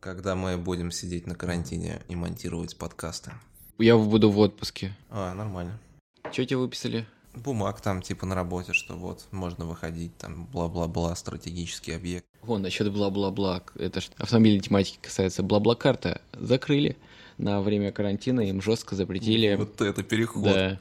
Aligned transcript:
когда 0.00 0.34
мы 0.34 0.56
будем 0.56 0.90
сидеть 0.90 1.26
на 1.26 1.34
карантине 1.34 2.00
и 2.08 2.16
монтировать 2.16 2.76
подкасты. 2.76 3.32
Я 3.78 3.96
буду 3.96 4.30
в 4.30 4.38
отпуске. 4.38 4.96
А, 5.10 5.34
нормально. 5.34 5.78
Что 6.32 6.44
тебе 6.44 6.56
выписали? 6.56 7.06
Бумаг 7.34 7.80
там 7.82 8.00
типа 8.00 8.24
на 8.24 8.34
работе, 8.34 8.72
что 8.72 8.94
вот 8.94 9.26
можно 9.30 9.66
выходить, 9.66 10.16
там 10.16 10.46
бла-бла-бла, 10.46 11.14
стратегический 11.14 11.92
объект. 11.92 12.24
Вон, 12.42 12.62
насчет 12.62 12.90
бла-бла-бла. 12.90 13.62
Это 13.78 14.00
ж 14.00 14.08
автомобильной 14.16 14.60
тематики 14.60 14.98
касается. 15.02 15.42
Бла-бла-карта 15.42 16.22
закрыли 16.32 16.96
на 17.36 17.60
время 17.60 17.92
карантина, 17.92 18.40
им 18.40 18.62
жестко 18.62 18.94
запретили. 18.94 19.54
Вот 19.56 19.80
это 19.82 20.02
переход. 20.02 20.44
Да. 20.44 20.80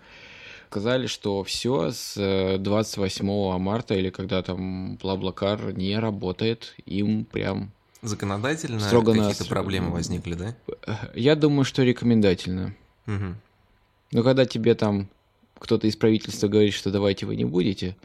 Сказали, 0.69 1.07
что 1.07 1.43
все 1.43 1.91
с 1.91 2.17
э, 2.17 2.57
28 2.57 3.57
марта 3.59 3.93
или 3.93 4.09
когда 4.09 4.41
там 4.41 4.97
бла-блакар 4.97 5.73
не 5.73 5.97
работает, 5.97 6.75
им 6.85 7.23
прям 7.23 7.71
Законодательно 8.01 8.79
Строго 8.79 9.13
какие-то 9.13 9.39
нас- 9.39 9.47
проблемы 9.47 9.91
возникли, 9.91 10.33
да? 10.35 10.55
Я 11.15 11.35
думаю, 11.35 11.65
что 11.65 11.83
рекомендательно. 11.83 12.75
Угу. 13.07 13.35
Но 14.11 14.23
когда 14.23 14.45
тебе 14.45 14.75
там 14.75 15.09
кто-то 15.59 15.87
из 15.87 15.95
правительства 15.95 16.47
говорит, 16.47 16.73
что 16.73 16.91
давайте 16.91 17.25
вы 17.25 17.35
не 17.35 17.45
будете 17.45 17.95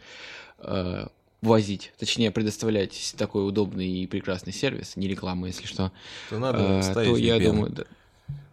э, 0.59 1.07
возить, 1.43 1.93
точнее 1.99 2.31
предоставлять 2.31 3.15
такой 3.17 3.47
удобный 3.47 3.89
и 3.89 4.07
прекрасный 4.07 4.53
сервис, 4.53 4.97
не 4.97 5.09
реклама, 5.09 5.49
если 5.49 5.67
что, 5.67 5.93
То 6.31 6.39
надо 6.39 6.59
э, 6.59 6.83
ставить 6.83 7.11
то 7.11 7.17
я 7.17 7.37
VPN. 7.39 7.45
думаю, 7.45 7.73
да, 7.73 7.85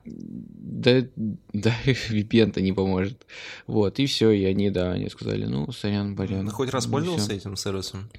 да, 0.06 1.08
да 1.54 1.76
VPN-то 1.86 2.62
не 2.62 2.74
поможет. 2.74 3.26
Вот, 3.68 4.00
и 4.00 4.06
все, 4.06 4.32
и 4.32 4.44
они, 4.46 4.70
да, 4.70 4.92
они 4.94 5.10
сказали, 5.10 5.46
ну, 5.46 5.72
сорян, 5.72 6.16
барян. 6.16 6.46
Ну, 6.46 6.52
хоть 6.52 6.70
раз 6.70 6.86
ну, 6.86 6.94
пользовался 6.94 7.34
этим 7.34 7.56
сервисом? 7.56 8.10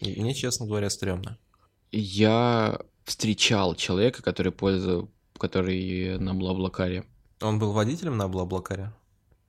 И 0.00 0.20
мне, 0.20 0.34
честно 0.34 0.66
говоря, 0.66 0.90
стрёмно. 0.90 1.38
Я 1.98 2.78
встречал 3.04 3.74
человека, 3.74 4.22
который 4.22 4.52
пользовался, 4.52 5.08
который 5.38 6.18
на 6.18 6.34
Блаблакаре. 6.34 7.04
Он 7.40 7.58
был 7.58 7.72
водителем 7.72 8.18
на 8.18 8.28
Блаблакаре? 8.28 8.92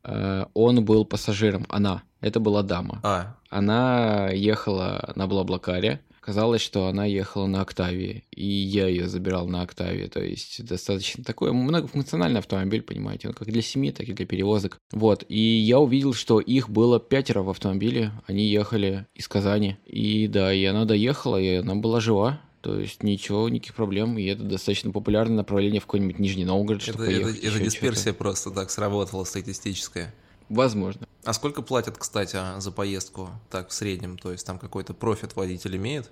Э, 0.04 0.46
Он 0.54 0.86
был 0.86 1.04
пассажиром, 1.04 1.66
она, 1.70 2.04
это 2.22 2.40
была 2.40 2.64
дама. 2.64 3.02
А, 3.04 3.36
Она 3.50 4.30
ехала 4.30 5.12
на 5.16 5.28
Блаблакаре. 5.28 6.02
Казалось, 6.28 6.60
что 6.60 6.88
она 6.88 7.06
ехала 7.06 7.46
на 7.46 7.62
Октавии, 7.62 8.26
и 8.32 8.46
я 8.46 8.88
ее 8.88 9.08
забирал 9.08 9.48
на 9.48 9.62
Октавии. 9.62 10.08
То 10.08 10.22
есть 10.22 10.62
достаточно 10.66 11.24
такой 11.24 11.54
многофункциональный 11.54 12.40
автомобиль, 12.40 12.82
понимаете, 12.82 13.30
он 13.30 13.34
как 13.34 13.48
для 13.48 13.62
семьи, 13.62 13.92
так 13.92 14.10
и 14.10 14.12
для 14.12 14.26
перевозок. 14.26 14.78
Вот, 14.92 15.24
и 15.30 15.40
я 15.40 15.80
увидел, 15.80 16.14
что 16.14 16.42
их 16.42 16.70
было 16.70 17.00
пятеро 17.00 17.44
в 17.44 17.50
автомобиле, 17.50 18.12
они 18.26 18.44
ехали 18.44 19.08
из 19.16 19.30
Казани. 19.30 19.78
И 19.86 20.28
да, 20.28 20.52
и 20.52 20.66
она 20.66 20.84
доехала, 20.84 21.38
и 21.38 21.56
она 21.56 21.76
была 21.76 22.02
жива. 22.02 22.42
То 22.60 22.78
есть 22.78 23.04
ничего, 23.04 23.48
никаких 23.48 23.76
проблем, 23.76 24.18
и 24.18 24.26
это 24.26 24.44
достаточно 24.44 24.92
популярное 24.92 25.38
направление 25.38 25.80
в 25.80 25.86
какой-нибудь 25.86 26.20
Нижний 26.20 26.44
Новгород, 26.44 26.82
это, 26.82 26.92
чтобы 26.92 27.06
это, 27.06 27.30
это 27.30 27.48
ещё 27.48 27.64
дисперсия 27.64 28.12
просто 28.12 28.52
так 28.52 28.70
сработала 28.70 29.24
статистическая. 29.24 30.14
Возможно. 30.50 31.08
А 31.28 31.34
сколько 31.34 31.62
платят, 31.62 31.98
кстати, 31.98 32.38
за 32.58 32.72
поездку 32.72 33.30
так 33.50 33.68
в 33.68 33.74
среднем? 33.74 34.18
То 34.18 34.32
есть 34.32 34.46
там 34.46 34.58
какой-то 34.58 34.94
профит 34.94 35.36
водитель 35.36 35.76
имеет? 35.76 36.10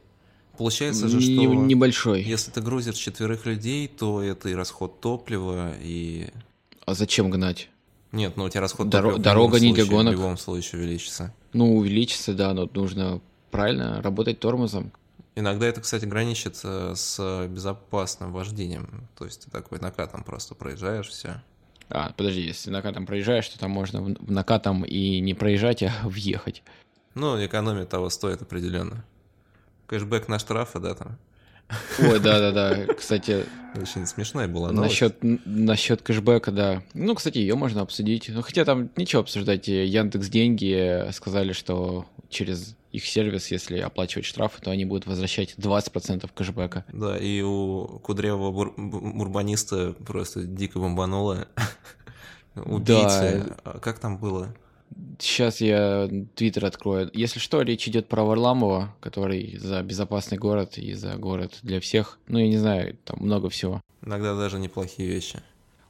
Получается 0.57 1.07
же, 1.07 1.21
что 1.21 1.31
Небольшой. 1.31 2.21
если 2.21 2.51
ты 2.51 2.59
грузишь 2.59 2.95
четверых 2.95 3.45
людей, 3.45 3.87
то 3.87 4.21
это 4.21 4.49
и 4.49 4.53
расход 4.53 4.99
топлива, 4.99 5.71
и... 5.81 6.31
А 6.85 6.93
зачем 6.95 7.29
гнать? 7.29 7.69
Нет, 8.11 8.35
ну 8.35 8.43
у 8.43 8.49
тебя 8.49 8.59
расход 8.59 8.87
Доро- 8.87 8.91
топлива 9.03 9.17
в 9.17 9.21
дорога 9.21 9.55
любом 9.55 9.67
не 9.69 9.73
для 9.73 9.83
случае- 9.85 9.97
гонок. 9.97 10.15
В 10.15 10.17
любом 10.17 10.37
случае 10.37 10.81
увеличится. 10.81 11.33
Ну, 11.53 11.77
увеличится, 11.77 12.33
да, 12.33 12.53
но 12.53 12.69
нужно 12.73 13.21
правильно 13.51 14.01
работать 14.01 14.41
тормозом. 14.41 14.91
Иногда 15.35 15.65
это, 15.65 15.79
кстати, 15.79 16.03
граничит 16.03 16.59
э, 16.65 16.93
с 16.93 17.47
безопасным 17.47 18.33
вождением. 18.33 19.07
То 19.17 19.23
есть 19.23 19.45
ты 19.45 19.49
такой 19.49 19.79
накатом 19.79 20.25
просто 20.25 20.55
проезжаешь, 20.55 21.07
все. 21.07 21.41
А, 21.89 22.11
подожди, 22.17 22.41
если 22.41 22.69
накатом 22.71 23.05
проезжаешь, 23.05 23.47
то 23.47 23.59
там 23.59 23.71
можно 23.71 24.01
в 24.01 24.31
накатом 24.31 24.83
и 24.83 25.19
не 25.19 25.33
проезжать, 25.33 25.83
а 25.83 25.91
въехать. 26.03 26.63
Ну, 27.13 27.43
экономия 27.45 27.85
того 27.85 28.09
стоит 28.09 28.41
определенно. 28.41 29.03
Кэшбэк 29.87 30.27
на 30.27 30.39
штрафы, 30.39 30.79
да, 30.79 30.95
там. 30.95 31.17
Ой, 31.99 32.19
да-да-да, 32.19 32.93
кстати, 32.97 33.45
Очень 33.75 34.05
смешная 34.05 34.47
была 34.47 34.71
новость. 34.71 34.91
насчет, 35.01 35.17
насчет 35.45 36.01
кэшбэка, 36.01 36.51
да. 36.51 36.83
Ну, 36.93 37.15
кстати, 37.15 37.37
ее 37.39 37.55
можно 37.55 37.81
обсудить. 37.81 38.29
Ну, 38.29 38.41
хотя 38.41 38.65
там 38.65 38.89
ничего 38.95 39.21
обсуждать. 39.21 39.67
Яндекс 39.67 40.27
деньги 40.29 41.09
сказали, 41.11 41.53
что 41.53 42.05
через 42.29 42.75
их 42.91 43.05
сервис, 43.05 43.49
если 43.51 43.79
оплачивать 43.79 44.25
штрафы, 44.25 44.61
то 44.61 44.71
они 44.71 44.85
будут 44.85 45.05
возвращать 45.07 45.55
20% 45.57 46.29
кэшбэка. 46.33 46.85
Да, 46.93 47.17
и 47.17 47.41
у 47.41 47.99
кудрявого 48.03 48.51
бур- 48.51 48.73
бу- 48.77 49.19
урбаниста 49.19 49.93
просто 50.05 50.43
дико 50.43 50.79
бомбануло. 50.79 51.47
Убийцы. 52.55 53.53
А 53.63 53.79
Как 53.79 53.99
там 53.99 54.17
было? 54.17 54.53
Сейчас 55.19 55.61
я 55.61 56.09
твиттер 56.35 56.65
открою. 56.65 57.09
Если 57.13 57.39
что, 57.39 57.61
речь 57.61 57.87
идет 57.87 58.07
про 58.07 58.23
Варламова, 58.23 58.95
который 58.99 59.57
за 59.57 59.81
безопасный 59.81 60.37
город 60.37 60.77
и 60.77 60.93
за 60.93 61.15
город 61.15 61.59
для 61.63 61.79
всех. 61.79 62.19
Ну, 62.27 62.39
я 62.39 62.47
не 62.47 62.57
знаю, 62.57 62.97
там 63.03 63.17
много 63.19 63.49
всего. 63.49 63.81
Иногда 64.01 64.35
даже 64.35 64.59
неплохие 64.59 65.09
вещи. 65.09 65.41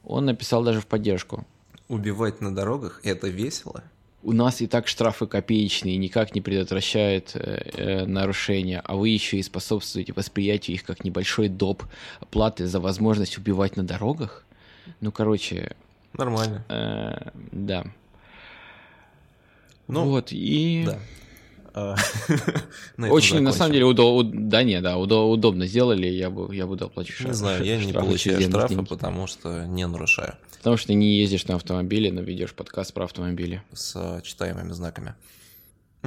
Он 0.04 0.24
написал 0.24 0.62
даже 0.62 0.80
в 0.80 0.86
поддержку. 0.86 1.46
Убивать 1.88 2.40
на 2.40 2.54
дорогах– 2.54 3.00
это 3.04 3.28
весело? 3.28 3.84
У 4.22 4.32
нас 4.32 4.60
и 4.60 4.66
так 4.66 4.88
штрафы 4.88 5.26
копеечные, 5.28 5.96
никак 5.98 6.34
не 6.34 6.40
предотвращают 6.40 7.32
э, 7.34 7.70
э, 7.74 8.06
нарушения, 8.06 8.80
а 8.84 8.96
вы 8.96 9.10
еще 9.10 9.36
и 9.36 9.42
способствуете 9.42 10.12
восприятию 10.14 10.74
их 10.74 10.84
как 10.84 11.04
небольшой 11.04 11.48
доп. 11.48 11.84
платы 12.30 12.66
за 12.66 12.80
возможность 12.80 13.38
убивать 13.38 13.76
на 13.76 13.84
дорогах. 13.84 14.44
Ну, 15.00 15.12
короче, 15.12 15.76
Нормально. 16.16 16.64
э, 16.68 17.30
да. 17.52 17.84
Ну, 19.88 20.04
вот, 20.08 20.32
и... 20.32 20.84
Да. 20.86 20.98
А, 21.78 21.94
на 22.96 23.10
Очень, 23.10 23.40
на 23.40 23.52
самом 23.52 23.72
деле, 23.74 23.84
удо- 23.84 24.16
уд- 24.16 24.48
да, 24.48 24.62
не, 24.62 24.80
да, 24.80 24.96
удо- 24.96 25.30
удобно 25.30 25.66
сделали, 25.66 26.06
я 26.06 26.30
бы, 26.30 26.54
я 26.54 26.66
буду 26.66 26.86
оплачивать 26.86 27.26
Не 27.26 27.34
знаю, 27.34 27.62
я 27.64 27.76
не 27.84 27.92
получаю 27.92 28.40
штрафы, 28.40 28.74
деньги. 28.74 28.88
потому 28.88 29.26
что 29.26 29.66
не 29.66 29.86
нарушаю 29.86 30.36
Потому 30.58 30.78
что 30.78 30.86
ты 30.88 30.94
не 30.94 31.18
ездишь 31.18 31.46
на 31.46 31.56
автомобиле, 31.56 32.10
но 32.10 32.22
ведешь 32.22 32.54
подкаст 32.54 32.94
про 32.94 33.04
автомобили. 33.04 33.62
с 33.74 33.92
э, 33.94 34.22
читаемыми 34.22 34.72
знаками. 34.72 35.14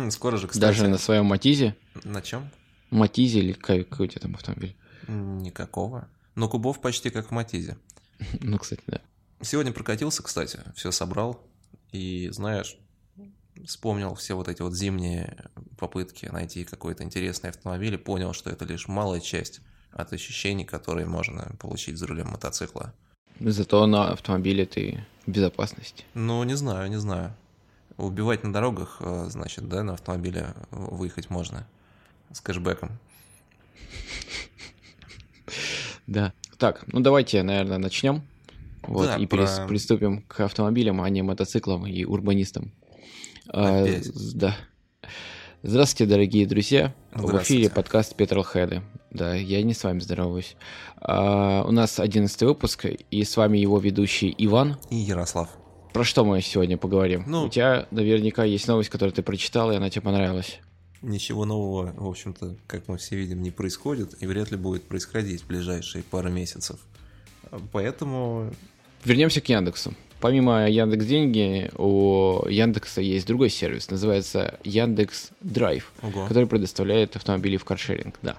Скоро 0.09 0.37
же, 0.37 0.47
кстати, 0.47 0.59
Даже 0.61 0.87
на 0.87 0.97
своем 0.97 1.25
Матизе, 1.25 1.75
на 2.03 2.21
чем? 2.23 2.49
Матизе 2.89 3.39
или 3.39 3.53
какой, 3.53 3.83
какой 3.83 4.07
у 4.07 4.09
тебя 4.09 4.21
там 4.21 4.33
автомобиль? 4.35 4.75
Никакого. 5.07 6.07
Но 6.35 6.49
кубов 6.49 6.81
почти 6.81 7.11
как 7.11 7.27
в 7.27 7.31
Матизе. 7.31 7.77
Ну, 8.41 8.57
кстати, 8.57 8.81
да. 8.87 9.01
Сегодня 9.41 9.71
прокатился, 9.71 10.23
кстати, 10.23 10.59
все 10.75 10.91
собрал. 10.91 11.41
И, 11.91 12.29
знаешь, 12.31 12.77
вспомнил 13.65 14.15
все 14.15 14.35
вот 14.35 14.47
эти 14.47 14.61
вот 14.61 14.73
зимние 14.73 15.49
попытки 15.77 16.25
найти 16.27 16.65
какой-то 16.65 17.03
интересный 17.03 17.49
автомобиль 17.49 17.93
и 17.93 17.97
понял, 17.97 18.33
что 18.33 18.49
это 18.49 18.65
лишь 18.65 18.87
малая 18.87 19.19
часть 19.19 19.61
от 19.91 20.13
ощущений, 20.13 20.65
которые 20.65 21.07
можно 21.07 21.55
получить 21.59 21.97
за 21.97 22.07
рулем 22.07 22.29
мотоцикла. 22.29 22.93
Зато 23.39 23.85
на 23.87 24.11
автомобиле 24.11 24.65
ты 24.65 25.05
в 25.25 25.31
безопасности. 25.31 26.03
Ну, 26.13 26.43
не 26.43 26.55
знаю, 26.55 26.89
не 26.89 26.99
знаю. 26.99 27.33
Убивать 27.97 28.43
на 28.43 28.51
дорогах, 28.53 28.97
э, 28.99 29.27
значит, 29.29 29.67
да, 29.67 29.83
на 29.83 29.93
автомобиле 29.93 30.53
выехать 30.71 31.29
можно 31.29 31.65
с 32.31 32.41
кэшбэком. 32.41 32.91
Да. 36.05 36.33
Так, 36.57 36.85
ну 36.87 37.01
давайте, 37.01 37.43
наверное, 37.43 37.77
начнем. 37.77 38.23
Вот, 38.83 39.05
Да, 39.07 39.15
и 39.17 39.25
про- 39.25 39.67
приступим 39.67 40.21
к 40.23 40.39
автомобилям, 40.41 41.01
а 41.01 41.09
не 41.09 41.21
мотоциклам 41.21 41.85
и 41.85 42.03
урбанистам. 42.05 42.71
А, 43.47 43.83
Опять. 43.83 44.05
з- 44.05 44.33
да. 44.35 44.55
Здравствуйте, 45.61 46.09
дорогие 46.09 46.45
друзья. 46.47 46.93
В 47.11 47.19
Здравствуйте. 47.23 47.63
эфире 47.63 47.69
подкаст 47.69 48.15
Петролхеды. 48.15 48.81
Да, 49.11 49.35
я 49.35 49.61
не 49.63 49.73
с 49.73 49.83
вами 49.83 49.99
здороваюсь. 49.99 50.55
А, 51.01 51.63
у 51.67 51.71
нас 51.71 51.99
одиннадцатый 51.99 52.47
выпуск, 52.47 52.85
и 53.11 53.23
с 53.23 53.35
вами 53.35 53.57
его 53.57 53.77
ведущий 53.79 54.33
Иван. 54.37 54.77
И 54.89 54.95
Ярослав. 54.95 55.49
Про 55.93 56.03
что 56.03 56.23
мы 56.23 56.41
сегодня 56.41 56.77
поговорим? 56.77 57.23
Ну- 57.27 57.45
У 57.45 57.49
тебя 57.49 57.87
наверняка 57.91 58.43
есть 58.45 58.67
новость, 58.67 58.89
которую 58.89 59.13
ты 59.13 59.21
прочитал, 59.23 59.71
и 59.71 59.75
она 59.75 59.89
тебе 59.89 60.03
понравилась. 60.03 60.59
Ничего 61.01 61.45
нового, 61.45 61.93
в 61.97 62.07
общем-то, 62.07 62.55
как 62.67 62.87
мы 62.87 62.97
все 62.97 63.15
видим, 63.15 63.41
не 63.41 63.51
происходит 63.51 64.15
и 64.21 64.27
вряд 64.27 64.51
ли 64.51 64.57
будет 64.57 64.83
происходить 64.83 65.41
в 65.43 65.47
ближайшие 65.47 66.03
пару 66.03 66.29
месяцев. 66.29 66.79
Поэтому 67.71 68.51
Вернемся 69.05 69.41
к 69.41 69.49
Яндексу. 69.49 69.93
Помимо 70.19 70.69
Яндекс 70.69 71.05
Деньги, 71.05 71.71
у 71.77 72.45
Яндекса 72.49 72.99
есть 72.99 73.25
другой 73.25 73.49
сервис, 73.49 73.89
называется 73.89 74.59
Яндекс 74.65 75.29
Драйв, 75.39 75.93
Ого. 76.01 76.27
который 76.27 76.45
предоставляет 76.45 77.15
автомобили 77.15 77.55
в 77.55 77.63
каршеринг, 77.63 78.19
да. 78.21 78.35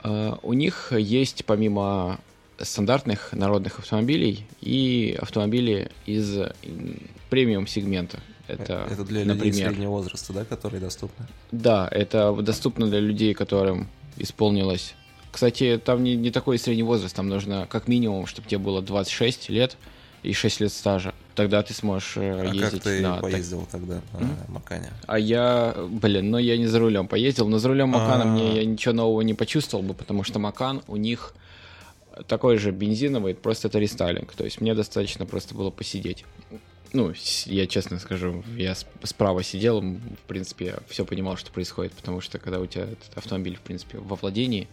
А, 0.00 0.38
У 0.42 0.52
них 0.52 0.92
есть 0.92 1.44
помимо 1.46 2.20
стандартных 2.60 3.32
народных 3.32 3.78
автомобилей 3.78 4.46
и 4.60 5.16
автомобили 5.20 5.90
из 6.06 6.38
премиум 7.30 7.66
сегмента. 7.66 8.20
Это, 8.46 8.86
Это 8.90 9.04
для 9.04 9.20
людей 9.24 9.34
например, 9.34 9.68
среднего 9.70 9.90
возраста, 9.90 10.32
да, 10.32 10.44
которые 10.44 10.80
доступны? 10.80 11.26
да, 11.52 11.88
это 11.90 12.32
доступно 12.34 12.88
для 12.88 13.00
людей, 13.00 13.32
которым 13.32 13.88
исполнилось 14.18 14.94
Кстати, 15.32 15.80
там 15.82 16.04
не, 16.04 16.14
не 16.14 16.30
такой 16.30 16.58
средний 16.58 16.82
возраст, 16.82 17.16
там 17.16 17.28
нужно 17.28 17.66
как 17.68 17.88
минимум, 17.88 18.26
чтобы 18.26 18.46
тебе 18.46 18.58
было 18.58 18.82
26 18.82 19.48
лет 19.48 19.76
и 20.22 20.32
6 20.32 20.60
лет 20.60 20.72
стажа. 20.72 21.14
Тогда 21.34 21.62
ты 21.62 21.72
сможешь 21.72 22.18
э, 22.18 22.42
А 22.42 22.44
ездить 22.44 22.60
как 22.60 22.82
ты 22.82 23.00
на... 23.00 23.16
поездил 23.16 23.66
тогда 23.72 24.02
на 24.12 24.52
Макане? 24.52 24.92
А 25.06 25.18
я, 25.18 25.74
блин, 25.88 26.30
ну 26.30 26.36
я 26.36 26.58
не 26.58 26.66
за 26.66 26.78
рулем 26.78 27.08
поездил, 27.08 27.48
но 27.48 27.58
за 27.58 27.68
рулем 27.68 27.88
Макана 27.88 28.24
А. 28.24 28.26
мне 28.26 28.56
я 28.56 28.64
ничего 28.66 28.92
нового 28.92 29.22
не 29.22 29.32
почувствовал 29.32 29.82
бы, 29.82 29.94
потому 29.94 30.22
что 30.22 30.38
Макан 30.38 30.82
у 30.86 30.96
них 30.96 31.34
такой 32.28 32.58
же 32.58 32.70
бензиновый, 32.70 33.34
просто 33.34 33.68
это 33.68 33.78
рестайлинг. 33.78 34.32
То 34.34 34.44
есть 34.44 34.60
мне 34.60 34.74
достаточно 34.74 35.24
просто 35.24 35.54
было 35.54 35.70
посидеть. 35.70 36.26
Ну, 36.92 37.14
я 37.46 37.66
честно 37.66 37.98
скажу, 37.98 38.44
я 38.58 38.74
справа 39.02 39.42
сидел, 39.42 39.80
в 39.80 40.28
принципе, 40.28 40.76
все 40.88 41.06
понимал, 41.06 41.38
что 41.38 41.50
происходит, 41.50 41.92
потому 41.92 42.20
что 42.20 42.38
когда 42.38 42.60
у 42.60 42.66
тебя 42.66 42.82
этот 42.82 43.16
автомобиль, 43.16 43.56
в 43.56 43.60
принципе, 43.60 43.96
во 43.96 44.16
владении, 44.16 44.68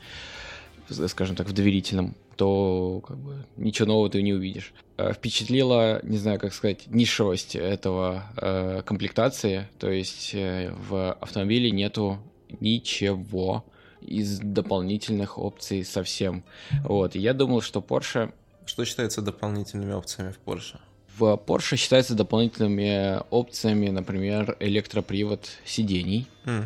скажем 1.08 1.36
так, 1.36 1.48
в 1.48 1.54
доверительном, 1.54 2.16
то 2.36 3.04
как 3.06 3.18
бы 3.18 3.46
ничего 3.58 3.88
нового 3.88 4.10
ты 4.10 4.22
не 4.22 4.34
увидишь. 4.34 4.74
Э, 4.98 5.14
Впечатлила, 5.14 6.00
не 6.04 6.18
знаю, 6.18 6.40
как 6.40 6.54
сказать, 6.54 6.88
нишевость 6.88 7.56
этого 7.56 8.24
э, 8.38 8.82
комплектации, 8.86 9.68
то 9.78 9.90
есть 9.90 10.32
э, 10.34 10.74
в 10.90 11.14
автомобиле 11.14 11.72
нету 11.72 12.20
ничего 12.60 13.66
из 14.02 14.40
дополнительных 14.40 15.38
опций 15.38 15.84
совсем. 15.84 16.44
Вот, 16.84 17.16
и 17.16 17.20
я 17.20 17.34
думал, 17.34 17.62
что 17.62 17.82
Porsche 17.82 18.32
Что 18.66 18.86
считается 18.86 19.22
дополнительными 19.22 19.94
опциями 19.94 20.32
в 20.32 20.40
Porsche? 20.50 20.78
в 21.20 21.36
Porsche 21.46 21.76
считается 21.76 22.16
дополнительными 22.16 23.20
опциями, 23.30 23.90
например, 23.90 24.56
электропривод 24.62 25.50
сидений. 25.66 26.28
А, 26.46 26.66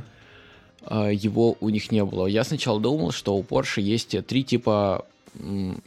Его 0.90 1.58
у 1.60 1.70
них 1.70 1.92
не 1.92 2.04
было. 2.04 2.28
Я 2.28 2.44
сначала 2.44 2.80
думал, 2.80 3.12
что 3.12 3.36
у 3.36 3.44
Porsche 3.44 3.82
есть 3.82 4.16
три 4.26 4.44
типа 4.44 5.06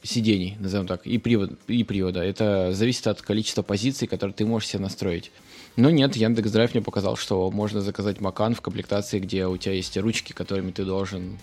сидений, 0.02 0.56
назовем 0.58 0.86
так, 0.86 1.06
и, 1.06 1.18
привод, 1.18 1.52
и 1.68 1.84
привода. 1.84 2.20
Это 2.20 2.72
зависит 2.72 3.06
от 3.06 3.22
количества 3.22 3.62
позиций, 3.62 4.08
которые 4.08 4.34
ты 4.34 4.44
можешь 4.44 4.68
себе 4.68 4.82
настроить. 4.82 5.30
Но 5.76 5.90
нет, 5.90 6.16
Яндекс 6.16 6.50
Драйв 6.50 6.74
мне 6.74 6.82
показал, 6.82 7.16
что 7.16 7.50
можно 7.50 7.80
заказать 7.80 8.20
Макан 8.20 8.54
в 8.54 8.60
комплектации, 8.60 9.18
где 9.18 9.46
у 9.46 9.56
тебя 9.56 9.74
есть 9.74 9.96
ручки, 9.96 10.32
которыми 10.32 10.72
ты 10.72 10.84
должен... 10.84 11.38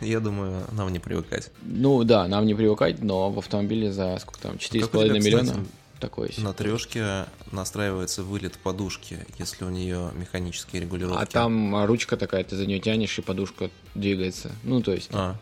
Я 0.00 0.20
думаю, 0.20 0.64
нам 0.72 0.92
не 0.92 0.98
привыкать. 0.98 1.50
Ну 1.62 2.02
да, 2.02 2.26
нам 2.26 2.44
не 2.44 2.54
привыкать, 2.54 3.02
но 3.02 3.30
в 3.30 3.38
автомобиле 3.38 3.92
за 3.92 4.18
сколько 4.18 4.40
там, 4.40 4.56
4,5 4.56 5.10
А 5.10 5.18
миллиона 5.18 5.44
кстати, 5.44 5.66
такое 6.00 6.28
есть. 6.28 6.42
На 6.42 6.52
трешке 6.52 7.26
настраивается 7.52 8.22
вылет 8.24 8.58
подушки, 8.58 9.18
если 9.38 9.64
у 9.64 9.70
нее 9.70 10.10
механические 10.14 10.82
регулировки. 10.82 11.22
А 11.22 11.26
там 11.26 11.84
ручка 11.84 12.16
такая, 12.16 12.42
ты 12.42 12.56
за 12.56 12.66
нее 12.66 12.80
тянешь, 12.80 13.18
и 13.18 13.22
подушка 13.22 13.70
двигается. 13.94 14.50
Ну, 14.64 14.82
то 14.82 14.92
есть, 14.92 15.10
А, 15.12 15.36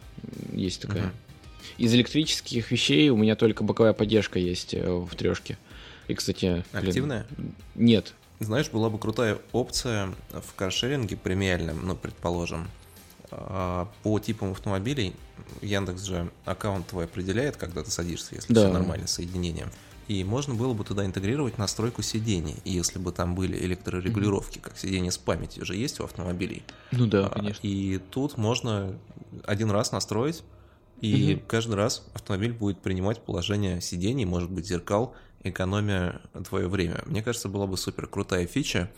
есть 0.52 0.82
такая. 0.82 1.05
Мгм. 1.05 1.12
Из 1.78 1.94
электрических 1.94 2.70
вещей 2.70 3.08
у 3.10 3.16
меня 3.16 3.37
только 3.37 3.62
боковая 3.62 3.93
поддержка 3.93 4.38
есть 4.38 4.75
э, 4.75 4.90
в 4.90 5.14
трешке. 5.14 5.56
И, 6.08 6.14
кстати, 6.14 6.64
блин, 6.72 6.88
активная? 6.88 7.26
Нет. 7.75 8.14
Знаешь, 8.40 8.70
была 8.70 8.88
бы 8.90 8.99
крутая 8.99 9.38
опция 9.52 10.14
в 10.31 10.54
каршеринге 10.54 11.16
премиальном, 11.16 11.87
ну, 11.87 11.94
предположим, 11.96 12.69
а, 13.31 13.88
по 14.02 14.19
типам 14.19 14.52
автомобилей. 14.52 15.14
Яндекс 15.61 16.02
же 16.02 16.31
аккаунт 16.44 16.87
твой 16.88 17.04
определяет, 17.04 17.56
когда 17.56 17.82
ты 17.82 17.90
садишься, 17.90 18.34
если 18.37 18.52
Да. 18.52 18.62
все 18.64 18.72
нормально 18.72 19.06
с 19.06 19.12
соединением. 19.12 19.70
И 20.08 20.25
можно 20.25 20.55
было 20.55 20.72
бы 20.72 20.84
туда 20.84 21.05
интегрировать 21.05 21.58
настройку 21.58 22.00
сидений, 22.00 22.56
если 22.64 22.99
бы 22.99 23.12
там 23.12 23.34
были 23.34 23.58
электрорегулировки, 23.58 24.58
как 24.58 24.78
сиденье 24.78 25.12
с 25.12 25.19
памятью 25.19 25.66
же 25.66 25.76
есть 25.76 26.00
у 26.00 26.05
автомобилей. 26.05 26.62
Ну 26.93 27.06
да, 27.06 27.26
А, 27.26 27.31
конечно. 27.31 27.60
И 27.66 27.99
тут 28.10 28.38
можно 28.38 28.99
один 29.44 29.70
раз 29.70 29.93
настроить, 29.93 30.43
и 31.02 31.34
Мгм. 31.34 31.43
каждый 31.46 31.75
раз 31.76 32.06
автомобиль 32.14 32.52
будет 32.52 32.81
принимать 32.81 33.20
положение 33.20 33.82
сидений, 33.82 34.25
может 34.25 34.50
быть, 34.50 34.66
зеркал, 34.66 35.14
экономя 35.44 36.22
твое 36.49 36.69
время. 36.69 37.02
Мне 37.06 37.22
кажется, 37.22 37.49
была 37.49 37.66
бы 37.66 37.76
супер 37.76 38.06
крутая 38.06 38.46
фича. 38.46 38.90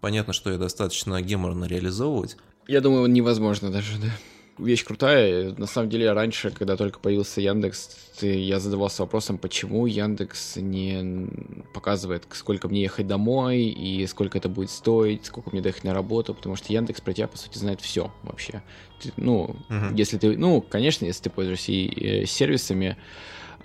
Понятно, 0.00 0.32
что 0.32 0.50
ее 0.50 0.58
достаточно 0.58 1.22
геморно 1.22 1.64
реализовывать. 1.64 2.36
Я 2.66 2.80
думаю, 2.80 3.06
невозможно 3.06 3.70
даже, 3.70 3.98
да. 3.98 4.10
Вещь 4.58 4.84
крутая. 4.84 5.52
На 5.58 5.66
самом 5.66 5.90
деле, 5.90 6.12
раньше, 6.12 6.50
когда 6.50 6.76
только 6.76 6.98
появился 6.98 7.42
Яндекс, 7.42 7.90
ты- 8.18 8.38
я 8.40 8.58
задавался 8.58 9.02
вопросом, 9.02 9.36
почему 9.36 9.84
Яндекс 9.86 10.56
не 10.56 11.28
показывает, 11.74 12.24
сколько 12.32 12.66
мне 12.68 12.82
ехать 12.82 13.06
домой, 13.06 13.64
и 13.64 14.06
сколько 14.06 14.38
это 14.38 14.48
будет 14.48 14.70
стоить, 14.70 15.26
сколько 15.26 15.50
мне 15.50 15.60
доехать 15.60 15.84
на 15.84 15.92
работу, 15.92 16.32
потому 16.34 16.56
что 16.56 16.72
Яндекс 16.72 17.02
про 17.02 17.12
тебя, 17.12 17.28
по 17.28 17.36
сути, 17.36 17.58
знает 17.58 17.82
все 17.82 18.10
вообще. 18.22 18.62
Ты- 19.02 19.12
ну, 19.18 19.56
Мгм. 19.68 19.94
если 19.94 20.16
ты, 20.16 20.38
ну, 20.38 20.62
конечно, 20.62 21.04
если 21.04 21.24
ты 21.24 21.30
пользуешься 21.30 21.72
и, 21.72 22.22
э, 22.22 22.26
сервисами, 22.26 22.96
а, 22.96 22.96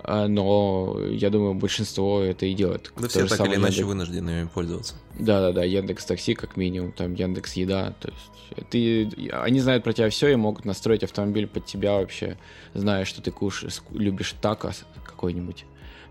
но 0.06 0.98
я 1.10 1.30
думаю, 1.30 1.54
большинство 1.54 2.20
это 2.20 2.46
и 2.46 2.54
делает. 2.54 2.92
Да 2.96 3.08
все 3.08 3.26
так 3.26 3.40
или 3.46 3.56
иначе 3.56 3.82
Яндекс- 3.82 3.86
вынуждены 3.86 4.30
ими 4.40 4.48
пользоваться. 4.52 4.94
да-да-да, 5.18 5.62
Яндекс 5.64 6.04
Такси 6.04 6.34
как 6.34 6.56
минимум, 6.56 6.92
там 6.92 7.14
Яндекс 7.14 7.52
Еда, 7.54 7.94
то 8.00 8.08
есть 8.10 8.68
ты, 8.70 9.30
они 9.32 9.60
знают 9.60 9.82
про 9.84 9.92
тебя 9.92 10.10
все 10.10 10.28
и 10.28 10.36
могут 10.36 10.64
настроить 10.64 11.02
автомобиль 11.04 11.46
под 11.46 11.64
тебя 11.66 11.94
вообще, 11.94 12.36
зная, 12.74 13.04
что 13.04 13.22
ты 13.22 13.30
кушаешь, 13.30 13.80
любишь 13.92 14.34
такос 14.42 14.84
какой-нибудь 15.04 15.64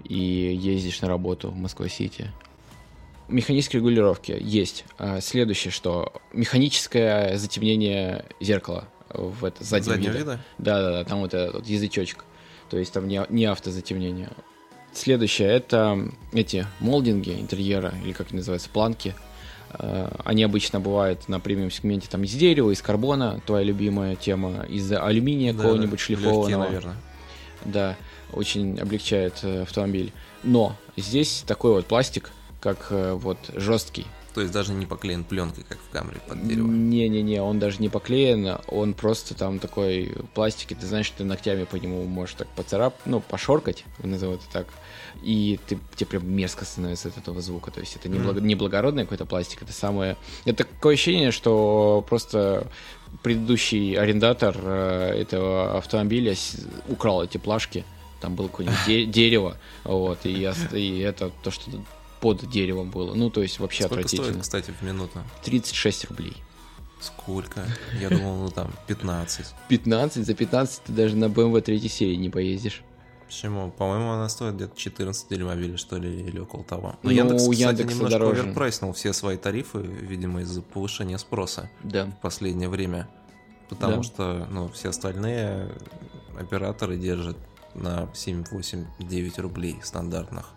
и 0.06 0.16
ездишь 0.60 1.02
на 1.02 1.08
работу 1.08 1.52
в 1.52 1.56
Москва-Сити. 1.56 2.32
Механические 3.28 3.80
регулировки 3.80 4.36
есть. 4.42 4.84
А, 4.98 5.22
Следующее, 5.22 5.72
что 5.72 6.12
механическое 6.34 7.38
затемнение 7.38 8.26
зеркала 8.42 8.88
в 9.10 9.46
это 9.46 9.64
заднего, 9.64 9.94
Заднего 9.94 10.12
вида. 10.12 10.20
вида? 10.20 10.40
Да-да-да, 10.58 11.04
там 11.06 11.20
вот 11.20 11.34
этот 11.34 11.54
вот 11.56 11.68
язычочек. 11.68 12.26
То 12.72 12.78
есть 12.78 12.94
там 12.94 13.08
не, 13.08 13.22
не 13.30 13.46
автозатемнение. 13.46 14.30
Следующее 14.94 15.50
это 15.50 16.08
эти 16.32 16.66
молдинги 16.80 17.32
интерьера, 17.32 17.94
или 18.04 18.14
как 18.14 18.28
они 18.30 18.38
называются, 18.38 18.70
планки. 18.70 19.14
Э, 19.74 20.10
Они 20.24 20.42
обычно 20.44 20.80
бывают 20.80 21.28
на 21.28 21.40
премиум 21.42 21.70
сегменте 21.70 22.08
там 22.10 22.24
из 22.24 22.32
дерева, 22.34 22.72
из 22.72 22.82
карбона, 22.82 23.42
твоя 23.46 23.66
любимая 23.66 24.16
тема, 24.16 24.66
из 24.70 24.90
алюминия 24.92 25.52
Да, 25.54 25.60
какого-нибудь 25.64 26.00
да, 26.00 26.06
легкие, 26.14 26.18
шлифованного. 26.18 26.64
наверное. 26.64 26.96
Да, 27.66 27.96
очень 28.32 28.80
облегчает 28.80 29.34
э, 29.44 29.64
автомобиль. 29.64 30.14
Но 30.44 30.76
здесь 30.96 31.44
такой 31.46 31.74
вот 31.74 31.86
пластик, 31.86 32.32
как 32.62 32.88
э, 32.90 33.14
вот 33.14 33.38
жесткий. 33.54 34.06
То 34.34 34.40
есть 34.42 34.54
даже 34.54 34.74
не 34.74 34.86
поклеен 34.86 35.26
пленкой, 35.26 35.66
как 35.68 35.78
в 35.78 35.90
камере 35.90 36.22
под 36.26 36.48
дерево. 36.48 36.68
Не-не-не, 36.68 37.42
он 37.42 37.60
даже 37.60 37.80
не 37.82 37.90
поклеен, 37.90 38.60
он 38.68 38.94
просто 38.94 39.36
там 39.36 39.60
такой 39.60 40.16
пластик, 40.34 40.72
и 40.72 40.76
ты 40.76 40.86
знаешь, 40.86 41.10
ты 41.10 41.26
ногтями 41.26 41.66
по 41.66 41.76
нему 41.76 42.04
можешь 42.06 42.36
так 42.36 42.48
поцарап, 42.48 42.96
ну, 43.06 43.20
пошоркать, 43.20 43.84
назову 44.02 44.36
это 44.36 44.44
так, 44.54 44.68
и 45.22 45.60
ты, 45.68 45.78
тебе 45.96 46.08
прям 46.08 46.32
мерзко 46.34 46.64
становится 46.64 47.10
от 47.10 47.18
этого 47.18 47.42
звука, 47.42 47.72
то 47.72 47.82
есть 47.82 47.98
это 47.98 48.08
не, 48.08 48.20
благо- 48.20 48.40
не 48.40 48.56
благородный 48.56 49.04
какой-то 49.04 49.26
пластик, 49.26 49.64
это 49.64 49.74
самое... 49.74 50.16
Это 50.46 50.64
такое 50.64 50.94
ощущение, 50.94 51.32
что 51.32 52.06
просто 52.08 52.68
предыдущий 53.24 53.96
арендатор 53.96 54.56
э, 54.58 55.22
этого 55.22 55.78
автомобиля 55.78 56.36
украл 56.88 57.22
эти 57.22 57.38
плашки, 57.38 57.84
там 58.22 58.36
было 58.36 58.48
какое-нибудь 58.48 58.80
де- 58.88 59.06
дерево, 59.06 59.58
вот, 59.84 60.26
и, 60.26 60.48
ос- 60.48 60.72
и 60.74 61.00
это 61.00 61.32
то, 61.44 61.52
что 61.52 61.70
под 62.22 62.48
деревом 62.50 62.90
было, 62.92 63.14
ну, 63.16 63.30
то 63.30 63.42
есть 63.42 63.60
вообще 63.60 63.84
Сколько 63.86 64.08
стоит, 64.08 64.20
отвратительно. 64.22 64.42
кстати, 64.44 64.72
в 64.80 64.82
минуту? 64.84 65.20
36 65.44 66.06
рублей. 66.06 66.38
Сколько? 67.00 67.66
Я 68.00 68.10
думал, 68.10 68.38
ну 68.44 68.50
там 68.50 68.72
15. 68.88 69.48
15, 69.68 70.26
за 70.26 70.34
15 70.36 70.84
ты 70.84 70.92
даже 70.94 71.16
на 71.16 71.26
BMW 71.26 71.62
3 71.62 71.90
серии 71.90 72.16
не 72.16 72.30
поездишь. 72.30 72.84
Почему? 73.26 73.72
По-моему, 73.72 74.12
она 74.12 74.28
стоит 74.30 74.56
где-то 74.56 74.78
14 74.78 75.32
или 75.32 75.76
что 75.78 75.98
ли, 75.98 76.22
или 76.22 76.38
около 76.38 76.64
того. 76.64 76.96
Но 77.02 77.10
Ну, 77.10 77.12
Яндекс, 77.12 77.44
кстати, 77.44 77.60
Яндекса 77.62 77.96
немножко 77.96 78.20
дороже. 78.20 78.42
оверпрайснул 78.42 78.94
все 78.94 79.14
свои 79.14 79.38
тарифы, 79.38 79.80
видимо, 79.80 80.42
из-за 80.42 80.62
повышения 80.62 81.18
спроса 81.18 81.70
Да. 81.84 82.06
в 82.06 82.22
последнее 82.22 82.68
время. 82.70 83.08
Потому 83.70 83.98
Да. 83.98 84.04
что, 84.04 84.48
ну, 84.52 84.68
все 84.70 84.90
остальные 84.90 85.72
операторы 86.38 86.98
держат 86.98 87.38
на 87.74 88.10
7, 88.14 88.44
8, 88.52 88.86
9 89.00 89.40
рублей 89.40 89.78
стандартных. 89.82 90.50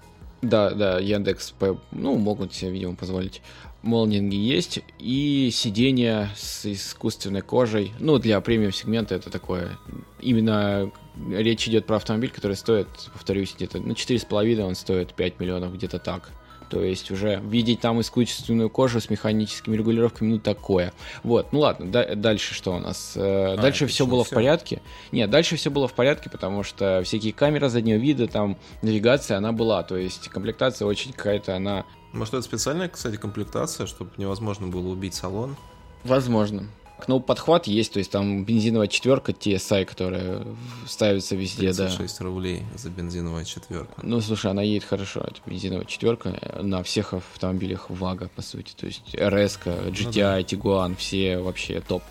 Да, 0.44 0.70
да, 0.70 0.98
Яндекс, 0.98 1.54
ну, 1.92 2.16
могут 2.16 2.54
себе, 2.54 2.70
видимо, 2.70 2.96
позволить. 2.96 3.42
Молнинги 3.82 4.36
есть, 4.36 4.80
и 4.98 5.50
сиденья 5.52 6.30
с 6.36 6.64
искусственной 6.64 7.42
кожей. 7.42 7.92
Ну, 8.00 8.18
для 8.18 8.40
премиум 8.40 8.72
сегмента 8.72 9.14
это 9.14 9.30
такое. 9.30 9.78
Именно 10.20 10.90
речь 11.30 11.68
идет 11.68 11.86
про 11.86 11.96
автомобиль, 11.96 12.30
который 12.30 12.56
стоит, 12.56 12.88
повторюсь, 13.12 13.54
где-то, 13.54 13.80
ну, 13.80 13.92
4,5 13.92 14.62
он 14.62 14.74
стоит 14.74 15.12
5 15.12 15.38
миллионов, 15.38 15.74
где-то 15.74 15.98
так. 15.98 16.30
То 16.68 16.82
есть 16.82 17.10
уже 17.10 17.40
видеть 17.44 17.80
там 17.80 18.00
искусственную 18.00 18.70
кожу 18.70 19.00
с 19.00 19.10
механическими 19.10 19.76
регулировками, 19.76 20.30
ну 20.30 20.38
такое. 20.38 20.92
Вот, 21.22 21.52
ну 21.52 21.60
ладно, 21.60 21.90
да- 21.90 22.14
дальше 22.14 22.54
что 22.54 22.74
у 22.74 22.78
нас? 22.78 23.12
Э, 23.16 23.56
дальше 23.60 23.84
это 23.84 23.92
все 23.92 24.06
было 24.06 24.24
в 24.24 24.26
всё. 24.26 24.36
порядке. 24.36 24.82
Нет, 25.12 25.30
дальше 25.30 25.56
все 25.56 25.70
было 25.70 25.88
в 25.88 25.92
порядке, 25.94 26.30
потому 26.30 26.62
что 26.62 27.02
всякие 27.04 27.32
камеры 27.32 27.68
заднего 27.68 27.98
вида, 27.98 28.26
там 28.26 28.56
навигация, 28.82 29.38
она 29.38 29.52
была. 29.52 29.82
То 29.82 29.96
есть 29.96 30.28
комплектация 30.28 30.86
очень 30.86 31.12
какая-то, 31.12 31.56
она... 31.56 31.84
Может, 32.12 32.34
это 32.34 32.42
специальная, 32.42 32.88
кстати, 32.88 33.16
комплектация, 33.16 33.86
чтобы 33.86 34.10
невозможно 34.16 34.68
было 34.68 34.88
убить 34.88 35.14
салон? 35.14 35.56
Возможно. 36.04 36.68
Ну, 37.06 37.20
подхват 37.20 37.66
есть, 37.66 37.92
то 37.92 37.98
есть 37.98 38.10
там 38.10 38.44
бензиновая 38.44 38.86
четверка 38.86 39.32
TSI, 39.32 39.84
которая 39.84 40.46
ставится 40.86 41.36
везде, 41.36 41.72
36 41.72 42.18
да. 42.18 42.24
рублей 42.24 42.62
за 42.76 42.90
бензиновая 42.90 43.44
четверка. 43.44 43.92
Ну, 44.02 44.20
слушай, 44.20 44.50
она 44.50 44.62
едет 44.62 44.84
хорошо, 44.84 45.20
это 45.20 45.40
бензиновая 45.44 45.84
четверка 45.84 46.38
на 46.62 46.82
всех 46.82 47.12
автомобилях 47.12 47.90
Вага, 47.90 48.30
по 48.34 48.42
сути. 48.42 48.74
То 48.76 48.86
есть 48.86 49.14
RS, 49.14 49.58
GTI, 49.90 50.04
ну, 50.04 50.12
да. 50.12 50.40
Tiguan, 50.40 50.96
все 50.96 51.38
вообще 51.38 51.80
топ. 51.80 52.02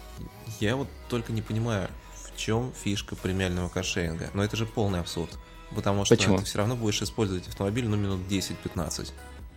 Я 0.60 0.76
вот 0.76 0.88
только 1.10 1.32
не 1.32 1.42
понимаю, 1.42 1.90
в 2.34 2.38
чем 2.38 2.72
фишка 2.74 3.16
премиального 3.16 3.70
каршеринга. 3.70 4.30
Но 4.34 4.44
это 4.44 4.58
же 4.58 4.66
полный 4.66 5.00
абсурд. 5.00 5.32
Потому 5.74 6.06
что 6.06 6.16
Почему? 6.16 6.38
ты 6.38 6.46
все 6.46 6.60
равно 6.60 6.76
будешь 6.76 7.02
использовать 7.02 7.48
автомобиль, 7.48 7.88
ну, 7.88 7.96
минут 7.96 8.22
10-15. 8.30 9.12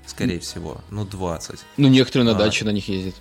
Скорее 0.06 0.38
всего, 0.38 0.80
ну 0.90 1.04
20. 1.04 1.61
Ну, 1.76 1.88
некоторые 1.88 2.25
на 2.25 2.37
а, 2.37 2.38
даче 2.38 2.64
на 2.64 2.71
них 2.71 2.88
ездят. 2.88 3.16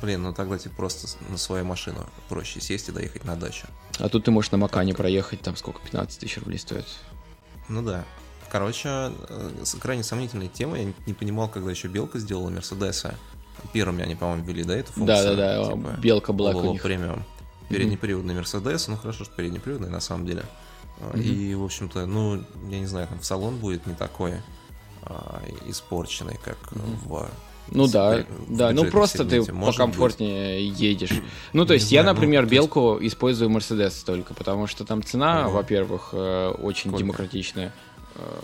Блин, 0.00 0.22
ну 0.22 0.32
тогда 0.32 0.58
тебе 0.58 0.70
просто 0.70 1.08
на 1.28 1.36
свою 1.36 1.64
машину 1.64 2.06
проще 2.28 2.60
сесть 2.60 2.88
и 2.88 2.92
доехать 2.92 3.24
на 3.24 3.36
дачу. 3.36 3.66
А 3.98 4.08
тут 4.08 4.24
ты 4.24 4.30
можешь 4.30 4.50
на 4.50 4.58
Макане 4.58 4.94
проехать, 4.94 5.40
там 5.42 5.56
сколько, 5.56 5.80
15 5.80 6.20
тысяч 6.20 6.38
рублей 6.38 6.58
стоит. 6.58 6.86
Ну 7.68 7.82
да. 7.82 8.04
Короче, 8.50 8.88
э, 8.88 9.50
крайне 9.78 10.02
сомнительная 10.02 10.48
тема. 10.48 10.78
Я 10.78 10.92
не 11.06 11.12
понимал, 11.12 11.48
когда 11.48 11.70
еще 11.70 11.88
Белка 11.88 12.18
сделала 12.18 12.50
Мерседеса. 12.50 13.14
Первыми 13.72 14.02
они, 14.02 14.16
по-моему, 14.16 14.44
ввели, 14.44 14.64
да, 14.64 14.76
эту 14.76 14.92
функцию? 14.92 15.36
Да, 15.36 15.36
да, 15.36 15.64
да. 15.64 15.72
Типа, 15.72 16.00
Белка 16.00 16.32
была 16.32 16.50
у 16.52 16.72
них. 16.72 16.82
премиум. 16.82 17.24
Переднеприводный 17.68 18.34
Мерседес, 18.34 18.88
ну 18.88 18.96
хорошо, 18.96 19.24
что 19.24 19.34
переднеприводный 19.36 19.90
на 19.90 20.00
самом 20.00 20.26
деле. 20.26 20.44
Mm-hmm. 20.98 21.22
И, 21.22 21.54
в 21.54 21.62
общем-то, 21.62 22.06
ну, 22.06 22.42
я 22.68 22.80
не 22.80 22.86
знаю, 22.86 23.06
там 23.06 23.20
в 23.20 23.24
салон 23.24 23.58
будет 23.58 23.86
не 23.86 23.94
такой 23.94 24.34
а, 25.02 25.40
испорченный, 25.66 26.38
как 26.42 26.58
mm-hmm. 26.72 26.96
в 27.04 27.28
ну 27.68 27.86
да, 27.86 28.24
да, 28.48 28.72
ну 28.72 28.84
просто 28.90 29.24
ты 29.24 29.44
покомфортнее 29.44 30.70
быть. 30.70 30.80
едешь. 30.80 31.12
Ну 31.52 31.64
то 31.66 31.74
есть 31.74 31.92
я, 31.92 32.02
ну, 32.02 32.10
например, 32.10 32.46
белку 32.46 32.98
использую 33.00 33.50
Мерседес 33.50 34.02
только, 34.02 34.34
потому 34.34 34.66
что 34.66 34.84
там 34.84 35.02
цена, 35.02 35.48
во-первых, 35.48 36.10
э, 36.12 36.48
очень 36.48 36.96
демократичная. 36.96 37.72
Э, 38.16 38.40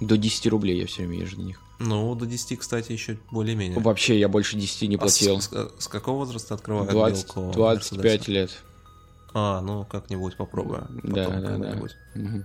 до 0.00 0.16
10 0.16 0.46
рублей 0.48 0.80
я 0.80 0.86
все 0.86 1.06
время 1.06 1.22
езжу 1.22 1.38
на 1.38 1.42
них. 1.44 1.60
Ну, 1.78 2.14
до 2.14 2.26
10, 2.26 2.58
кстати, 2.58 2.92
еще 2.92 3.18
более-менее. 3.30 3.78
Вообще, 3.80 4.18
я 4.18 4.28
больше 4.28 4.56
10 4.56 4.88
не 4.88 4.96
платил. 4.96 5.36
А 5.36 5.40
с, 5.40 5.48
с, 5.48 5.84
с 5.84 5.88
какого 5.88 6.18
возраста 6.18 6.54
открывают 6.54 6.90
20, 6.90 7.26
белку? 7.26 7.52
25 7.52 8.04
Мерседеса? 8.04 8.30
лет. 8.30 8.62
А, 9.34 9.60
ну 9.60 9.84
как-нибудь 9.84 10.36
попробую. 10.36 10.86
Да, 11.02 11.28
да, 11.28 11.56
да. 11.56 11.70
Угу. 12.14 12.44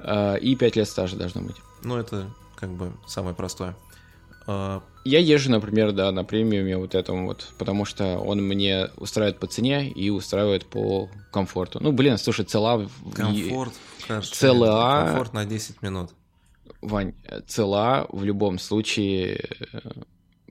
А, 0.00 0.34
и 0.36 0.54
5 0.54 0.76
лет 0.76 0.88
стажа 0.88 1.16
должно 1.16 1.42
быть. 1.42 1.56
Ну, 1.82 1.96
это 1.96 2.30
как 2.56 2.70
бы 2.70 2.92
самое 3.06 3.34
простое. 3.34 3.76
А... 4.46 4.82
Я 5.04 5.18
езжу, 5.18 5.50
например, 5.50 5.92
да, 5.92 6.12
на 6.12 6.24
премиуме 6.24 6.76
вот 6.76 6.94
этом 6.94 7.26
вот, 7.26 7.52
потому 7.58 7.84
что 7.84 8.18
он 8.18 8.40
мне 8.42 8.88
устраивает 8.96 9.38
по 9.38 9.46
цене 9.46 9.88
и 9.88 10.10
устраивает 10.10 10.66
по 10.66 11.08
комфорту. 11.32 11.80
Ну, 11.80 11.92
блин, 11.92 12.18
слушай, 12.18 12.44
цела... 12.44 12.88
Комфорт, 13.14 13.72
кажется. 14.06 14.38
Цела... 14.38 15.04
Комфорт 15.06 15.32
на 15.32 15.44
10 15.44 15.82
минут. 15.82 16.10
Вань, 16.80 17.14
цела 17.46 18.06
в 18.10 18.24
любом 18.24 18.58
случае 18.58 19.48
э, 19.72 19.78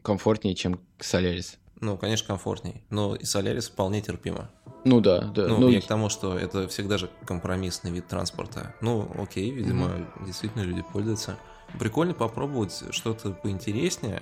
комфортнее, 0.01 0.55
чем 0.55 0.79
Солярис. 1.00 1.58
Ну, 1.79 1.98
конечно, 1.98 2.27
комфортней. 2.27 2.84
Но 2.89 3.15
и 3.15 3.25
Солярис 3.25 3.70
вполне 3.70 4.01
терпимо. 4.01 4.50
Ну 4.84 5.00
да, 5.00 5.22
да. 5.22 5.48
Ну, 5.48 5.60
ну 5.60 5.70
я 5.70 5.81
к 5.81 5.86
тому, 5.86 6.10
что 6.10 6.38
это 6.38 6.67
всегда 6.67 6.98
же 6.98 7.10
компромиссный 7.25 7.91
вид 7.91 8.08
транспорта. 8.08 8.75
Ну, 8.81 9.10
окей, 9.17 9.51
видимо, 9.51 9.86
угу. 9.86 10.25
действительно 10.25 10.62
люди 10.63 10.84
пользуются. 10.84 11.38
Прикольно 11.79 12.13
попробовать 12.13 12.84
что-то 12.91 13.31
поинтереснее, 13.31 14.22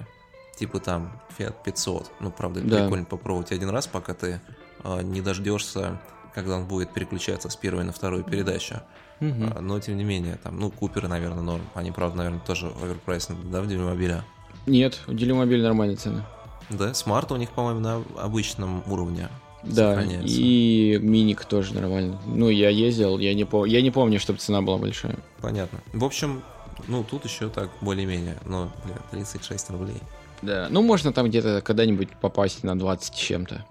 типа 0.59 0.79
там 0.79 1.11
Fiat 1.37 1.55
500. 1.63 2.11
Ну, 2.19 2.31
правда, 2.31 2.61
да. 2.61 2.83
прикольно 2.83 3.05
попробовать 3.05 3.51
один 3.51 3.69
раз, 3.69 3.87
пока 3.87 4.13
ты 4.13 4.41
э, 4.83 5.01
не 5.03 5.21
дождешься, 5.21 6.01
когда 6.35 6.57
он 6.57 6.65
будет 6.65 6.93
переключаться 6.93 7.49
с 7.49 7.55
первой 7.55 7.85
на 7.85 7.93
вторую 7.93 8.23
передачу. 8.23 8.81
Угу. 9.21 9.53
А, 9.55 9.61
но, 9.61 9.79
тем 9.79 9.97
не 9.97 10.03
менее, 10.03 10.37
там, 10.43 10.59
ну, 10.59 10.69
Куперы, 10.69 11.07
наверное, 11.07 11.41
норм. 11.41 11.63
Они, 11.73 11.91
правда, 11.91 12.17
наверное, 12.17 12.41
тоже 12.41 12.71
оверпрайсны, 12.81 13.35
да, 13.45 13.61
в 13.61 13.67
Делимобиле? 13.67 14.23
Нет, 14.65 14.99
у 15.07 15.13
Делимобиле 15.13 15.63
нормальные 15.63 15.97
цены. 15.97 16.23
Да, 16.69 16.93
смарт 16.93 17.31
у 17.31 17.37
них, 17.37 17.49
по-моему, 17.49 17.79
на 17.79 18.03
обычном 18.17 18.83
уровне. 18.85 19.29
Да, 19.63 20.01
и 20.03 20.99
миник 21.01 21.45
тоже 21.45 21.73
нормально. 21.73 22.19
Ну, 22.25 22.49
я 22.49 22.69
ездил, 22.69 23.17
я 23.17 23.33
не, 23.33 23.45
пом... 23.45 23.65
я 23.65 23.81
не 23.81 23.91
помню, 23.91 24.19
чтобы 24.19 24.39
цена 24.39 24.61
была 24.61 24.77
большая. 24.77 25.17
Понятно. 25.41 25.79
В 25.91 26.05
общем, 26.05 26.43
ну, 26.87 27.03
тут 27.03 27.25
еще 27.25 27.49
так 27.49 27.69
более-менее, 27.81 28.37
но, 28.45 28.71
блин, 28.85 28.97
36 29.11 29.69
рублей. 29.71 29.97
Да, 30.41 30.67
ну, 30.69 30.81
можно 30.81 31.11
там 31.11 31.27
где-то 31.27 31.61
когда-нибудь 31.61 32.09
попасть 32.21 32.63
на 32.63 32.77
20 32.77 33.15
чем-то. 33.15 33.65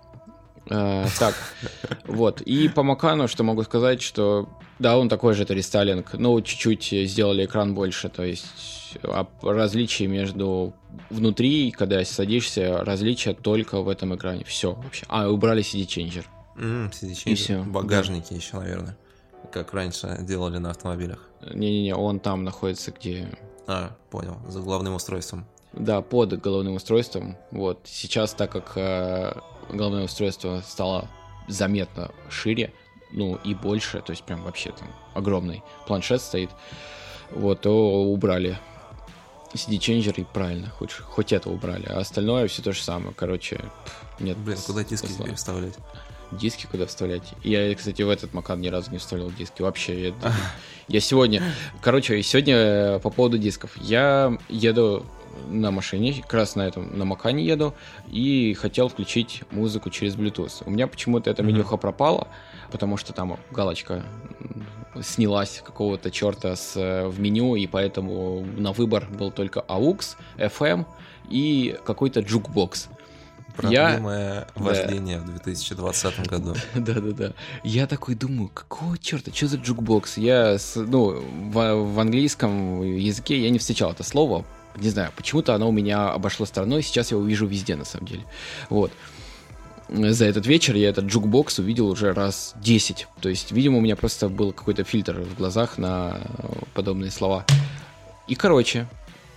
А, 0.71 1.07
так, 1.19 1.35
вот. 2.07 2.41
И 2.43 2.69
по 2.69 2.83
Макану, 2.83 3.29
что 3.29 3.43
могу 3.43 3.63
сказать, 3.63 4.03
что 4.03 4.49
да, 4.79 4.99
он 4.99 5.09
такой 5.09 5.35
же, 5.35 5.45
это 5.45 5.55
рестайлинг, 5.55 6.15
но 6.15 6.41
чуть-чуть 6.41 7.09
сделали 7.11 7.47
экран 7.47 7.75
больше, 7.75 8.09
то 8.09 8.23
есть 8.23 8.47
а 9.03 9.27
различие 9.43 10.09
между 10.09 10.75
внутри, 11.11 11.71
когда 11.71 12.05
садишься, 12.05 12.85
различие 12.85 13.35
только 13.35 13.81
в 13.81 13.89
этом 13.89 14.15
экране. 14.15 14.45
Все 14.45 14.75
вообще. 14.75 15.07
А, 15.09 15.29
убрали 15.29 15.63
CD-ченджер. 15.63 16.25
Mm, 16.57 16.91
CD-ченджер. 16.91 17.33
И 17.33 17.35
все. 17.35 17.63
Багажники 17.63 18.31
да. 18.31 18.37
еще, 18.37 18.57
наверное 18.59 18.97
как 19.51 19.73
раньше 19.73 20.19
делали 20.21 20.59
на 20.59 20.71
автомобилях. 20.71 21.29
Не-не-не, 21.53 21.95
он 21.95 22.21
там 22.21 22.45
находится, 22.45 22.93
где... 22.93 23.29
А, 23.67 23.97
понял, 24.11 24.39
за 24.47 24.61
головным 24.61 24.95
устройством. 24.95 25.47
Да, 25.73 26.01
под 26.01 26.41
головным 26.41 26.77
устройством. 26.77 27.37
Вот 27.51 27.81
сейчас, 27.85 28.33
так 28.33 28.51
как 28.53 28.73
э, 28.77 29.33
головное 29.71 30.05
устройство 30.05 30.63
стало 30.67 31.09
заметно 31.47 32.11
шире, 32.31 32.73
ну 33.13 33.37
и 33.45 33.55
больше, 33.55 34.01
то 34.01 34.13
есть 34.13 34.25
прям 34.25 34.43
вообще 34.43 34.73
там 34.73 34.89
огромный 35.15 35.63
планшет 35.87 36.21
стоит, 36.21 36.51
вот, 37.31 37.63
то 37.63 38.03
убрали 38.05 38.59
CD-ченджер 39.55 40.21
и 40.21 40.25
правильно, 40.25 40.71
хоть, 40.71 40.93
хоть 40.93 41.33
это 41.33 41.51
убрали, 41.51 41.87
а 41.87 42.01
остальное 42.01 42.49
все 42.49 42.63
то 42.63 42.73
же 42.73 42.83
самое, 42.83 43.15
короче, 43.15 43.61
нет. 44.21 44.37
Блин, 44.39 44.59
куда 44.67 44.85
диски 44.85 45.07
теперь 45.07 45.35
вставлять? 45.35 45.75
диски 46.31 46.67
куда 46.71 46.87
вставлять. 46.87 47.23
Я, 47.43 47.75
кстати, 47.75 48.03
в 48.03 48.11
этот 48.11 48.35
Макан 48.35 48.61
ни 48.61 48.69
разу 48.69 48.91
не 48.91 48.99
вставлял 48.99 49.31
диски. 49.31 49.63
Вообще, 49.63 50.09
я, 50.09 50.15
я 50.89 51.01
сегодня... 51.01 51.43
Короче, 51.81 52.23
сегодня 52.23 52.55
э, 52.55 53.01
по 53.01 53.11
поводу 53.11 53.39
дисков. 53.39 53.77
Я 53.81 54.37
еду 54.49 55.07
на 55.49 55.71
машине, 55.71 56.15
как 56.23 56.35
раз 56.35 56.57
на 56.57 56.63
этом, 56.63 56.97
на 56.99 57.05
Макане 57.05 57.45
еду, 57.45 57.75
и 58.09 58.55
хотел 58.55 58.89
включить 58.89 59.43
музыку 59.51 59.91
через 59.91 60.17
Bluetooth. 60.17 60.63
У 60.67 60.71
меня 60.71 60.87
почему-то 60.87 61.31
эта 61.31 61.43
менюха 61.43 61.77
пропала, 61.77 62.29
потому 62.71 62.97
что 62.97 63.13
там 63.13 63.39
галочка 63.51 64.05
снялась 65.03 65.63
какого-то 65.65 66.11
черта 66.11 66.57
с, 66.57 66.77
э, 66.77 67.07
в 67.07 67.21
меню, 67.21 67.55
и 67.55 67.67
поэтому 67.67 68.45
на 68.57 68.73
выбор 68.73 69.07
был 69.11 69.31
только 69.31 69.65
AUX, 69.69 70.17
FM 70.39 70.87
и 71.31 71.77
какой-то 71.85 72.21
jukebox. 72.21 72.89
Проблемое 73.57 74.47
я... 74.55 74.63
вождение 74.63 75.19
да. 75.19 75.25
в 75.25 75.31
2020 75.31 76.29
году. 76.29 76.55
Да-да-да. 76.75 77.33
Я 77.65 77.89
такой 77.89 78.15
думаю, 78.15 78.51
какого 78.55 78.97
черта, 78.99 79.33
что 79.33 79.49
за 79.49 79.57
jukebox? 79.57 80.17
Я, 80.17 80.59
ну, 80.77 81.21
в, 81.51 81.75
в 81.75 81.99
английском 81.99 82.83
языке 82.83 83.43
я 83.43 83.51
не 83.51 83.59
встречал 83.59 83.91
это 83.91 84.05
слово. 84.05 84.45
Не 84.81 84.91
знаю, 84.91 85.13
почему-то 85.17 85.55
оно 85.55 85.69
у 85.69 85.73
меня 85.73 86.11
обошло 86.11 86.47
стороной, 86.47 86.83
сейчас 86.83 87.11
я 87.11 87.17
увижу 87.17 87.47
везде, 87.47 87.77
на 87.77 87.85
самом 87.85 88.07
деле. 88.07 88.25
Вот. 88.71 88.93
За 89.89 90.27
этот 90.27 90.47
вечер 90.47 90.77
я 90.77 90.91
этот 90.91 91.07
jukebox 91.07 91.59
увидел 91.59 91.89
уже 91.89 92.13
раз 92.13 92.55
10. 92.63 93.07
То 93.21 93.29
есть, 93.29 93.53
видимо, 93.53 93.79
у 93.79 93.81
меня 93.81 93.97
просто 93.97 94.29
был 94.29 94.53
какой-то 94.53 94.85
фильтр 94.85 95.23
в 95.23 95.37
глазах 95.37 95.79
на 95.79 96.21
подобные 96.75 97.11
слова. 97.11 97.47
И, 98.27 98.35
короче, 98.35 98.87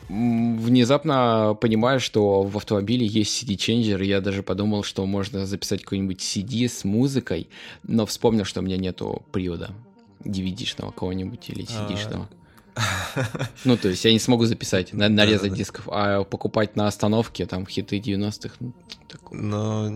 внезапно 0.10 1.58
понимаю, 1.60 2.02
что 2.02 2.44
в 2.44 2.58
автомобиле 2.58 3.06
есть 3.06 3.42
CD-changer, 3.42 4.04
я 4.04 4.20
даже 4.20 4.44
подумал, 4.44 4.84
что 4.84 5.06
можно 5.06 5.46
записать 5.46 5.84
какой-нибудь 5.84 6.20
CD 6.20 6.68
с 6.68 6.84
музыкой, 6.84 7.48
но 7.84 8.06
вспомнил, 8.06 8.44
что 8.44 8.60
у 8.60 8.64
меня 8.64 8.76
нету 8.76 9.24
привода 9.32 9.72
DVD-шного 10.26 10.92
кого-нибудь 10.92 11.50
или 11.50 11.66
CD-шного. 11.66 12.28
Ну, 13.66 13.78
то 13.78 13.90
есть 13.90 14.06
я 14.06 14.14
не 14.14 14.20
смогу 14.20 14.46
записать, 14.46 14.94
нарезать 14.94 15.54
дисков, 15.54 15.90
а 15.92 16.24
покупать 16.24 16.76
на 16.76 16.88
остановке 16.88 17.46
там 17.46 17.68
хиты 17.68 18.00
90-х. 18.00 18.56
Ну, 18.60 18.74
Но 19.32 19.92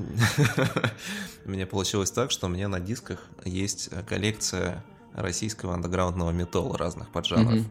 у 1.45 1.49
меня 1.49 1.65
получилось 1.65 2.11
так, 2.11 2.31
что 2.31 2.47
у 2.47 2.49
меня 2.49 2.67
на 2.67 2.79
дисках 2.79 3.23
есть 3.45 3.89
коллекция 4.07 4.83
российского 5.13 5.73
андеграундного 5.73 6.31
металла 6.31 6.77
разных 6.77 7.09
поджанров. 7.09 7.65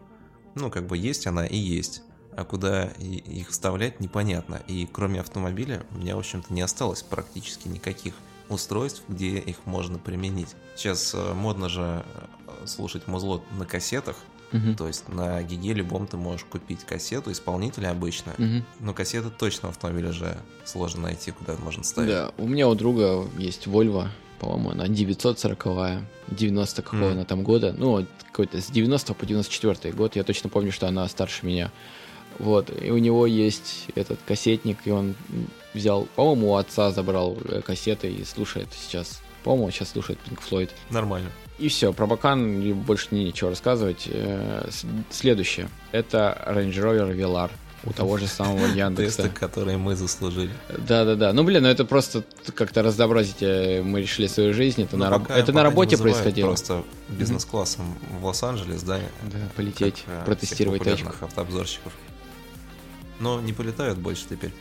Ну, 0.54 0.70
как 0.70 0.86
бы 0.86 0.96
есть 0.96 1.26
она 1.26 1.46
и 1.46 1.56
есть 1.56 2.02
а 2.36 2.44
куда 2.44 2.86
их 2.86 3.50
вставлять 3.50 4.00
непонятно. 4.00 4.60
И 4.66 4.88
кроме 4.90 5.20
автомобиля 5.20 5.84
у 5.92 5.98
меня, 5.98 6.16
в 6.16 6.18
общем-то, 6.18 6.52
не 6.52 6.62
осталось 6.62 7.02
практически 7.02 7.68
никаких 7.68 8.14
устройств, 8.48 9.02
где 9.08 9.38
их 9.38 9.64
можно 9.64 9.98
применить. 9.98 10.54
Сейчас 10.76 11.14
э, 11.14 11.32
модно 11.34 11.68
же 11.68 12.04
э, 12.62 12.66
слушать 12.66 13.06
музло 13.06 13.42
на 13.58 13.64
кассетах, 13.64 14.16
Мгм. 14.54 14.76
То 14.76 14.86
есть 14.86 15.08
на 15.08 15.42
Гиге 15.42 15.72
любом 15.74 16.06
ты 16.06 16.16
можешь 16.16 16.44
купить 16.44 16.84
кассету, 16.84 17.32
исполнителя 17.32 17.90
обычно, 17.90 18.34
Мгм. 18.38 18.64
но 18.78 18.94
кассеты 18.94 19.28
точно 19.30 19.68
в 19.68 19.72
автомобиле 19.72 20.12
же 20.12 20.36
сложно 20.64 21.02
найти, 21.02 21.32
куда 21.32 21.56
можно 21.56 21.82
ставить. 21.82 22.10
Да, 22.10 22.30
у 22.38 22.46
меня 22.46 22.68
у 22.68 22.74
друга 22.76 23.26
есть 23.36 23.66
Volvo, 23.66 24.06
по-моему, 24.38 24.70
она 24.70 24.86
940 24.86 26.02
90 26.28 26.82
какого 26.82 27.00
Мгм. 27.08 27.12
она 27.12 27.24
там 27.24 27.42
года, 27.42 27.74
ну, 27.76 27.90
вот 27.90 28.06
какой-то 28.30 28.60
с 28.60 28.66
90 28.66 29.12
по 29.14 29.26
94 29.26 29.92
год, 29.92 30.14
я 30.16 30.22
точно 30.22 30.48
помню, 30.48 30.70
что 30.70 30.86
она 30.86 31.08
старше 31.08 31.44
меня. 31.44 31.72
Вот, 32.38 32.70
и 32.82 32.90
у 32.90 32.98
него 32.98 33.26
есть 33.26 33.86
этот 33.94 34.18
кассетник, 34.26 34.78
и 34.84 34.90
он 34.90 35.14
взял, 35.72 36.06
по-моему, 36.16 36.52
у 36.52 36.54
отца 36.56 36.90
забрал 36.90 37.36
э, 37.44 37.60
кассеты 37.60 38.10
и 38.10 38.24
слушает 38.24 38.68
сейчас. 38.72 39.20
По-моему, 39.44 39.70
сейчас 39.70 39.90
слушает 39.90 40.18
Pink 40.28 40.40
Floyd. 40.50 40.70
Нормально. 40.90 41.30
И 41.58 41.68
все, 41.68 41.92
про 41.92 42.06
Бакан 42.06 42.72
больше 42.82 43.08
не 43.12 43.26
ничего 43.26 43.50
рассказывать. 43.50 44.08
Э, 44.10 44.68
Следующее. 45.10 45.68
Это 45.92 46.42
Range 46.48 46.72
Rover 46.74 47.14
Velar 47.16 47.50
у 47.84 47.92
того 47.92 48.16
же 48.16 48.26
самого 48.26 48.58
Тесты, 48.66 48.78
Яндекса. 48.78 49.28
которые 49.28 49.76
мы 49.76 49.94
заслужили. 49.94 50.50
Да-да-да. 50.88 51.32
Ну, 51.32 51.44
блин, 51.44 51.62
ну 51.62 51.68
это 51.68 51.84
просто 51.84 52.24
как-то 52.56 52.82
разнообразить 52.82 53.42
э, 53.42 53.82
мы 53.84 54.00
решили 54.00 54.26
свою 54.26 54.54
жизнь. 54.54 54.82
Это, 54.82 54.96
Ну, 54.96 55.04
на, 55.04 55.18
пока- 55.18 55.34
это 55.36 55.52
на 55.52 55.58
пока 55.58 55.60
не 55.60 55.70
работе 55.70 55.98
происходило. 55.98 56.46
Просто 56.48 56.82
бизнес-классом 57.10 57.94
в 58.18 58.24
Лос-Анджелес, 58.24 58.82
да? 58.82 58.98
Да, 59.24 59.38
полететь, 59.54 60.02
как, 60.06 60.22
э, 60.22 60.24
протестировать 60.24 60.82
тачку. 60.82 61.12
автообзорщиков. 61.20 61.92
Но 63.20 63.40
не 63.40 63.52
полетают 63.52 63.98
больше 63.98 64.24
теперь. 64.28 64.52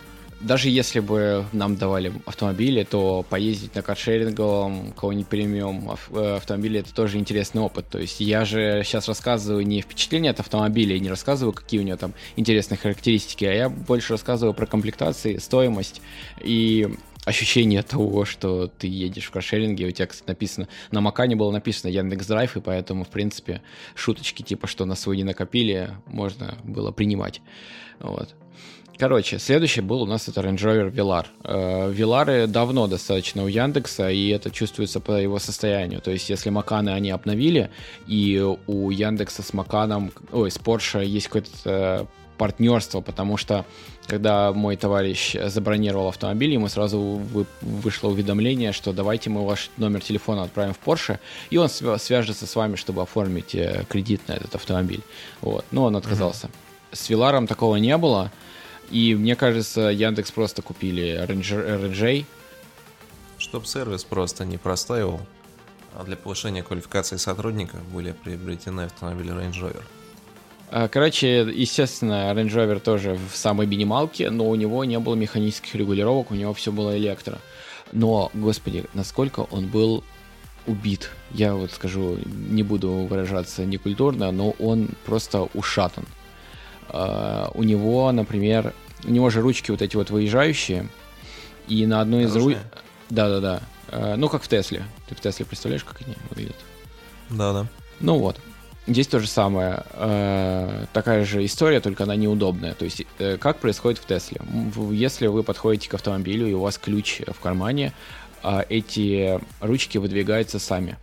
Даже 0.44 0.70
если 0.70 1.00
бы 1.00 1.46
нам 1.54 1.78
давали 1.78 2.12
автомобили, 2.26 2.84
то 2.84 3.26
поездить 3.30 3.76
на 3.76 3.82
каршеринговом, 3.82 4.92
кого-нибудь 4.92 5.28
премиум 5.28 5.98
э, 6.12 6.36
автомобиле, 6.36 6.82
это 6.82 6.94
тоже 6.94 7.18
интересный 7.18 7.62
опыт. 7.62 7.88
То 7.90 8.00
есть 8.00 8.20
я 8.20 8.44
же 8.44 8.82
сейчас 8.84 9.08
рассказываю 9.08 9.66
не 9.66 9.82
впечатление 9.82 10.32
от 10.32 10.42
автомобиля, 10.42 11.00
не 11.00 11.10
рассказываю, 11.10 11.54
какие 11.54 11.80
у 11.80 11.84
него 11.84 11.96
там 11.96 12.14
интересные 12.36 12.78
характеристики, 12.78 13.46
а 13.46 13.54
я 13.54 13.70
больше 13.70 14.14
рассказываю 14.14 14.54
про 14.54 14.66
комплектации, 14.66 15.38
стоимость 15.38 16.02
и 16.42 16.90
ощущение 17.24 17.82
того, 17.82 18.26
что 18.26 18.68
ты 18.68 18.88
едешь 18.88 19.28
в 19.28 19.32
каршеринге, 19.32 19.88
у 19.88 19.92
тебя, 19.92 20.08
кстати, 20.08 20.28
написано, 20.28 20.68
на 20.92 21.00
Макане 21.00 21.38
было 21.38 21.52
написано 21.52 21.90
Яндекс 21.90 22.28
Драйв, 22.28 22.58
и 22.58 22.60
поэтому, 22.60 23.06
в 23.06 23.10
принципе, 23.10 23.62
шуточки 23.96 24.42
типа, 24.42 24.68
что 24.68 24.84
на 24.84 24.96
свой 24.96 25.16
не 25.16 25.24
накопили, 25.24 25.92
можно 26.06 26.58
было 26.66 26.92
принимать. 26.92 27.42
Вот. 28.00 28.36
Короче, 29.04 29.38
следующий 29.38 29.82
был 29.82 30.04
у 30.04 30.06
нас 30.06 30.30
это 30.30 30.40
Range 30.40 30.56
Rover 30.56 30.90
Velar. 30.90 31.26
Э, 31.44 31.92
Велары 31.92 32.48
давно 32.48 32.88
достаточно 32.88 33.44
у 33.44 33.48
Яндекса, 33.48 34.10
и 34.10 34.30
это 34.30 34.50
чувствуется 34.50 35.02
по 35.02 35.12
его 35.20 35.40
состоянию. 35.40 36.00
То 36.00 36.10
есть, 36.12 36.30
если 36.30 36.50
Маканы 36.50 36.92
они 36.92 37.12
обновили, 37.12 37.70
и 38.08 38.42
у 38.66 38.90
Яндекса 38.92 39.44
с 39.44 39.52
Маканом, 39.52 40.14
ой, 40.32 40.50
с 40.50 40.58
Porsche 40.58 41.04
есть 41.04 41.28
какое-то 41.28 41.50
э, 41.66 42.06
партнерство, 42.38 43.02
потому 43.02 43.36
что 43.36 43.66
когда 44.08 44.54
мой 44.54 44.78
товарищ 44.78 45.36
забронировал 45.48 46.08
автомобиль, 46.08 46.54
ему 46.54 46.70
сразу 46.70 46.98
вы- 46.98 47.46
вышло 47.62 48.08
уведомление, 48.08 48.72
что 48.72 48.94
давайте 48.94 49.30
мы 49.30 49.46
ваш 49.46 49.70
номер 49.76 50.00
телефона 50.00 50.44
отправим 50.44 50.74
в 50.74 50.80
Porsche, 50.80 51.20
и 51.50 51.58
он 51.58 51.68
свя- 51.68 52.00
свяжется 52.00 52.48
с 52.48 52.56
вами, 52.56 52.78
чтобы 52.78 53.02
оформить 53.02 53.54
э, 53.54 53.84
кредит 53.90 54.22
на 54.30 54.32
этот 54.32 54.56
автомобиль. 54.56 55.02
Вот. 55.42 55.66
Но 55.72 55.84
он 55.84 55.98
отказался. 55.98 56.50
С 56.94 57.10
Веларом 57.10 57.48
такого 57.48 57.76
не 57.76 57.98
было. 57.98 58.32
И 58.92 59.16
мне 59.16 59.36
кажется, 59.36 59.82
Яндекс 59.90 60.32
просто 60.32 60.62
купили 60.62 61.20
RNJ. 61.26 62.26
Чтоб 63.38 63.66
сервис 63.66 64.04
просто 64.04 64.46
не 64.46 64.58
простаивал, 64.58 65.22
а 65.96 66.04
для 66.04 66.16
повышения 66.16 66.64
квалификации 66.64 67.18
сотрудника 67.18 67.78
были 67.94 68.12
приобретены 68.12 68.82
автомобили 68.82 69.34
Range 69.34 69.52
Rover. 69.54 69.84
А, 70.72 70.88
Короче, 70.88 71.42
естественно, 71.54 72.32
Range 72.34 72.50
Rover 72.50 72.80
тоже 72.80 73.20
в 73.32 73.36
самой 73.36 73.68
минималке, 73.68 74.30
но 74.30 74.50
у 74.50 74.56
него 74.56 74.86
не 74.86 75.00
было 75.00 75.16
механических 75.16 75.76
регулировок, 75.76 76.32
у 76.32 76.36
него 76.36 76.54
все 76.54 76.72
было 76.72 76.98
электро. 76.98 77.40
Но, 77.92 78.32
господи, 78.34 78.86
насколько 78.94 79.42
он 79.42 79.68
был 79.68 80.04
убит. 80.66 81.12
Я 81.32 81.54
вот 81.54 81.72
скажу, 81.72 82.18
не 82.26 82.64
буду 82.64 82.90
выражаться 82.90 83.66
некультурно, 83.66 84.32
но 84.32 84.52
он 84.52 84.90
просто 85.06 85.48
ушатан. 85.54 86.06
А, 86.94 87.52
У 87.54 87.64
него, 87.64 88.12
например, 88.12 88.74
у 89.04 89.10
него 89.12 89.30
же 89.30 89.42
ручки 89.42 89.72
вот 89.72 89.82
эти 89.82 89.96
вот 89.96 90.10
выезжающие, 90.10 90.88
и 91.68 91.86
на 91.86 92.02
одной 92.02 92.24
из. 92.24 92.34
Наружные? 92.34 92.62
Да-да-да. 93.10 93.62
А, 93.90 94.16
Ну, 94.16 94.30
как 94.30 94.44
в 94.44 94.48
Тесле. 94.48 94.84
Ты 95.10 95.16
в 95.16 95.20
Тесле 95.20 95.46
представляешь, 95.46 95.84
как 95.84 96.02
они 96.06 96.16
выглядят? 96.30 96.56
Да-да. 97.30 97.68
Ну 98.00 98.20
вот. 98.20 98.40
Здесь 98.86 99.08
то 99.08 99.20
же 99.20 99.28
самое. 99.28 99.84
Э, 99.94 100.86
такая 100.92 101.24
же 101.24 101.46
история, 101.46 101.80
только 101.80 102.04
она 102.04 102.18
неудобная. 102.18 102.74
То 102.74 102.84
есть, 102.84 103.04
э, 103.18 103.38
как 103.38 103.60
происходит 103.60 103.98
в 103.98 104.06
Тесле? 104.06 104.42
Если 104.92 105.28
вы 105.28 105.42
подходите 105.44 105.90
к 105.90 105.94
автомобилю, 105.94 106.48
и 106.48 106.54
у 106.54 106.60
вас 106.60 106.78
ключ 106.78 107.22
в 107.26 107.40
кармане, 107.40 107.94
а 108.42 108.66
эти 108.68 109.40
ручки 109.62 109.98
выдвигаются 109.98 110.60
сами. 110.60 110.98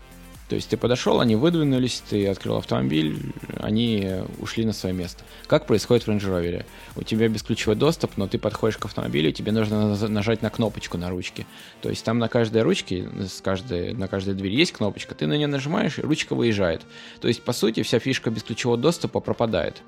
То 0.51 0.57
есть 0.57 0.69
ты 0.69 0.77
подошел, 0.77 1.21
они 1.21 1.37
выдвинулись, 1.37 2.03
ты 2.11 2.27
открыл 2.27 2.57
автомобиль, 2.57 3.17
они 3.61 4.17
ушли 4.41 4.65
на 4.65 4.73
свое 4.73 4.93
место. 4.93 5.23
Как 5.47 5.65
происходит 5.65 6.09
в 6.09 6.11
Range 6.11 6.19
Rover? 6.19 6.65
У 6.97 7.05
тебя 7.05 7.29
бесключевой 7.29 7.77
доступ, 7.77 8.17
но 8.17 8.27
ты 8.27 8.37
подходишь 8.37 8.77
к 8.77 8.85
автомобилю, 8.85 9.31
тебе 9.31 9.53
нужно 9.53 9.97
нажать 10.09 10.43
на 10.43 10.51
кнопочку 10.51 10.99
на 10.99 11.09
ручке. 11.09 11.47
То 11.83 11.89
есть 11.89 12.05
там 12.05 12.19
на 12.19 12.29
каждой 12.29 12.63
ручке, 12.63 13.09
с 13.21 13.41
каждой, 13.41 13.95
на 13.95 14.09
каждой 14.09 14.35
двери 14.35 14.57
есть 14.57 14.73
кнопочка, 14.73 15.15
ты 15.15 15.29
на 15.29 15.35
нее 15.35 15.47
нажимаешь, 15.47 16.01
и 16.01 16.03
ручка 16.03 16.35
выезжает. 16.35 16.83
То 17.21 17.29
есть, 17.29 17.45
по 17.45 17.53
сути, 17.53 17.85
вся 17.85 18.01
фишка 18.01 18.31
бесключевого 18.33 18.77
доступа 18.77 19.21
пропадает. 19.21 19.83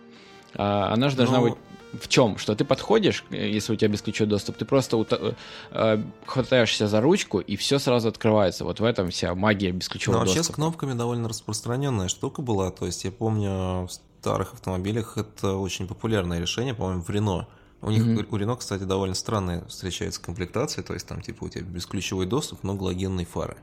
А 0.54 0.92
она 0.92 1.08
же 1.08 1.16
должна 1.16 1.38
Ну, 1.38 1.48
быть 1.48 1.54
в 2.00 2.08
чем? 2.08 2.38
Что 2.38 2.54
ты 2.54 2.64
подходишь, 2.64 3.24
если 3.30 3.72
у 3.72 3.76
тебя 3.76 3.88
бесключевой 3.88 4.28
доступ, 4.30 4.56
ты 4.56 4.64
просто 4.64 4.96
ута- 4.96 5.34
э, 5.70 6.02
хватаешься 6.26 6.88
за 6.88 7.00
ручку, 7.00 7.38
и 7.40 7.56
все 7.56 7.78
сразу 7.78 8.08
открывается. 8.08 8.64
Вот 8.64 8.80
в 8.80 8.84
этом 8.84 9.10
вся 9.10 9.34
магия 9.34 9.72
Но 9.72 9.78
бесключевого 9.78 10.20
вообще 10.20 10.34
с 10.34 10.46
доступа. 10.48 10.56
кнопками 10.56 10.94
довольно 10.94 11.28
распространенная 11.28 12.08
штука 12.08 12.42
была. 12.42 12.70
То 12.70 12.86
есть 12.86 13.04
я 13.04 13.10
помню, 13.12 13.86
в 13.86 13.90
старых 14.20 14.54
автомобилях 14.54 15.18
это 15.18 15.54
очень 15.56 15.86
популярное 15.86 16.40
решение, 16.40 16.74
по-моему, 16.74 17.02
в 17.02 17.10
Рено. 17.10 17.46
У 17.84 17.90
них 17.90 18.04
Мгм. 18.06 18.26
у 18.30 18.36
Рено, 18.36 18.54
кстати, 18.56 18.84
довольно 18.84 19.14
странные 19.16 19.64
встречаются 19.66 20.22
комплектации, 20.22 20.82
то 20.82 20.94
есть 20.94 21.06
там 21.08 21.20
типа 21.20 21.44
у 21.44 21.48
тебя 21.48 21.64
бесключевой 21.64 22.26
доступ, 22.26 22.62
но 22.62 22.74
галогенные 22.74 23.26
фары. 23.26 23.56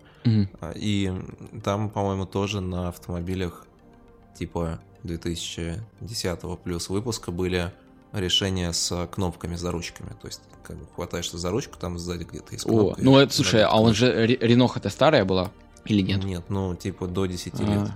А, 0.59 0.73
И 0.75 1.11
там, 1.63 1.89
по-моему, 1.89 2.25
тоже 2.25 2.59
на 2.59 2.89
автомобилях 2.89 3.65
типа 4.37 4.79
2010 5.03 6.57
плюс 6.63 6.89
выпуска 6.89 7.31
были 7.31 7.71
решения 8.13 8.71
с 8.73 9.07
кнопками 9.07 9.55
за 9.55 9.71
ручками. 9.71 10.09
То 10.21 10.27
есть, 10.27 10.41
как 10.63 10.77
бы 10.77 10.85
хватаешься 10.95 11.37
за 11.37 11.51
ручку, 11.51 11.77
там 11.79 11.97
сзади 11.99 12.23
где-то 12.23 12.53
есть 12.53 12.65
О, 12.65 12.69
кнопка. 12.69 13.01
ну 13.03 13.19
и 13.19 13.23
это, 13.23 13.33
слушай, 13.33 13.63
а 13.63 13.75
он 13.79 13.93
же, 13.93 14.11
Ре- 14.11 14.37
Реноха-то 14.39 14.89
старая 14.89 15.25
была? 15.25 15.51
Или 15.85 16.01
нет? 16.01 16.23
Нет, 16.23 16.43
ну, 16.49 16.75
типа 16.75 17.07
до 17.07 17.25
10 17.25 17.53
А. 17.59 17.63
лет. 17.63 17.91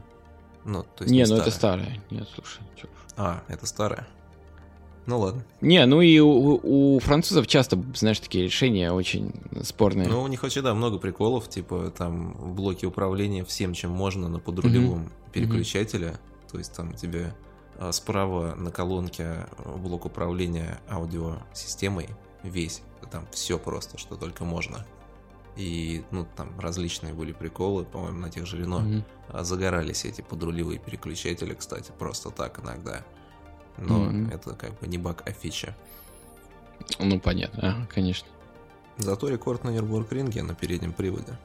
Ну, 0.66 0.84
то 0.84 1.04
есть 1.04 1.12
не, 1.12 1.20
не, 1.20 1.26
ну 1.26 1.36
это 1.38 1.52
старая. 1.52 1.86
старая. 1.86 2.04
Нет, 2.10 2.28
слушай. 2.34 2.62
чё. 2.80 2.88
А, 3.18 3.44
это 3.48 3.66
старая. 3.66 4.08
Ну 5.06 5.20
ладно. 5.20 5.44
Не, 5.60 5.86
ну 5.86 6.00
и 6.00 6.18
у, 6.20 6.60
у 6.96 7.00
французов 7.00 7.46
часто, 7.48 7.78
знаешь, 7.94 8.20
такие 8.22 8.46
решения 8.46 8.94
очень 8.94 9.34
спорные. 9.64 10.08
Ну, 10.08 10.22
у 10.24 10.28
них 10.28 10.42
вообще, 10.44 10.62
да, 10.62 10.74
много 10.74 10.98
приколов, 10.98 11.50
типа 11.50 11.92
там 11.98 12.56
блоки 12.56 12.86
управления 12.86 13.44
всем, 13.44 13.74
чем 13.74 13.92
можно 13.92 14.30
на 14.30 14.40
подрулевом 14.40 15.10
переключателе. 15.34 16.16
То 16.50 16.58
есть 16.58 16.74
там 16.74 16.94
тебе 16.94 17.34
справа 17.92 18.56
на 18.56 18.72
колонке 18.72 19.48
а, 19.58 19.78
блок 19.78 20.06
управления 20.06 20.80
аудиосистемой 20.90 22.10
весь. 22.44 22.82
Там 23.12 23.28
все 23.32 23.58
просто, 23.60 23.98
что 23.98 24.16
только 24.16 24.44
можно. 24.46 24.86
И, 25.56 26.04
ну, 26.10 26.26
там 26.36 26.60
различные 26.60 27.14
были 27.14 27.32
приколы, 27.32 27.84
по-моему, 27.84 28.20
на 28.20 28.30
тех 28.32 28.46
же 28.48 28.58
Рено. 28.58 29.04
А 29.30 29.44
Загорались 29.44 30.04
эти 30.06 30.22
подрулевые 30.22 30.80
переключатели, 30.80 31.54
кстати, 31.54 31.92
просто 31.98 32.32
так 32.32 32.60
иногда. 32.64 33.04
Но 33.78 34.00
Мгм. 34.00 34.30
это 34.30 34.54
как 34.56 34.80
бы 34.80 34.88
не 34.88 34.98
баг, 34.98 35.24
а 35.28 35.32
фича. 35.32 35.76
Ну, 37.00 37.20
понятно, 37.20 37.84
а, 37.84 37.94
конечно. 37.94 38.28
Зато 38.98 39.30
рекорд 39.30 39.64
на 39.64 39.70
Нюрбургринге 39.70 40.44
на 40.44 40.54
переднем 40.56 40.92
приводе. 40.94 41.38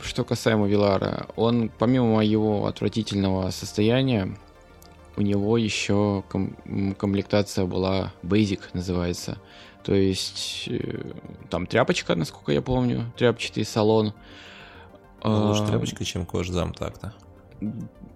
Что 0.00 0.24
касаемо 0.24 0.66
Вилара, 0.66 1.26
он, 1.36 1.70
помимо 1.78 2.24
его 2.24 2.66
отвратительного 2.66 3.50
состояния, 3.50 4.36
у 5.16 5.22
него 5.22 5.56
еще 5.58 6.24
ком- 6.30 6.56
комплектация 6.98 7.64
была 7.66 8.12
Basic, 8.22 8.60
называется. 8.72 9.38
То 9.82 9.94
есть 9.94 10.68
э, 10.68 11.12
там 11.50 11.66
тряпочка, 11.66 12.14
насколько 12.14 12.52
я 12.52 12.62
помню, 12.62 13.12
тряпчатый 13.16 13.64
салон. 13.64 14.12
Ну, 15.24 15.48
лучше 15.48 15.62
А, 15.62 15.66
тряпочка, 15.66 16.04
чем 16.04 16.24
кожзам 16.26 16.72
так-то. 16.72 17.14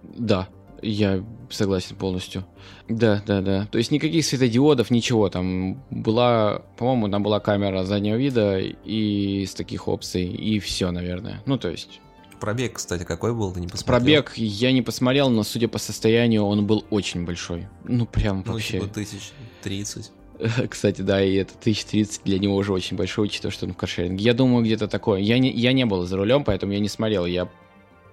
Да, 0.03 0.47
я 0.81 1.23
согласен 1.49 1.95
полностью. 1.95 2.45
Да, 2.87 3.21
да, 3.25 3.41
да. 3.41 3.65
То 3.71 3.77
есть 3.77 3.91
никаких 3.91 4.25
светодиодов, 4.25 4.91
ничего. 4.91 5.29
Там 5.29 5.83
была, 5.89 6.63
по-моему, 6.77 7.09
там 7.09 7.23
была 7.23 7.39
камера 7.39 7.83
заднего 7.83 8.15
вида 8.15 8.59
и 8.59 9.41
из 9.43 9.53
таких 9.53 9.87
опций, 9.87 10.25
и 10.25 10.59
все, 10.59 10.91
наверное. 10.91 11.41
Ну, 11.45 11.57
то 11.57 11.69
есть 11.69 12.01
Пробег, 12.39 12.73
кстати, 12.73 13.03
какой 13.03 13.33
был, 13.33 13.51
ты 13.51 13.59
не 13.59 13.67
посмотрел? 13.67 13.97
Пробег 14.23 14.33
я 14.37 14.71
не 14.71 14.81
посмотрел, 14.81 15.29
но 15.29 15.43
судя 15.43 15.67
по 15.67 15.77
состоянию, 15.77 16.43
он 16.43 16.65
был 16.65 16.85
очень 16.89 17.25
большой. 17.25 17.67
Ну, 17.83 18.05
прям 18.05 18.43
Ну, 18.45 18.53
вообще. 18.53 18.79
типа 18.79 18.87
тысяч 18.87 19.31
тридцать. 19.61 20.11
Кстати, 20.69 21.01
да, 21.01 21.23
и 21.23 21.33
это 21.35 21.53
1030 21.59 22.21
для 22.23 22.37
него 22.37 22.55
уже 22.55 22.71
очень 22.71 22.95
большой, 22.95 23.25
учитывая, 23.25 23.51
что 23.51 23.65
он 23.65 23.73
в 23.73 23.77
каршеринге. 23.77 24.23
Я 24.23 24.33
думаю, 24.33 24.63
где-то 24.63 24.87
такое. 24.87 25.19
Я 25.19 25.39
не, 25.39 25.51
я 25.51 25.73
не 25.73 25.85
был 25.85 26.05
за 26.05 26.15
рулем, 26.15 26.43
поэтому 26.43 26.73
я 26.73 26.79
не 26.79 26.89
смотрел. 26.89 27.25
Я 27.25 27.49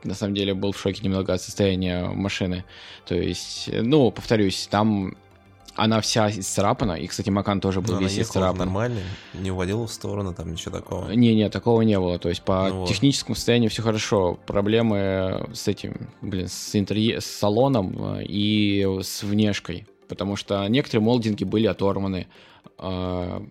на 0.04 0.14
самом 0.14 0.34
деле 0.34 0.54
был 0.54 0.72
в 0.72 0.78
шоке 0.80 1.00
немного 1.02 1.34
от 1.34 1.42
состояния 1.42 2.06
машины. 2.06 2.64
То 3.06 3.14
есть, 3.14 3.68
ну, 3.72 4.10
повторюсь, 4.10 4.66
там 4.70 5.16
она 5.76 6.00
вся 6.00 6.30
исцарапана, 6.30 6.92
и, 6.92 7.06
кстати, 7.06 7.30
Макан 7.30 7.60
тоже 7.60 7.80
был 7.80 7.94
она 7.96 8.02
весь 8.02 8.18
исцарапан. 8.18 8.58
нормально, 8.58 9.00
не 9.34 9.50
уводила 9.50 9.86
в 9.86 9.92
сторону, 9.92 10.32
там 10.34 10.52
ничего 10.52 10.76
такого. 10.78 11.10
Не-не, 11.10 11.48
такого 11.50 11.82
не 11.82 11.98
было. 11.98 12.18
То 12.18 12.28
есть 12.28 12.42
по 12.42 12.68
Ну 12.68 12.80
вот. 12.80 12.88
техническому 12.88 13.34
состоянию 13.34 13.70
все 13.70 13.82
хорошо. 13.82 14.38
Проблемы 14.46 15.48
с 15.52 15.66
этим, 15.68 16.08
блин, 16.22 16.48
с, 16.48 16.74
интерье- 16.74 17.20
с 17.20 17.26
салоном 17.26 18.16
э, 18.18 18.24
и 18.24 18.86
с 19.02 19.22
внешкой. 19.22 19.86
Потому 20.08 20.36
что 20.36 20.66
некоторые 20.68 21.02
молдинги 21.04 21.44
были 21.44 21.66
оторваны. 21.66 22.26
А, 22.78 23.42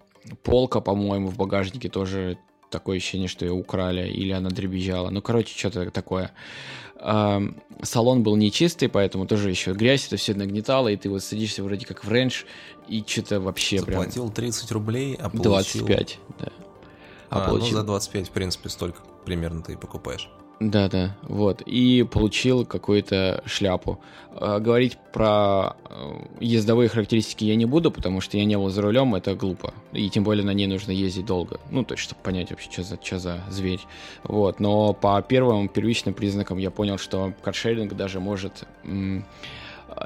Полка, 0.43 0.79
по-моему, 0.79 1.27
в 1.27 1.35
багажнике 1.35 1.89
тоже 1.89 2.37
такое 2.73 2.97
ощущение, 2.97 3.27
что 3.29 3.45
ее 3.45 3.53
украли 3.53 4.09
или 4.09 4.31
она 4.31 4.49
дребезжала. 4.49 5.09
Ну, 5.09 5.21
короче, 5.21 5.57
что-то 5.57 5.89
такое. 5.91 6.31
Салон 7.01 8.23
был 8.23 8.35
нечистый, 8.35 8.87
поэтому 8.89 9.25
тоже 9.27 9.49
еще 9.49 9.73
грязь 9.73 10.07
это 10.07 10.17
все 10.17 10.33
нагнетало, 10.33 10.87
и 10.87 10.95
ты 10.95 11.09
вот 11.09 11.23
садишься 11.23 11.63
вроде 11.63 11.85
как 11.85 12.03
в 12.05 12.11
рейндж, 12.11 12.43
и 12.87 13.03
что-то 13.05 13.39
вообще 13.39 13.81
прям 13.83 13.99
Заплатил 14.01 14.29
30 14.29 14.71
рублей, 14.71 15.15
а 15.19 15.29
получил... 15.29 15.85
25, 15.85 16.19
да. 16.39 16.47
А, 17.29 17.39
А, 17.39 17.47
ну 17.47 17.57
получил- 17.57 17.77
за 17.77 17.83
25, 17.83 18.27
в 18.27 18.31
принципе, 18.31 18.69
столько 18.69 19.01
примерно 19.25 19.61
ты 19.61 19.73
и 19.73 19.75
покупаешь. 19.75 20.29
Да, 20.69 20.87
да, 20.87 21.15
вот. 21.23 21.61
И 21.61 22.03
получил 22.03 22.65
какую-то 22.65 23.43
шляпу. 23.45 23.99
А, 24.31 24.59
Говорить 24.59 24.97
про 25.11 25.75
э, 25.89 26.13
ездовые 26.39 26.87
характеристики 26.87 27.43
я 27.43 27.55
не 27.55 27.65
буду, 27.65 27.91
потому 27.91 28.21
что 28.21 28.37
я 28.37 28.45
не 28.45 28.57
был 28.57 28.69
за 28.69 28.81
рулем, 28.81 29.13
это 29.13 29.35
глупо. 29.35 29.73
И 29.91 30.09
тем 30.09 30.23
более 30.23 30.45
на 30.45 30.53
ней 30.53 30.67
нужно 30.67 30.91
ездить 30.91 31.25
долго. 31.25 31.59
Ну, 31.69 31.83
то 31.83 31.95
есть, 31.95 32.03
чтобы 32.03 32.21
понять 32.21 32.51
вообще, 32.51 32.71
что 32.71 32.83
за, 32.83 32.97
что 33.01 33.19
за 33.19 33.41
зверь. 33.49 33.81
Вот. 34.23 34.61
Но 34.61 34.93
по 34.93 35.21
первым 35.21 35.67
первичным 35.67 36.13
признакам 36.13 36.57
я 36.59 36.71
понял, 36.71 36.97
что 36.97 37.33
каршеринг 37.41 37.93
даже 37.93 38.21
может 38.21 38.63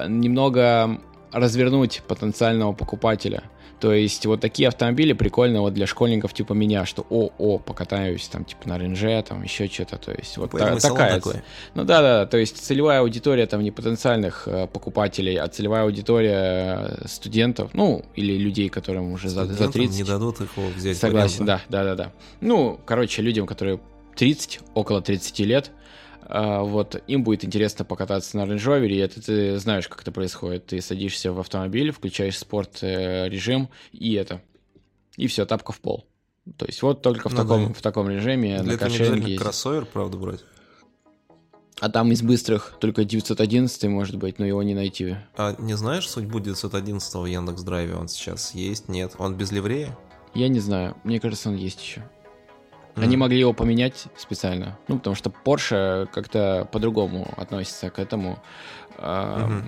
немного 0.08 1.00
развернуть 1.30 2.02
потенциального 2.08 2.72
покупателя. 2.72 3.44
То 3.80 3.92
есть 3.92 4.26
вот 4.26 4.40
такие 4.40 4.68
автомобили 4.68 5.12
прикольно 5.12 5.60
вот 5.60 5.74
для 5.74 5.86
школьников 5.86 6.34
типа 6.34 6.52
меня, 6.52 6.84
что 6.84 7.06
о, 7.10 7.30
о, 7.38 7.58
покатаюсь 7.58 8.26
там 8.28 8.44
типа 8.44 8.68
на 8.68 8.78
ренже, 8.78 9.22
там 9.26 9.42
еще 9.42 9.68
что-то. 9.68 9.96
То 9.98 10.12
есть 10.12 10.36
вот 10.36 10.50
та- 10.50 10.76
такая. 10.78 11.14
такой. 11.16 11.42
Ну 11.74 11.84
да, 11.84 12.00
да, 12.02 12.26
то 12.26 12.36
есть 12.38 12.58
целевая 12.58 13.00
аудитория 13.00 13.46
там 13.46 13.62
не 13.62 13.70
потенциальных 13.70 14.48
э, 14.48 14.66
покупателей, 14.66 15.36
а 15.36 15.46
целевая 15.48 15.84
аудитория 15.84 16.96
э, 17.02 17.08
студентов, 17.08 17.70
ну 17.74 18.04
или 18.16 18.36
людей, 18.36 18.68
которым 18.68 19.12
уже 19.12 19.28
за, 19.28 19.44
за 19.44 19.54
Студентам 19.54 19.72
30. 19.82 19.96
не 19.98 20.04
дадут 20.04 20.40
их 20.40 20.56
взять 20.56 20.96
Согласен, 20.96 21.48
аренду. 21.48 21.62
да, 21.70 21.84
да, 21.84 21.84
да, 21.84 22.04
да. 22.04 22.12
Ну, 22.40 22.80
короче, 22.84 23.22
людям, 23.22 23.46
которые 23.46 23.80
30, 24.16 24.60
около 24.74 25.00
30 25.00 25.38
лет, 25.40 25.70
вот, 26.28 27.02
им 27.06 27.24
будет 27.24 27.44
интересно 27.44 27.84
покататься 27.84 28.36
на 28.36 28.42
Range 28.42 28.56
Rover, 28.58 28.88
и 28.88 28.96
это 28.96 29.22
ты 29.24 29.58
знаешь, 29.58 29.88
как 29.88 30.02
это 30.02 30.12
происходит. 30.12 30.66
Ты 30.66 30.80
садишься 30.80 31.32
в 31.32 31.40
автомобиль, 31.40 31.90
включаешь 31.90 32.38
спорт 32.38 32.78
э, 32.82 33.28
режим, 33.28 33.68
и 33.92 34.14
это, 34.14 34.42
и 35.16 35.26
все, 35.26 35.46
тапка 35.46 35.72
в 35.72 35.80
пол. 35.80 36.06
То 36.56 36.66
есть 36.66 36.80
вот 36.82 37.02
только 37.02 37.28
в, 37.28 37.32
Ну 37.32 37.38
таком, 37.42 37.66
да. 37.68 37.72
в 37.74 37.82
таком 37.82 38.08
режиме 38.08 38.62
Для 38.62 38.72
на 38.72 38.78
каршеринге 38.78 39.20
ездить. 39.20 39.38
кроссовер, 39.40 39.84
правда, 39.86 40.16
брать. 40.16 40.40
А 41.80 41.88
там 41.90 42.10
из 42.10 42.22
быстрых 42.22 42.76
только 42.80 43.04
911 43.04 43.84
может 43.84 44.16
быть, 44.16 44.38
но 44.38 44.44
его 44.46 44.62
не 44.62 44.74
найти. 44.74 45.16
А 45.36 45.54
не 45.58 45.74
знаешь 45.74 46.08
судьбу 46.08 46.40
911 46.40 47.14
в 47.14 47.24
Яндекс.Драйве? 47.26 47.94
Он 47.94 48.08
сейчас 48.08 48.52
есть? 48.54 48.88
Нет? 48.88 49.12
Он 49.18 49.36
без 49.36 49.52
ливрея? 49.52 49.96
Я 50.34 50.48
не 50.48 50.58
знаю, 50.60 50.96
мне 51.04 51.20
кажется, 51.20 51.50
он 51.50 51.56
есть 51.56 51.80
еще. 51.80 52.02
Они 53.00 53.14
М. 53.14 53.20
могли 53.20 53.38
его 53.38 53.52
поменять 53.52 54.06
специально. 54.16 54.78
Ну, 54.88 54.98
потому 54.98 55.16
что 55.16 55.30
Porsche 55.44 56.06
как-то 56.12 56.68
по-другому 56.72 57.28
относится 57.36 57.90
к 57.90 57.98
этому. 57.98 58.38
А, 58.98 59.62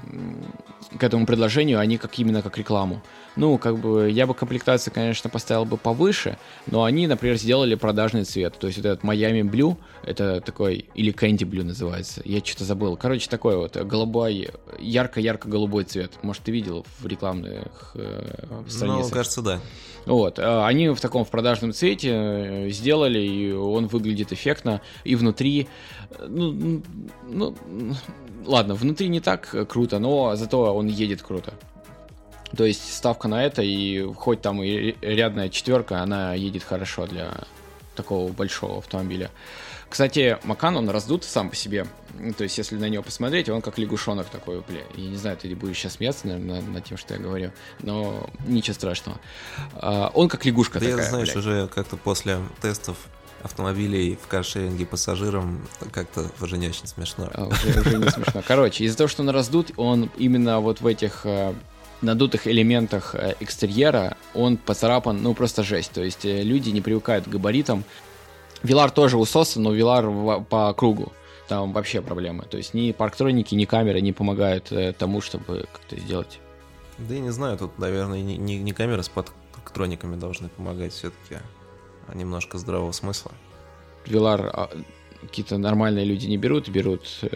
К 0.99 1.03
этому 1.05 1.25
предложению, 1.27 1.79
они 1.79 1.97
как 1.99 2.19
именно 2.19 2.43
как 2.43 2.59
рекламу. 2.59 3.03
Ну, 3.37 3.59
как 3.59 3.79
бы 3.79 4.11
я 4.11 4.27
бы 4.27 4.35
комплектацию, 4.35 4.93
конечно, 4.93 5.31
поставил 5.31 5.65
бы 5.65 5.77
повыше, 5.77 6.37
но 6.67 6.83
они, 6.83 7.07
например, 7.07 7.37
сделали 7.37 7.77
продажный 7.77 8.25
цвет. 8.25 8.59
То 8.59 8.67
есть 8.67 8.79
вот 8.79 8.87
этот 8.87 9.05
Miami 9.05 9.43
Blue, 9.43 9.77
это 10.03 10.41
такой, 10.41 10.87
или 10.95 11.13
Candy 11.15 11.49
Blue 11.49 11.63
называется, 11.63 12.23
я 12.25 12.41
что-то 12.45 12.65
забыл. 12.65 12.97
Короче, 12.97 13.29
такой 13.31 13.57
вот 13.57 13.77
голубой, 13.77 14.51
ярко-ярко-голубой 14.81 15.85
цвет. 15.85 16.13
Может, 16.23 16.43
ты 16.43 16.51
видел 16.53 16.85
в 16.99 17.07
рекламных 17.07 17.93
э, 17.95 18.47
Ну, 18.51 18.65
страницах? 18.69 19.13
кажется, 19.13 19.43
да. 19.43 19.61
Вот, 20.07 20.39
э, 20.39 20.65
они 20.65 20.89
в 20.89 21.01
таком 21.01 21.25
в 21.25 21.31
продажном 21.31 21.73
цвете 21.73 22.11
э, 22.13 22.71
сделали, 22.71 23.21
и 23.21 23.53
он 23.53 23.87
выглядит 23.87 24.33
эффектно, 24.33 24.81
и 25.05 25.15
внутри, 25.15 25.69
э, 26.11 26.27
ну, 26.29 26.83
ну, 27.29 27.55
ладно, 28.45 28.75
внутри 28.75 29.09
не 29.09 29.20
так 29.21 29.55
э, 29.55 29.65
круто, 29.65 29.99
но 29.99 30.37
зато 30.37 30.75
он 30.75 30.87
едет 30.87 31.23
круто. 31.23 31.55
То 32.57 32.65
есть 32.65 32.95
ставка 32.95 33.29
на 33.29 33.45
это, 33.45 33.63
и 33.63 34.03
хоть 34.15 34.43
там 34.43 34.63
и 34.63 34.97
рядная 35.01 35.49
четверка, 35.49 36.03
она 36.03 36.35
едет 36.35 36.65
хорошо 36.65 37.07
для 37.07 37.45
такого 37.95 38.33
большого 38.33 38.79
автомобиля. 38.79 39.31
Кстати, 39.91 40.39
Макан, 40.45 40.77
он 40.77 40.89
раздут 40.89 41.25
сам 41.25 41.51
по 41.51 41.57
себе. 41.57 41.85
То 42.39 42.45
есть, 42.45 42.57
если 42.59 42.77
на 42.77 42.89
него 42.89 43.03
посмотреть, 43.03 43.49
он 43.49 43.61
как 43.61 43.77
лягушонок 43.77 44.29
такой, 44.29 44.61
бля. 44.61 44.83
Я 44.95 45.11
не 45.11 45.17
знаю, 45.17 45.37
ты 45.37 45.53
будешь 45.57 45.79
сейчас 45.79 45.95
смеяться, 45.95 46.29
наверное, 46.29 46.61
над, 46.61 46.69
над 46.69 46.85
тем, 46.85 46.97
что 46.97 47.15
я 47.15 47.21
говорю, 47.21 47.51
но 47.81 48.31
ничего 48.47 48.75
страшного. 48.75 49.19
А, 49.75 50.13
он 50.15 50.29
как 50.29 50.45
лягушка 50.45 50.79
Да 50.79 50.87
я, 50.87 50.93
такая, 50.93 51.11
знаешь, 51.11 51.33
блядь. 51.33 51.37
уже 51.37 51.69
как-то 51.75 51.97
после 51.97 52.39
тестов 52.63 52.97
автомобилей 53.43 54.19
в 54.23 54.27
каршеринге 54.27 54.87
пассажирам 54.87 55.67
как-то 55.93 56.31
уже 56.41 56.59
не 56.59 56.69
очень 56.69 56.87
смешно. 56.87 57.29
А, 57.33 57.45
уже, 57.47 57.81
уже 57.81 57.99
не 57.99 58.11
смешно. 58.11 58.43
Короче, 58.47 58.85
из-за 58.85 58.97
того, 58.99 59.09
что 59.09 59.23
он 59.23 59.31
раздут, 59.31 59.73
он 59.77 60.11
именно 60.17 60.61
вот 60.61 60.81
в 60.81 60.87
этих 60.87 61.23
э, 61.25 61.55
надутых 62.03 62.47
элементах 62.47 63.15
э, 63.15 63.35
экстерьера, 63.41 64.17
он 64.35 64.57
поцарапан, 64.57 65.23
ну, 65.23 65.35
просто 65.35 65.63
жесть. 65.63 65.93
То 65.93 66.03
есть 66.03 66.25
э, 66.25 66.43
люди 66.43 66.71
не 66.71 66.81
привыкают 66.81 67.25
к 67.25 67.29
габаритам. 67.29 67.85
Вилар 68.63 68.91
тоже 68.91 69.17
усосан, 69.17 69.63
но 69.63 69.73
Вилар 69.73 70.11
по 70.45 70.73
кругу. 70.75 71.13
Там 71.49 71.73
вообще 71.73 72.03
проблемы. 72.03 72.45
То 72.45 72.59
есть 72.59 72.75
ни 72.75 72.93
парктроники, 72.93 73.55
ни 73.55 73.65
камеры 73.65 74.01
не 74.01 74.13
помогают 74.13 74.73
тому, 74.99 75.21
чтобы 75.21 75.67
как-то 75.73 75.99
сделать. 75.99 76.39
Да 76.99 77.15
я 77.15 77.21
не 77.21 77.31
знаю, 77.31 77.57
тут, 77.57 77.79
наверное, 77.79 78.21
не, 78.21 78.37
не- 78.37 78.59
не 78.59 78.73
камеры 78.73 79.03
с 79.03 79.09
парктрониками 79.09 80.17
должны 80.17 80.49
помогать 80.51 80.93
все-таки, 80.93 81.41
немножко 82.15 82.59
здравого 82.59 82.93
смысла. 82.93 83.33
Вилар 84.07 84.41
а, 84.47 84.71
какие-то 85.21 85.59
нормальные 85.59 86.05
люди 86.05 86.27
не 86.27 86.37
берут, 86.39 86.69
берут 86.69 87.03
э, 87.23 87.29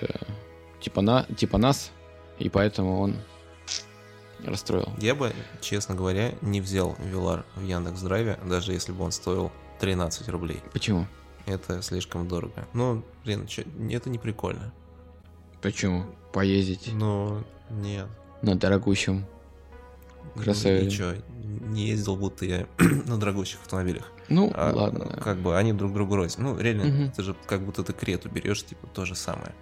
типа, 0.80 1.02
на, 1.02 1.24
типа 1.24 1.58
нас, 1.58 1.90
и 2.38 2.48
поэтому 2.48 3.00
он 3.00 3.16
расстроил. 4.44 4.92
Я 4.98 5.14
бы, 5.14 5.32
честно 5.60 5.94
говоря, 5.94 6.32
не 6.40 6.60
взял 6.60 6.96
Вилар 6.98 7.44
в 7.56 7.62
Яндекс 7.64 8.00
Драйве, 8.00 8.38
даже 8.44 8.72
если 8.72 8.92
бы 8.92 9.04
он 9.04 9.12
стоил 9.12 9.50
13 9.80 10.28
рублей. 10.28 10.60
Почему? 10.72 11.06
Это 11.46 11.82
слишком 11.82 12.26
дорого. 12.26 12.66
Ну, 12.72 13.02
блин, 13.24 13.46
это 13.90 14.08
не 14.10 14.18
прикольно. 14.18 14.72
Почему? 15.60 16.04
Поездить 16.32 16.90
Ну, 16.92 17.42
нет. 17.70 18.06
на 18.42 18.54
дорогущем. 18.54 19.26
Кроссовере. 20.36 20.86
Ничего, 20.86 21.12
не 21.42 21.86
ездил, 21.88 22.16
будто 22.16 22.44
я 22.44 22.66
на 22.78 23.18
дорогущих 23.18 23.60
автомобилях. 23.60 24.10
Ну, 24.28 24.50
А, 24.54 24.72
ладно. 24.74 25.18
Как 25.22 25.38
бы 25.38 25.56
они 25.56 25.72
друг 25.72 25.92
другу 25.92 26.16
рознь. 26.16 26.40
Ну, 26.40 26.58
реально, 26.58 26.84
Мгм. 26.84 27.04
это 27.12 27.22
же 27.22 27.34
как 27.46 27.60
будто 27.62 27.82
ты 27.82 27.92
крету 27.92 28.28
берешь, 28.28 28.64
типа, 28.64 28.86
то 28.94 29.04
же 29.04 29.14
самое. 29.14 29.52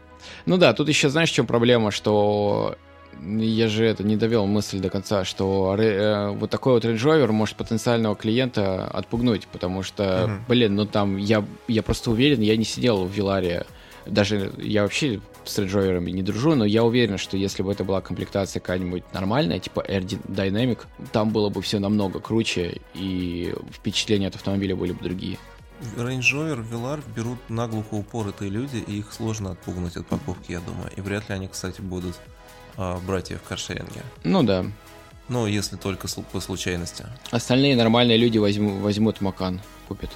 Ну 0.46 0.56
да, 0.56 0.72
тут 0.72 0.88
еще 0.88 1.08
знаешь, 1.08 1.30
в 1.30 1.34
чем 1.34 1.46
проблема, 1.46 1.90
что 1.90 2.76
я 3.20 3.68
же 3.68 3.84
это 3.84 4.04
не 4.04 4.16
довел 4.16 4.46
мысль 4.46 4.78
до 4.80 4.88
конца, 4.88 5.24
что 5.24 5.74
э, 5.78 6.30
вот 6.30 6.50
такой 6.50 6.74
вот 6.74 6.84
Range 6.84 6.96
Rover 6.96 7.32
может 7.32 7.56
потенциального 7.56 8.14
клиента 8.16 8.86
отпугнуть, 8.86 9.46
потому 9.48 9.82
что, 9.82 10.26
Мгм. 10.28 10.44
блин, 10.48 10.74
ну 10.76 10.86
там 10.86 11.16
я, 11.16 11.44
я 11.68 11.82
просто 11.82 12.10
уверен, 12.10 12.40
я 12.40 12.56
не 12.56 12.64
сидел 12.64 13.04
в 13.04 13.10
Виларе, 13.10 13.66
даже 14.06 14.52
я 14.58 14.82
вообще 14.82 15.20
с 15.44 15.58
Rover'ами 15.58 16.10
не 16.10 16.22
дружу, 16.22 16.54
но 16.54 16.64
я 16.64 16.84
уверен, 16.84 17.18
что 17.18 17.36
если 17.36 17.62
бы 17.62 17.72
это 17.72 17.84
была 17.84 18.00
комплектация 18.00 18.60
какая-нибудь 18.60 19.04
нормальная, 19.12 19.58
типа 19.58 19.84
Air 19.88 20.04
Dynamic, 20.28 20.80
там 21.12 21.30
было 21.30 21.48
бы 21.48 21.62
все 21.62 21.78
намного 21.78 22.20
круче, 22.20 22.80
и 22.94 23.54
впечатления 23.72 24.28
от 24.28 24.36
автомобиля 24.36 24.76
были 24.76 24.92
бы 24.92 25.02
другие. 25.02 25.38
Range 25.96 26.20
Rover, 26.20 26.64
Velar 26.70 27.02
берут 27.16 27.38
наглухо 27.48 27.94
упоротые 27.94 28.50
люди, 28.50 28.76
и 28.86 28.98
их 28.98 29.12
сложно 29.12 29.50
отпугнуть 29.52 29.96
от 29.96 30.06
покупки, 30.06 30.52
я 30.52 30.60
думаю. 30.60 30.90
И 30.96 31.00
вряд 31.00 31.28
ли 31.28 31.34
они, 31.34 31.48
кстати, 31.48 31.80
будут 31.80 32.14
а, 32.76 33.00
брать 33.00 33.30
ее 33.30 33.38
в 33.38 33.42
каршеринге. 33.42 34.02
Ну 34.22 34.44
да, 34.44 34.64
Ну, 35.28 35.46
если 35.46 35.76
только 35.76 36.06
по 36.30 36.40
случайности. 36.40 37.04
остальные 37.32 37.74
нормальные 37.76 38.16
люди 38.16 38.38
возьму- 38.38 38.80
возьмут 38.80 39.20
Макан, 39.20 39.60
купят. 39.88 40.10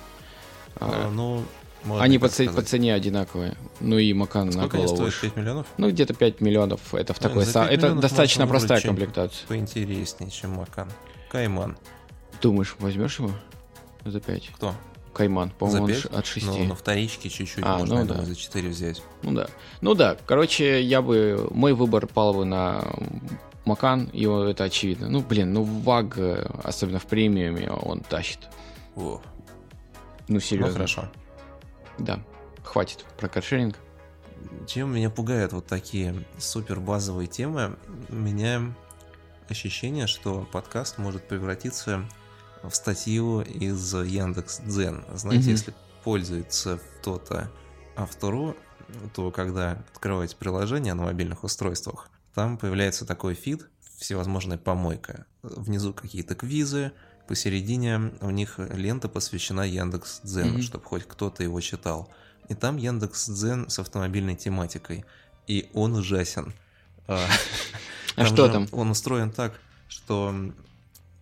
А, 0.79 1.07
А, 1.09 1.11
ну, 1.11 1.45
Можно 1.87 2.05
Они 2.05 2.19
по, 2.19 2.29
ц- 2.29 2.51
по 2.51 2.63
цене 2.63 2.93
одинаковые. 2.95 3.57
Ну 3.81 3.97
и 3.97 4.13
Макан 4.13 4.47
на 4.47 4.53
Сколько 4.53 4.77
голову. 4.79 4.89
стоят? 4.97 5.05
выше. 5.07 5.21
5 5.23 5.37
миллионов? 5.37 5.67
Ну, 5.79 5.91
где-то 5.91 6.15
5 6.15 6.41
миллионов. 6.41 6.95
Это 6.95 7.15
в 7.15 7.19
такой 7.19 7.45
за 7.45 7.51
са- 7.53 7.69
5 7.69 7.73
Это 7.73 7.95
достаточно 7.95 8.47
простая 8.47 8.81
комплектация. 8.81 9.47
Поинтереснее, 9.47 10.31
чем 10.31 10.53
Макан. 10.55 10.89
Кайман. 11.31 11.77
Думаешь, 12.43 12.75
возьмешь 12.81 13.19
его 13.21 13.31
за 14.05 14.21
5? 14.21 14.51
Кто? 14.57 14.75
Кайман, 15.15 15.51
по-моему, 15.51 15.89
от 16.13 16.27
6. 16.27 16.47
Ну, 16.47 16.65
на 16.65 16.75
вторичке 16.75 17.31
чуть-чуть 17.31 17.65
А, 17.65 17.79
можно, 17.79 18.05
ну 18.05 18.15
да. 18.15 18.23
за 18.25 18.35
4 18.37 18.69
взять. 18.69 19.03
Ну 19.23 19.33
да. 19.33 19.47
Ну 19.81 19.95
да, 19.95 20.17
короче, 20.27 20.83
я 20.83 21.01
бы... 21.01 21.49
Мой 21.53 21.73
выбор 21.73 22.07
пал 22.07 22.35
бы 22.35 22.45
на 22.45 22.85
Макан, 23.65 24.11
и 24.13 24.25
это 24.27 24.65
очевидно. 24.65 25.09
Ну, 25.09 25.23
блин, 25.23 25.53
ну 25.55 25.63
ВАГ, 25.63 26.19
э, 26.19 26.51
особенно 26.63 26.99
в 26.99 27.07
премиуме, 27.07 27.71
он 27.71 28.01
тащит. 28.01 28.41
О, 28.95 29.21
Ну, 30.29 30.35
ну 30.35 30.41
серьезно. 30.41 30.73
хорошо. 30.75 31.09
Да. 31.99 32.23
Хватит 32.65 33.05
про 33.19 33.29
каршеринг. 33.29 33.77
Чем 34.67 34.95
меня 34.95 35.11
пугают 35.11 35.53
вот 35.53 35.67
такие 35.67 36.25
супер 36.39 36.81
базовые 36.81 37.27
темы, 37.27 37.77
у 38.09 38.15
меня 38.15 38.75
ощущение, 39.49 40.07
что 40.07 40.47
подкаст 40.53 40.99
может 40.99 41.27
превратиться 41.27 42.05
в 42.63 42.73
статью 42.75 43.41
из 43.41 43.95
Яндекс 43.95 44.61
Дзен. 44.61 45.05
Знаете, 45.15 45.45
Мгм. 45.45 45.51
если 45.51 45.75
пользуется 46.05 46.81
кто-то 47.01 47.51
автору, 47.97 48.57
то 49.15 49.31
когда 49.31 49.83
открываете 49.93 50.37
приложение 50.37 50.95
на 50.95 51.05
мобильных 51.05 51.45
устройствах, 51.45 52.09
там 52.35 52.59
появляется 52.59 53.07
такой 53.07 53.35
фид, 53.35 53.69
всевозможная 53.99 54.59
помойка. 54.59 55.27
Внизу 55.43 55.95
какие-то 55.95 56.35
квизы, 56.35 56.93
посередине 57.27 58.13
у 58.21 58.31
них 58.31 58.59
лента 58.59 59.09
посвящена 59.09 59.63
Яндекс 59.67 60.21
Дзену, 60.23 60.55
Мгм. 60.55 60.63
чтобы 60.63 60.85
хоть 60.85 61.05
кто-то 61.07 61.43
его 61.43 61.61
читал. 61.61 62.09
И 62.49 62.55
там 62.55 62.77
Яндекс 62.77 63.29
Дзен 63.29 63.69
с 63.69 63.79
автомобильной 63.79 64.37
тематикой. 64.37 65.05
И 65.47 65.69
он 65.75 65.95
ужасен. 65.95 66.53
А, 67.09 67.27
А 68.17 68.25
что 68.27 68.49
там? 68.49 68.69
Он 68.73 68.91
устроен 68.91 69.31
так, 69.31 69.61
что 69.89 70.35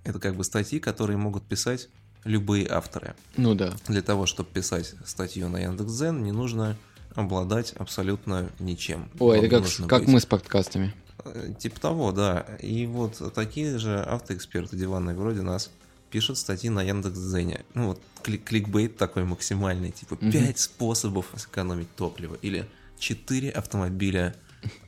это 0.05 0.19
как 0.19 0.37
бы 0.37 0.45
статьи, 0.45 0.79
которые 0.81 1.17
могут 1.17 1.43
писать 1.45 1.89
любые 2.25 2.67
авторы. 2.69 3.15
Ну 3.37 3.55
да. 3.55 3.75
Для 3.89 4.01
того, 4.03 4.27
чтобы 4.27 4.49
писать 4.51 4.95
статью 5.05 5.49
на 5.49 5.59
Яндекс.Дзен, 5.59 6.23
не 6.23 6.33
нужно 6.33 6.77
обладать 7.15 7.73
абсолютно 7.73 8.51
ничем. 8.59 9.09
Ой, 9.19 9.37
Вам 9.39 9.47
это 9.47 9.61
как, 9.61 9.89
как 9.89 10.01
быть- 10.05 10.09
мы 10.09 10.21
с 10.21 10.27
подкастами. 10.27 10.95
Э, 11.25 11.53
Типа 11.59 11.81
того, 11.81 12.13
да. 12.13 12.41
И 12.61 12.87
вот 12.87 13.33
такие 13.35 13.79
же 13.79 14.01
автоэксперты 14.03 14.77
диванные 14.77 15.15
вроде 15.17 15.43
нас 15.43 15.71
пишут 16.15 16.39
статьи 16.39 16.71
на 16.71 16.81
Яндекс.Дзене. 16.81 17.65
Ну 17.75 17.89
вот 17.89 18.01
клик 18.23 18.45
кликбейт 18.45 18.97
такой 18.97 19.25
максимальный, 19.25 19.91
типа 19.91 20.17
Мгм. 20.21 20.31
5 20.31 20.59
способов 20.61 21.27
сэкономить 21.37 21.89
топливо 21.97 22.37
или 22.41 22.69
4 23.01 23.51
автомобиля 23.51 24.37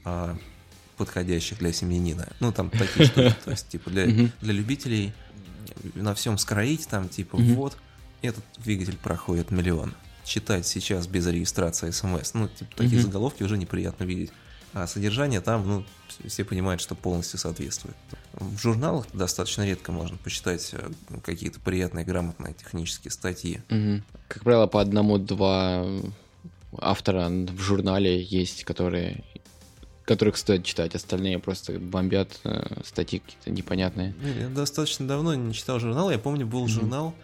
а, 0.04 0.38
подходящих 0.96 1.58
для 1.58 1.72
семьянина. 1.72 2.28
Ну 2.38 2.52
там 2.52 2.70
такие 2.70 3.06
штуки, 3.10 3.34
то 3.44 3.50
есть 3.50 3.68
типа 3.68 3.90
для, 3.90 4.06
Мгм. 4.06 4.30
для 4.40 4.52
любителей 4.52 5.12
на 5.96 6.14
всем 6.14 6.38
скроить, 6.38 6.86
там 6.86 7.08
типа 7.08 7.38
Мгм. 7.38 7.54
вот 7.56 7.76
этот 8.22 8.44
двигатель 8.58 8.96
проходит 8.96 9.50
миллион. 9.50 9.94
Читать 10.24 10.64
сейчас 10.64 11.08
без 11.08 11.26
регистрации 11.26 11.90
смс. 11.90 12.34
Ну, 12.34 12.48
типа, 12.48 12.70
такие 12.76 12.98
Мгм. 13.00 13.06
заголовки 13.06 13.42
уже 13.42 13.58
неприятно 13.58 14.04
видеть. 14.04 14.30
А 14.76 14.86
содержание 14.86 15.40
там, 15.40 15.66
ну, 15.66 15.84
все 16.28 16.44
понимают, 16.44 16.82
что 16.82 16.94
полностью 16.94 17.38
соответствует. 17.38 17.96
В 18.34 18.58
журналах 18.58 19.06
достаточно 19.14 19.64
редко 19.64 19.90
можно 19.90 20.18
почитать 20.18 20.68
э, 20.74 20.90
какие-то 21.22 21.60
приятные, 21.60 22.04
грамотные 22.04 22.52
технические 22.52 23.10
статьи. 23.10 23.62
Мгм. 23.70 24.04
Как 24.28 24.44
правило, 24.44 24.66
по 24.66 24.82
одному-два 24.82 25.86
автора 26.76 27.30
в 27.30 27.58
журнале 27.58 28.22
есть, 28.22 28.64
которые 28.64 29.24
которых 30.04 30.36
стоит 30.36 30.66
читать, 30.66 30.94
остальные 30.94 31.38
просто 31.38 31.78
бомбят 31.80 32.38
э, 32.44 32.82
статьи 32.84 33.20
какие-то 33.20 33.50
непонятные. 33.50 34.14
Я 34.38 34.48
достаточно 34.50 35.08
давно 35.08 35.34
не 35.34 35.54
читал 35.54 35.80
журнал. 35.80 36.10
Я 36.10 36.18
помню, 36.18 36.46
был 36.46 36.60
Мгм. 36.64 36.68
журнал 36.68 37.14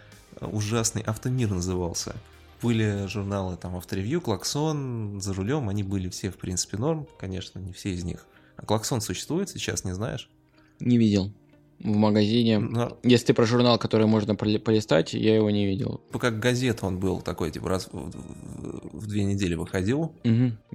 э, 0.41 0.47
ужасный, 0.47 1.03
Автомир 1.03 1.51
назывался. 1.51 2.15
Были 2.63 3.05
журналы 3.07 3.57
там 3.57 3.75
Авторевью, 3.75 4.21
Клаксон, 4.21 5.19
За 5.21 5.33
рулем, 5.33 5.69
они 5.69 5.83
были 5.83 6.09
все, 6.09 6.29
в 6.31 6.37
принципе, 6.37 6.77
норм, 6.77 7.07
конечно, 7.19 7.59
не 7.59 7.73
все 7.73 7.89
из 7.91 8.03
них. 8.03 8.25
А 8.55 8.65
Клаксон 8.65 9.01
существует 9.01 9.49
сейчас, 9.49 9.83
не 9.83 9.93
знаешь? 9.93 10.29
Не 10.79 10.97
видел. 10.97 11.31
В 11.79 11.95
магазине. 11.97 12.59
Но 12.59 12.97
Если 13.03 13.25
ты 13.27 13.33
про 13.33 13.45
журнал, 13.45 13.77
который 13.77 14.07
можно 14.07 14.35
полистать, 14.35 15.13
я 15.13 15.35
его 15.35 15.49
не 15.49 15.65
видел. 15.65 15.99
ну, 16.13 16.19
как 16.19 16.39
газета 16.39 16.85
он 16.85 16.97
был 16.99 17.19
такой, 17.19 17.51
типа 17.51 17.67
раз 17.67 17.89
в, 17.91 18.11
в- 18.97 19.07
две 19.07 19.25
недели 19.25 19.55
выходил. 19.55 20.13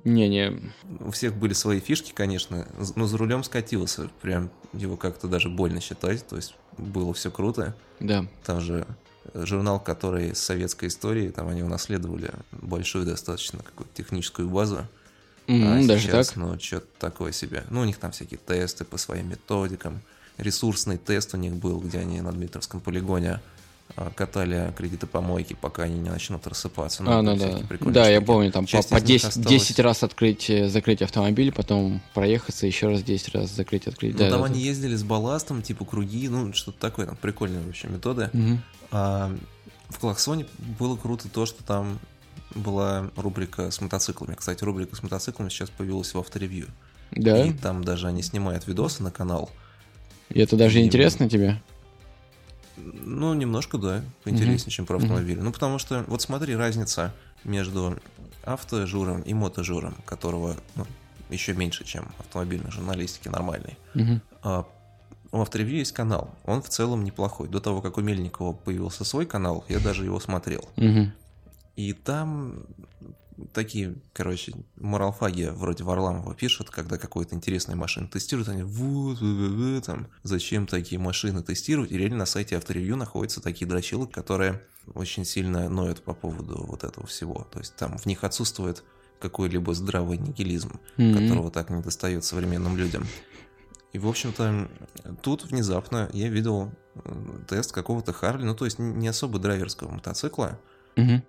Не-не. 0.05 0.61
У 1.01 1.11
всех 1.11 1.35
были 1.37 1.55
свои 1.55 1.81
фишки, 1.81 2.13
конечно, 2.13 2.67
но 2.97 3.07
за 3.07 3.17
рулем 3.17 3.43
скатился. 3.43 4.11
Прям 4.21 4.51
его 4.75 4.97
как-то 4.99 5.29
даже 5.29 5.49
больно 5.49 5.81
считать, 5.81 6.27
то 6.27 6.37
есть 6.37 6.55
было 6.77 7.15
все 7.15 7.31
круто. 7.31 7.75
Да. 8.01 8.27
Там 8.45 8.61
же 8.61 8.87
журнал, 9.35 9.81
который 9.81 10.35
с 10.35 10.41
советской 10.41 10.89
историей, 10.89 11.31
там 11.31 11.49
они 11.49 11.63
унаследовали 11.63 12.33
большую 12.53 13.07
достаточно 13.07 13.61
какую-то 13.63 13.95
техническую 13.95 14.49
базу. 14.49 14.87
М, 15.47 15.67
а 15.67 15.87
даже 15.87 16.03
сейчас, 16.03 16.29
так. 16.29 16.37
ну, 16.37 16.59
что-то 16.61 16.87
такое 16.99 17.33
себе. 17.33 17.65
Ну, 17.71 17.81
у 17.81 17.85
них 17.85 17.99
там 17.99 18.13
всякие 18.13 18.39
тесты 18.39 18.85
по 18.85 18.99
своим 18.99 19.31
методикам. 19.31 20.01
Ресурсный 20.37 20.99
тест 20.99 21.35
у 21.35 21.37
них 21.37 21.55
был, 21.55 21.81
где 21.81 21.99
они 21.99 22.21
на 22.21 22.33
Дмитровском 22.33 22.81
полигоне 22.81 23.41
катали 24.15 24.73
кредитопомойки, 24.77 25.57
пока 25.61 25.85
они 25.85 25.99
не 25.99 26.11
начнут 26.11 26.47
рассыпаться. 26.47 27.03
а, 27.07 27.23
ну 27.23 27.37
да. 27.37 27.59
Да, 27.81 28.09
я 28.09 28.21
помню, 28.21 28.53
там 28.53 28.65
по, 28.65 28.71
Часть 28.71 28.91
по 28.91 28.97
них 28.97 29.05
10, 29.05 29.25
осталась. 29.29 29.49
10 29.49 29.79
раз 29.81 30.03
открыть, 30.03 30.51
э, 30.51 30.69
закрыть 30.69 31.03
автомобиль, 31.03 31.53
потом 31.53 32.01
проехаться, 32.15 32.67
еще 32.67 32.89
раз 32.89 33.03
10 33.03 33.35
раз 33.35 33.51
закрыть, 33.51 33.87
открыть. 33.87 34.13
Ну, 34.13 34.19
да, 34.19 34.31
там 34.31 34.41
да, 34.41 34.47
они 34.47 34.61
да. 34.61 34.67
ездили 34.67 34.95
с 34.95 35.03
балластом, 35.03 35.63
типа 35.63 35.85
круги, 35.85 36.29
ну, 36.29 36.53
что-то 36.53 36.79
такое, 36.79 37.07
там 37.07 37.17
прикольные 37.17 37.61
вообще 37.65 37.89
методы. 37.89 38.31
Мгм. 38.33 38.63
А 38.91 39.35
в 39.89 39.99
Клаксоне 39.99 40.47
было 40.79 40.97
круто 40.97 41.29
то, 41.29 41.47
что 41.47 41.65
там 41.65 41.99
была 42.55 43.11
рубрика 43.17 43.71
с 43.71 43.81
мотоциклами. 43.81 44.35
Кстати, 44.35 44.63
рубрика 44.65 44.97
с 44.97 45.03
мотоциклами 45.03 45.49
сейчас 45.49 45.71
появилась 45.71 46.15
в 46.15 46.19
авторевью. 46.19 46.69
Да? 47.11 47.45
И 47.45 47.53
там 47.53 47.85
даже 47.85 48.07
они 48.07 48.23
снимают 48.23 48.67
видосы 48.67 49.03
на 49.03 49.11
канал. 49.11 49.51
И 50.29 50.41
это 50.41 50.57
даже 50.57 50.81
И- 50.81 50.85
интересно 50.85 51.29
тебе? 51.29 51.61
Ну, 52.83 53.35
немножко, 53.35 53.79
да, 53.79 54.03
поинтереснее, 54.25 54.71
чем 54.71 54.87
про 54.87 54.97
Мгм. 54.97 55.05
автомобили. 55.05 55.41
Ну, 55.41 55.53
потому 55.53 55.79
что, 55.79 56.05
вот 56.09 56.23
смотри, 56.23 56.57
разница 56.57 57.15
между 57.45 57.97
автожуром 58.45 59.23
и 59.23 59.35
мотожуром, 59.35 59.95
которого 60.05 60.57
ну, 60.75 60.87
еще 61.31 61.55
меньше, 61.55 61.85
чем 61.85 62.09
автомобильной 62.19 62.71
журналистики 62.71 63.29
нормальной. 63.29 63.77
Мгм. 63.95 64.23
А 64.43 64.67
у 65.31 65.41
авторевью 65.41 65.79
есть 65.79 65.93
канал. 65.93 66.35
Он 66.45 66.63
в 66.63 66.69
целом 66.69 67.05
неплохой. 67.05 67.49
До 67.49 67.61
того, 67.61 67.83
как 67.83 67.99
у 67.99 68.01
Мельникова 68.01 68.53
появился 68.53 69.05
свой 69.05 69.27
канал, 69.27 69.65
я 69.69 69.79
даже 69.79 70.05
его 70.05 70.21
смотрел. 70.21 70.69
Мгм. 70.77 71.13
И 71.77 71.93
там 71.93 72.65
такие, 73.53 73.95
короче, 74.13 74.53
моралфаги 74.77 75.51
вроде 75.53 75.85
Варламова 75.85 76.35
пишут, 76.35 76.71
когда 76.71 76.99
какую-то 76.99 77.35
интересную 77.35 77.77
машину 77.79 78.09
тестируют, 78.09 78.49
они 78.49 78.63
вот, 78.63 79.85
там, 79.85 80.09
зачем 80.23 80.67
такие 80.67 80.99
машины 81.01 81.43
тестировать, 81.43 81.91
и 81.93 81.99
реально 81.99 82.19
на 82.19 82.27
сайте 82.27 82.57
авторевью 82.57 82.97
находятся 82.97 83.41
такие 83.41 83.67
дрочилы, 83.67 84.07
которые 84.07 84.63
очень 84.95 85.25
сильно 85.25 85.69
ноют 85.69 86.03
по 86.03 86.15
поводу 86.15 86.65
вот 86.67 86.85
этого 86.85 87.07
всего. 87.07 87.47
То 87.53 87.59
есть 87.59 87.77
там 87.77 87.97
в 87.99 88.07
них 88.07 88.25
отсутствует 88.25 88.85
какой-либо 89.21 89.75
здравый 89.75 90.17
нигилизм, 90.19 90.81
Мгм. 90.97 91.15
которого 91.19 91.51
так 91.51 91.71
не 91.71 91.83
достает 91.83 92.25
современным 92.25 92.77
людям. 92.77 93.05
И, 93.93 93.99
в 93.99 94.07
общем-то, 94.07 94.69
тут 95.23 95.45
внезапно 95.51 96.09
я 96.13 96.29
видел 96.29 96.71
тест 97.49 97.73
какого-то 97.73 98.13
Харли, 98.13 98.45
ну, 98.45 98.55
то 98.55 98.65
есть 98.67 98.79
не 98.79 99.09
особо 99.09 99.39
драйверского 99.39 99.91
мотоцикла. 99.91 100.59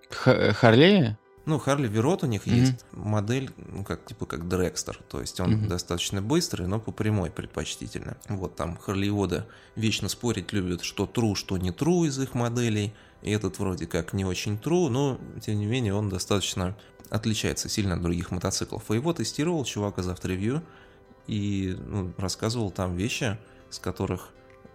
Х- 0.10 0.54
Харлея? 0.54 1.18
Ну, 1.46 1.58
Харли 1.58 1.88
Верот 1.88 2.24
у 2.24 2.28
них 2.28 2.46
Мгм. 2.46 2.56
есть 2.56 2.86
модель, 2.92 3.50
ну, 3.58 3.84
как, 3.84 4.06
типа, 4.06 4.26
как 4.26 4.48
Дрекстер. 4.48 5.00
То 5.10 5.22
есть 5.22 5.40
он 5.40 5.52
Мгм. 5.54 5.68
достаточно 5.68 6.22
быстрый, 6.22 6.68
но 6.68 6.80
по 6.80 6.92
прямой 6.92 7.32
предпочтительно. 7.32 8.18
Вот 8.28 8.56
там 8.56 8.78
Харлиода 8.78 9.48
вечно 9.76 10.10
спорить 10.10 10.54
любят, 10.54 10.84
что 10.84 11.06
true, 11.06 11.36
что 11.36 11.58
не 11.58 11.72
true 11.72 12.08
из 12.08 12.20
их 12.20 12.34
моделей. 12.36 12.94
И 13.22 13.32
этот 13.32 13.60
вроде 13.60 13.86
как 13.88 14.14
не 14.14 14.26
очень 14.26 14.56
true, 14.56 14.90
но, 14.90 15.20
тем 15.42 15.58
не 15.58 15.66
менее, 15.66 15.94
он 15.94 16.10
достаточно 16.10 16.76
отличается 17.10 17.68
сильно 17.68 17.96
от 17.96 18.02
других 18.02 18.32
мотоциклов. 18.32 18.90
И 18.92 18.94
его 18.94 19.12
тестировал 19.14 19.66
чувак 19.66 19.98
из 19.98 20.08
авторевью 20.08 20.62
и 21.28 21.76
ну, 21.88 22.14
рассказывал 22.18 22.72
там 22.72 22.96
вещи, 22.96 23.38
с 23.70 23.80
которых 23.80 24.30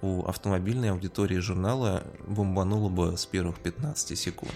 у 0.05 0.27
автомобильной 0.27 0.90
аудитории 0.90 1.38
журнала 1.38 2.05
бомбануло 2.27 2.90
бы 2.90 3.17
с 3.17 3.25
первых 3.25 3.59
15 3.61 4.19
секунд. 4.19 4.53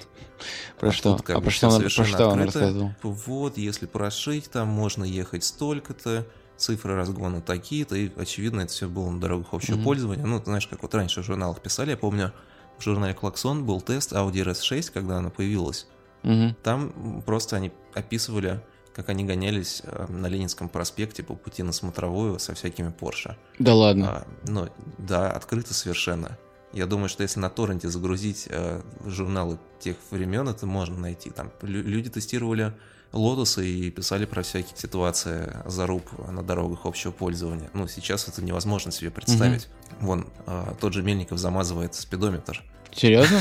Про 0.78 0.88
А 0.90 0.92
что? 0.92 1.12
тут 1.16 1.26
как 1.26 1.36
А 1.36 1.38
бы 1.38 1.44
про 1.46 1.50
что 1.50 1.66
он, 1.68 1.72
про 1.72 1.78
совершенно 1.78 2.08
что 2.08 2.28
он 2.28 2.42
рассказывал? 2.42 2.92
Вот, 3.02 3.56
если 3.56 3.86
прошить, 3.86 4.50
там 4.50 4.68
можно 4.68 5.04
ехать 5.04 5.44
столько-то, 5.44 6.26
цифры 6.58 6.96
разгона 6.96 7.40
такие-то, 7.40 7.96
и, 7.96 8.10
очевидно, 8.16 8.62
это 8.62 8.72
все 8.72 8.88
было 8.88 9.08
на 9.10 9.20
дорогах 9.20 9.54
общего 9.54 9.76
Мгм. 9.76 9.84
пользования. 9.84 10.26
Ну, 10.26 10.38
ты 10.38 10.46
знаешь, 10.46 10.66
как 10.66 10.82
вот 10.82 10.94
раньше 10.94 11.22
в 11.22 11.24
журналах 11.24 11.60
писали, 11.62 11.90
я 11.90 11.96
помню, 11.96 12.32
в 12.78 12.82
журнале 12.82 13.14
Клаксон 13.14 13.64
был 13.64 13.80
тест 13.80 14.12
Audi 14.12 14.42
RS6, 14.44 14.90
когда 14.92 15.18
она 15.18 15.30
появилась. 15.30 15.86
Мгм. 16.24 16.56
Там 16.62 17.22
просто 17.24 17.56
они 17.56 17.72
описывали, 17.94 18.60
как 18.98 19.10
они 19.10 19.22
гонялись 19.22 19.80
э, 19.84 20.06
на 20.08 20.26
Ленинском 20.26 20.68
проспекте 20.68 21.22
по 21.22 21.36
пути 21.36 21.62
на 21.62 21.70
Смотровую 21.70 22.40
со 22.40 22.52
всякими 22.56 22.90
Порше. 22.90 23.36
Да 23.60 23.72
ладно. 23.72 24.08
А, 24.10 24.26
ну, 24.48 24.68
да, 24.98 25.30
открыто 25.30 25.72
совершенно. 25.72 26.36
Я 26.72 26.86
думаю, 26.86 27.08
что 27.08 27.22
если 27.22 27.38
на 27.38 27.48
торренте 27.48 27.88
загрузить 27.88 28.48
э, 28.50 28.82
журналы 29.06 29.60
тех 29.78 29.94
времен, 30.10 30.48
это 30.48 30.66
можно 30.66 30.98
найти. 30.98 31.30
Там 31.30 31.52
лю- 31.62 31.84
люди 31.84 32.10
тестировали 32.10 32.74
лотосы 33.12 33.64
и 33.68 33.88
писали 33.92 34.24
про 34.24 34.42
всякие 34.42 34.76
ситуации 34.76 35.56
заруб 35.66 36.10
на 36.28 36.42
дорогах 36.42 36.84
общего 36.84 37.12
пользования. 37.12 37.70
Ну, 37.74 37.86
сейчас 37.86 38.26
это 38.26 38.42
невозможно 38.42 38.90
себе 38.90 39.12
представить. 39.12 39.68
Вон, 40.00 40.26
э, 40.48 40.74
тот 40.80 40.92
же 40.92 41.04
Мельников 41.04 41.38
замазывает 41.38 41.94
спидометр. 41.94 42.64
Серьезно? 42.92 43.38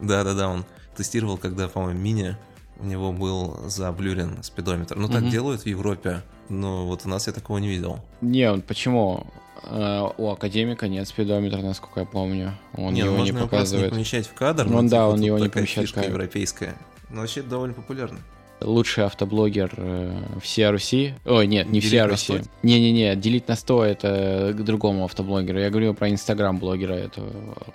Да-да-да, 0.00 0.48
он 0.50 0.66
тестировал, 0.94 1.38
когда, 1.38 1.66
по-моему, 1.66 1.98
мини 1.98 2.36
у 2.80 2.84
него 2.84 3.12
был 3.12 3.58
заблюрен 3.68 4.42
спидометр. 4.42 4.96
Ну, 4.96 5.08
так 5.08 5.22
Мгм. 5.22 5.30
делают 5.30 5.62
в 5.62 5.66
Европе, 5.66 6.22
но 6.48 6.86
вот 6.86 7.02
у 7.04 7.08
нас 7.08 7.26
я 7.26 7.32
такого 7.32 7.58
не 7.58 7.68
видел. 7.68 8.00
Не, 8.20 8.50
он 8.50 8.62
почему? 8.62 9.26
Э, 9.64 10.08
У 10.18 10.30
академика 10.30 10.86
нет 10.88 11.08
спидометра, 11.08 11.58
насколько 11.62 12.00
я 12.00 12.06
помню. 12.06 12.52
Он 12.76 12.92
не, 12.94 13.02
ну, 13.02 13.06
его 13.12 13.16
не 13.16 13.18
можно 13.18 13.28
его 13.28 13.38
не 13.40 13.44
показывает. 13.50 13.90
помещать 13.92 14.26
в 14.26 14.34
кадр. 14.34 14.66
Ну 14.66 14.82
да, 14.82 14.88
типа, 14.88 15.00
он 15.08 15.20
его 15.22 15.38
не 15.38 15.48
помещает 15.48 15.88
в 15.88 15.94
кадр. 15.94 16.08
европейская. 16.08 16.76
Но 17.10 17.22
вообще 17.22 17.42
довольно 17.42 17.74
популярно. 17.74 18.18
Лучший 18.60 19.04
автоблогер 19.04 19.72
э, 19.76 20.22
всей 20.42 20.68
Руси. 20.70 21.14
Ой, 21.26 21.46
нет, 21.46 21.68
не 21.68 21.80
Делить 21.80 22.10
Руси. 22.10 22.38
100? 22.38 22.48
Не-не-не, 22.62 23.14
делить 23.16 23.48
на 23.48 23.54
100 23.56 23.84
это 23.84 24.54
к 24.56 24.62
другому 24.64 25.04
автоблогеру. 25.04 25.58
Я 25.58 25.68
говорю 25.70 25.92
про 25.94 26.10
инстаграм-блогера 26.10 26.94
этого, 26.94 27.30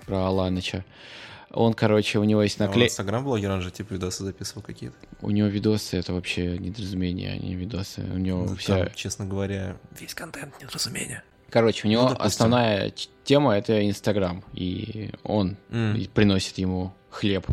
про 0.08 0.26
Аланыча. 0.28 0.84
Он, 1.54 1.74
короче, 1.74 2.18
у 2.20 2.24
него 2.24 2.42
есть 2.44 2.60
А 2.60 2.64
он 2.64 2.70
наклей... 2.70 2.88
инстаграм-блогер, 2.88 3.52
он 3.52 3.62
же 3.62 3.72
типа 3.72 3.94
видосы 3.94 4.24
записывал 4.24 4.62
какие-то. 4.62 4.96
У 5.22 5.32
него 5.32 5.48
видосы, 5.48 5.98
это 5.98 6.14
вообще 6.14 6.58
недоразумение, 6.58 7.34
а 7.34 7.38
не 7.38 7.56
видосы. 7.56 8.02
У 8.14 8.18
него 8.18 8.46
Ну, 8.46 8.56
вся... 8.56 8.86
там, 8.86 8.94
честно 8.96 9.26
говоря, 9.26 9.78
весь 10.00 10.14
контент 10.14 10.54
недоразумение. 10.62 11.24
Короче, 11.50 11.88
у 11.88 11.92
него 11.92 12.04
Ну, 12.04 12.10
допустим. 12.10 12.28
основная 12.28 12.94
тема 13.26 13.58
это 13.58 13.86
Инстаграм, 13.88 14.44
и 14.54 15.12
он 15.24 15.58
и 15.72 16.10
приносит 16.14 16.58
ему 16.58 16.94
хлеб, 17.10 17.46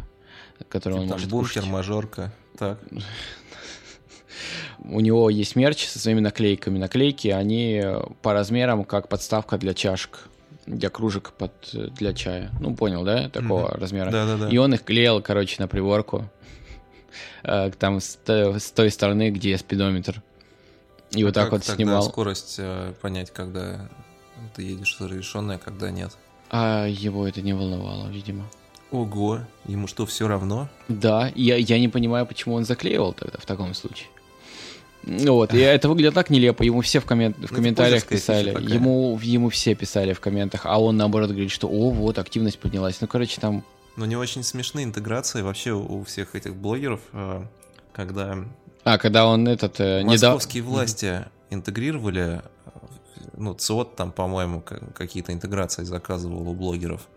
который 0.69 0.95
он 0.95 1.01
типа 1.01 1.09
там 1.11 1.17
может 1.19 1.31
бункер, 1.31 1.55
кушать. 1.63 1.67
мажорка. 1.73 2.33
Так. 2.57 2.79
У 4.85 5.01
него 5.01 5.29
есть 5.31 5.57
мерч 5.57 5.87
со 5.89 5.99
своими 5.99 6.21
наклейками. 6.21 6.79
Наклейки, 6.79 7.29
они 7.29 7.83
по 8.23 8.33
размерам 8.33 8.85
как 8.85 9.09
подставка 9.09 9.59
для 9.59 9.75
чашек, 9.75 10.28
для 10.69 10.91
кружек 10.91 11.33
под, 11.33 11.53
для 11.73 12.13
чая. 12.13 12.51
Ну, 12.61 12.75
понял, 12.75 13.05
да, 13.05 13.29
такого 13.29 13.71
размера. 13.71 14.11
Да-да-да. 14.11 14.49
И 14.49 14.57
он 14.59 14.75
их 14.75 14.85
клеил, 14.85 15.23
короче, 15.23 15.57
на 15.59 15.69
приворку. 15.69 16.29
Э, 17.43 17.71
Там 17.71 18.01
с, 18.01 18.17
той 18.27 18.91
стороны, 18.91 19.31
где 19.31 19.57
спидометр. 19.57 20.23
И 21.13 21.25
вот 21.25 21.35
так 21.35 21.51
вот 21.51 21.65
снимал. 21.65 22.03
скорость 22.03 22.57
э, 22.59 22.93
понять, 23.01 23.33
когда 23.33 23.89
ты 24.55 24.63
едешь 24.63 24.97
разрешенная, 25.01 25.57
а 25.57 25.59
когда 25.59 25.91
нет. 25.91 26.17
А 26.51 26.87
его 26.87 27.27
это 27.27 27.41
не 27.41 27.55
волновало, 27.55 28.09
видимо. 28.09 28.45
Ого, 28.91 29.41
ему 29.67 29.87
что, 29.87 30.07
все 30.07 30.29
равно? 30.29 30.69
Да, 30.89 31.31
я, 31.35 31.57
я 31.57 31.79
не 31.79 31.89
понимаю, 31.89 32.27
почему 32.27 32.55
он 32.55 32.65
заклеивал 32.65 33.13
тогда 33.13 33.39
в 33.39 33.47
таком 33.47 33.75
случае. 33.75 34.09
Ну 35.05 35.35
Вот, 35.35 35.55
и 35.55 35.59
это 35.59 35.89
выглядит 35.89 36.15
так 36.15 36.29
нелепо. 36.31 36.63
Ему 36.63 36.81
все 36.83 37.01
в, 37.01 37.07
коммен- 37.07 37.35
в 37.35 37.45
это 37.45 37.55
комментариях 37.55 38.05
пользовательская 38.05 38.53
писали. 38.55 38.75
Ему, 38.75 39.19
ему 39.23 39.49
все 39.49 39.75
писали 39.75 40.13
в 40.13 40.21
комментах, 40.21 40.63
а 40.65 40.79
он 40.81 40.97
наоборот 40.97 41.31
говорит, 41.31 41.51
что 41.51 41.69
о, 41.69 41.91
вот, 41.91 42.19
активность 42.19 42.59
поднялась. 42.59 43.01
Ну, 43.01 43.07
короче, 43.07 43.41
там. 43.41 43.65
Но 43.97 44.07
не 44.07 44.17
очень 44.17 44.43
смешные 44.43 44.85
интеграции 44.85 45.43
вообще 45.43 45.73
у 45.73 46.05
всех 46.05 46.35
этих 46.35 46.55
блогеров, 46.55 47.01
э, 47.13 47.43
когда 47.93 48.37
А, 48.85 48.99
когда 48.99 49.27
он 49.27 49.49
этот 49.49 49.81
э, 49.81 50.03
московские 50.05 50.63
власти 50.63 51.25
интегрировали, 51.51 52.43
э, 52.67 52.71
ну, 53.37 53.55
ЦОД 53.55 53.97
там, 53.97 54.13
по-моему, 54.13 54.61
ка- 54.61 54.81
какие-то 54.95 55.33
интеграции 55.33 55.85
заказывал 55.85 56.49
у 56.49 56.55
блогеров. 56.55 57.09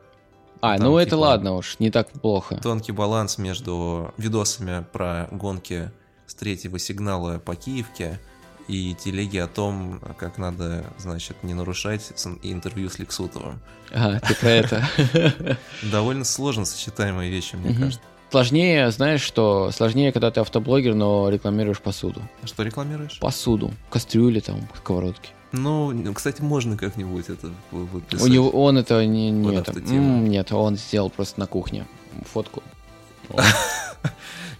А, 0.62 0.78
там, 0.78 0.88
ну 0.88 0.98
это 0.98 1.12
типа, 1.12 1.20
ладно 1.20 1.56
уж, 1.56 1.78
не 1.80 1.90
так 1.92 2.10
плохо. 2.12 2.56
Тонкий 2.62 2.92
баланс 2.92 3.38
между 3.38 4.14
видосами 4.18 4.86
про 4.92 5.28
гонки 5.32 5.92
с 6.32 6.34
третьего 6.34 6.80
сигнала 6.80 7.40
по 7.40 7.56
Киевке 7.56 8.20
и 8.68 8.96
телеги 8.96 9.38
о 9.38 9.48
том, 9.48 10.00
как 10.18 10.38
надо, 10.38 10.86
значит, 10.98 11.44
не 11.44 11.54
нарушать 11.54 12.12
интервью 12.42 12.90
с 12.90 13.00
Лексутовым. 13.00 13.60
А, 13.94 14.20
ты 14.22 14.34
про 14.36 14.50
это. 14.50 14.88
Довольно 15.92 16.24
сложно 16.24 16.64
сочетаемые 16.66 17.30
вещи, 17.30 17.56
мне 17.58 17.74
кажется. 17.78 18.00
Сложнее, 18.30 18.90
знаешь 18.92 19.20
что? 19.22 19.72
Сложнее, 19.72 20.14
когда 20.14 20.32
ты 20.32 20.40
автоблогер, 20.40 20.96
но 20.96 21.28
рекламируешь 21.30 21.82
посуду. 21.82 22.22
Что 22.46 22.64
рекламируешь? 22.64 23.20
Посуду. 23.20 23.74
Кастрюли 23.90 24.40
там, 24.40 24.62
сковородки. 24.78 25.32
Ну, 25.52 26.14
кстати, 26.14 26.42
можно 26.42 26.78
как-нибудь 26.78 27.28
это 27.28 27.50
вы- 27.72 27.86
выписать. 27.88 28.24
У 28.24 28.28
него 28.32 28.50
он 28.52 28.78
это 28.78 29.06
не, 29.06 29.32
не 29.32 29.44
Под 29.44 29.56
это. 29.56 29.72
автотему. 29.72 30.20
М, 30.20 30.30
нет, 30.30 30.54
он 30.54 30.78
сделал 30.78 31.10
просто 31.10 31.42
на 31.42 31.46
кухне 31.48 31.86
фотку. 32.32 32.64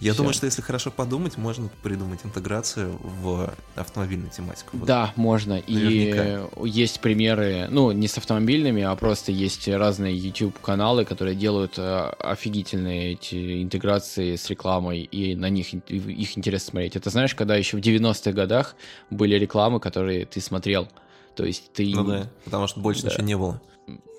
Я 0.02 0.14
думаю, 0.14 0.34
что 0.34 0.46
если 0.46 0.62
хорошо 0.62 0.90
подумать, 0.90 1.38
можно 1.38 1.70
придумать 1.84 2.20
интеграцию 2.24 2.98
в 3.00 3.54
автомобильную 3.76 4.32
тематику. 4.32 4.76
Да, 4.78 5.12
можно. 5.14 5.58
И 5.58 6.34
есть 6.64 7.00
примеры, 7.00 7.68
ну, 7.70 7.92
не 7.92 8.08
с 8.08 8.18
автомобильными, 8.18 8.82
а 8.82 8.96
просто 8.96 9.30
есть 9.30 9.68
разные 9.68 10.16
YouTube-каналы, 10.16 11.04
которые 11.04 11.36
делают 11.36 11.78
э, 11.78 12.12
офигительные 12.18 13.12
эти 13.12 13.62
интеграции 13.62 14.34
с 14.34 14.50
рекламой, 14.50 15.02
и 15.02 15.36
на 15.36 15.48
них 15.48 15.72
их 15.72 16.36
интересно 16.36 16.70
смотреть. 16.70 16.96
Это 16.96 17.10
знаешь, 17.10 17.36
когда 17.36 17.54
еще 17.54 17.76
в 17.76 17.80
90-х 17.80 18.32
годах 18.32 18.74
были 19.10 19.36
рекламы, 19.36 19.78
которые 19.78 20.26
ты 20.26 20.40
смотрел. 20.40 20.88
То 21.36 21.44
есть 21.44 21.72
ты... 21.72 21.92
Ну 21.94 22.04
да, 22.04 22.26
потому 22.44 22.66
что 22.66 22.80
больше 22.80 23.02
Да. 23.02 23.10
ничего 23.10 23.22
не 23.24 23.36
было. 23.36 23.60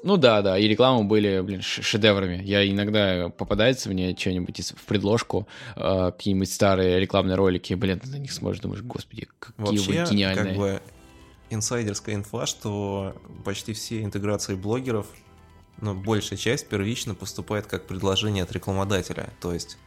Ну 0.04 0.18
да, 0.18 0.42
да, 0.42 0.58
и 0.58 0.68
рекламы 0.68 1.06
были, 1.06 1.40
блин, 1.40 1.62
шедеврами. 1.62 2.42
Я 2.44 2.70
иногда 2.70 3.30
попадается 3.30 3.90
мне 3.90 4.14
что-нибудь 4.18 4.74
в 4.76 4.86
предложку, 4.86 5.48
э, 5.78 6.12
какие-нибудь 6.12 6.52
старые 6.52 7.00
рекламные 7.00 7.36
ролики, 7.36 7.74
блин, 7.74 8.00
ты 8.02 8.10
на 8.10 8.18
них 8.18 8.34
смотришь, 8.34 8.60
думаешь, 8.60 8.82
господи, 8.82 9.30
какие 9.40 9.66
Вообще, 9.66 10.04
вы 10.04 10.10
гениальные. 10.12 10.46
как 10.46 10.58
бы 10.58 10.82
инсайдерская 11.50 12.16
инфа, 12.16 12.46
что 12.46 13.16
почти 13.46 13.72
все 13.72 14.04
интеграции 14.04 14.56
блогеров, 14.56 15.08
ну, 15.80 15.94
большая 15.96 16.38
часть 16.38 16.68
первично 16.68 17.16
поступает 17.16 17.68
как 17.68 17.88
предложение 17.88 18.44
от 18.44 18.52
рекламодателя. 18.52 19.30
То 19.40 19.54
есть, 19.54 19.78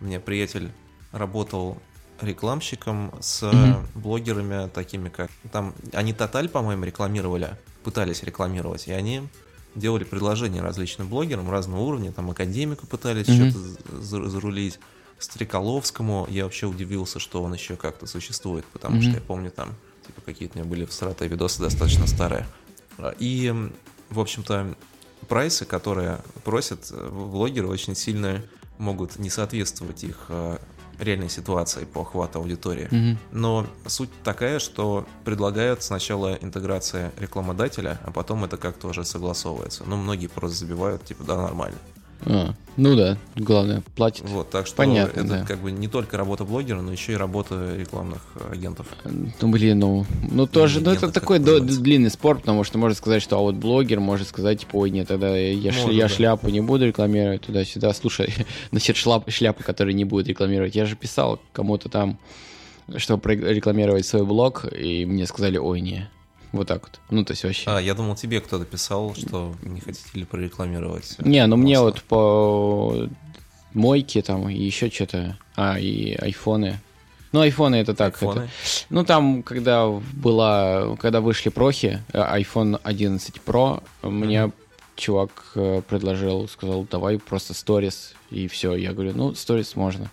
мне 0.00 0.18
приятель 0.18 0.70
работал 1.12 1.78
рекламщиком 2.20 3.12
с 3.20 3.42
Мгм. 3.42 3.86
блогерами 3.94 4.68
такими 4.68 5.08
как... 5.08 5.30
Там 5.52 5.74
они 5.92 6.12
Тоталь, 6.12 6.48
по-моему, 6.48 6.84
рекламировали, 6.84 7.56
пытались 7.84 8.22
рекламировать, 8.22 8.88
и 8.88 8.92
они 8.92 9.22
делали 9.74 10.04
предложения 10.04 10.60
различным 10.62 11.08
блогерам 11.08 11.50
разного 11.50 11.80
уровня, 11.82 12.12
там 12.12 12.30
академику 12.30 12.86
пытались 12.86 13.28
Мгм. 13.28 13.50
что-то 13.50 14.00
за- 14.02 14.28
зарулить, 14.28 14.78
Стреколовскому 15.18 16.26
я 16.30 16.44
вообще 16.44 16.66
удивился, 16.66 17.18
что 17.18 17.42
он 17.42 17.52
еще 17.54 17.76
как-то 17.76 18.06
существует, 18.06 18.64
потому 18.72 18.96
Мгм. 18.96 19.02
что 19.04 19.12
я 19.12 19.20
помню 19.20 19.50
там 19.50 19.74
типа 20.06 20.22
какие-то 20.22 20.58
у 20.58 20.62
меня 20.62 20.68
были 20.70 20.86
всратые 20.86 21.28
видосы 21.28 21.60
достаточно 21.60 22.06
старые. 22.06 22.46
А, 22.98 23.14
И, 23.18 23.52
в 24.08 24.18
общем-то, 24.18 24.74
прайсы, 25.28 25.66
которые 25.66 26.20
просят 26.42 26.88
э, 26.90 27.08
блогеры, 27.10 27.68
очень 27.68 27.94
сильно 27.94 28.42
могут 28.78 29.18
не 29.18 29.28
соответствовать 29.30 30.02
их 30.04 30.24
э, 30.30 30.56
реальной 31.00 31.28
ситуации 31.28 31.84
по 31.84 32.02
охвату 32.02 32.38
аудитории. 32.38 32.88
Мгм. 32.90 33.18
Но 33.32 33.66
суть 33.86 34.10
такая, 34.22 34.58
что 34.58 35.06
предлагают 35.24 35.82
сначала 35.82 36.34
интеграция 36.40 37.12
рекламодателя, 37.18 37.98
а 38.04 38.10
потом 38.10 38.44
это 38.44 38.56
как-то 38.56 38.88
уже 38.88 39.04
согласовывается. 39.04 39.84
Ну, 39.86 39.96
многие 39.96 40.28
просто 40.28 40.58
забивают, 40.58 41.04
типа, 41.04 41.24
да, 41.24 41.36
нормально. 41.36 41.78
А, 42.26 42.54
ну 42.76 42.96
да, 42.96 43.18
главное, 43.36 43.82
платит. 43.96 44.24
Вот, 44.28 44.50
так 44.50 44.66
что 44.66 44.76
Понятно, 44.76 45.20
это 45.20 45.28
да. 45.28 45.44
как 45.44 45.58
бы 45.58 45.70
не 45.70 45.88
только 45.88 46.16
работа 46.16 46.44
блогера, 46.44 46.80
но 46.80 46.92
еще 46.92 47.12
и 47.12 47.16
работа 47.16 47.76
рекламных 47.76 48.22
агентов. 48.50 48.86
Ну, 49.04 49.48
блин, 49.50 49.78
ну, 49.78 50.06
ну 50.30 50.46
тоже, 50.46 50.80
ну, 50.80 50.90
это 50.90 51.10
такой 51.10 51.38
называется? 51.38 51.80
длинный 51.80 52.10
спор, 52.10 52.38
потому 52.38 52.64
что 52.64 52.78
можно 52.78 52.96
сказать, 52.96 53.22
что 53.22 53.38
а 53.38 53.40
вот 53.40 53.56
блогер 53.56 54.00
может 54.00 54.28
сказать, 54.28 54.60
типа, 54.60 54.76
ой, 54.76 54.90
нет, 54.90 55.08
тогда 55.08 55.36
я, 55.36 55.72
Может, 55.72 55.92
я 55.92 56.04
да. 56.04 56.08
шляпу 56.08 56.48
не 56.48 56.60
буду 56.60 56.86
рекламировать 56.86 57.42
туда-сюда. 57.42 57.92
Слушай, 57.92 58.34
насчет 58.70 58.96
шлап, 58.96 59.30
шляпы, 59.30 59.62
которые 59.62 59.94
не 59.94 60.04
будут 60.04 60.28
рекламировать, 60.28 60.74
я 60.74 60.86
же 60.86 60.96
писал 60.96 61.40
кому-то 61.52 61.88
там, 61.88 62.18
чтобы 62.96 63.34
рекламировать 63.34 64.06
свой 64.06 64.24
блог, 64.24 64.66
и 64.72 65.04
мне 65.06 65.26
сказали, 65.26 65.58
ой, 65.58 65.80
не. 65.80 66.08
Вот 66.52 66.66
так 66.66 66.82
вот. 66.82 66.98
Ну, 67.10 67.24
то 67.24 67.32
есть 67.32 67.44
вообще. 67.44 67.70
А, 67.70 67.78
я 67.80 67.94
думал, 67.94 68.16
тебе 68.16 68.40
кто-то 68.40 68.64
писал, 68.64 69.14
что 69.14 69.54
не 69.62 69.80
хотите 69.80 70.08
ли 70.14 70.24
прорекламировать. 70.24 71.14
э, 71.18 71.28
Не, 71.28 71.46
ну 71.46 71.56
мне 71.56 71.78
вот 71.78 72.02
по 72.02 73.08
мойке 73.72 74.22
там 74.22 74.48
и 74.48 74.54
еще 74.58 74.90
что-то. 74.90 75.38
А, 75.56 75.78
и 75.78 76.14
айфоны. 76.14 76.80
Ну, 77.32 77.40
айфоны 77.40 77.76
это 77.76 77.94
так. 77.94 78.16
это- 78.16 78.26
Айфоны. 78.26 78.48
Ну, 78.90 79.04
там, 79.04 79.42
когда 79.44 79.86
была, 79.88 80.96
когда 80.96 81.20
вышли 81.20 81.50
прохи, 81.50 82.00
э, 82.12 82.18
iPhone 82.40 82.80
11 82.82 83.36
Pro, 83.46 83.82
мне 84.02 84.50
чувак 84.96 85.30
э, 85.54 85.82
предложил, 85.88 86.48
сказал, 86.48 86.84
давай 86.90 87.18
просто 87.18 87.54
сторис, 87.54 88.14
и 88.30 88.48
все. 88.48 88.74
Я 88.74 88.92
говорю, 88.92 89.12
ну, 89.14 89.34
сторис 89.34 89.76
можно. 89.76 90.10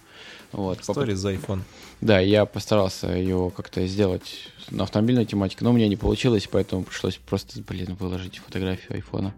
Вот. 0.51 0.81
История 0.81 1.15
за 1.15 1.33
iPhone. 1.33 1.61
Да, 2.01 2.19
я 2.19 2.45
постарался 2.45 3.07
ее 3.07 3.51
как-то 3.55 3.85
сделать 3.87 4.51
на 4.69 4.83
автомобильной 4.83 5.25
тематике, 5.25 5.63
но 5.63 5.71
у 5.71 5.73
меня 5.73 5.87
не 5.87 5.95
получилось, 5.95 6.47
поэтому 6.51 6.83
пришлось 6.83 7.15
просто, 7.15 7.61
блин, 7.61 7.95
выложить 7.99 8.39
фотографию 8.39 8.95
айфона. 8.95 9.33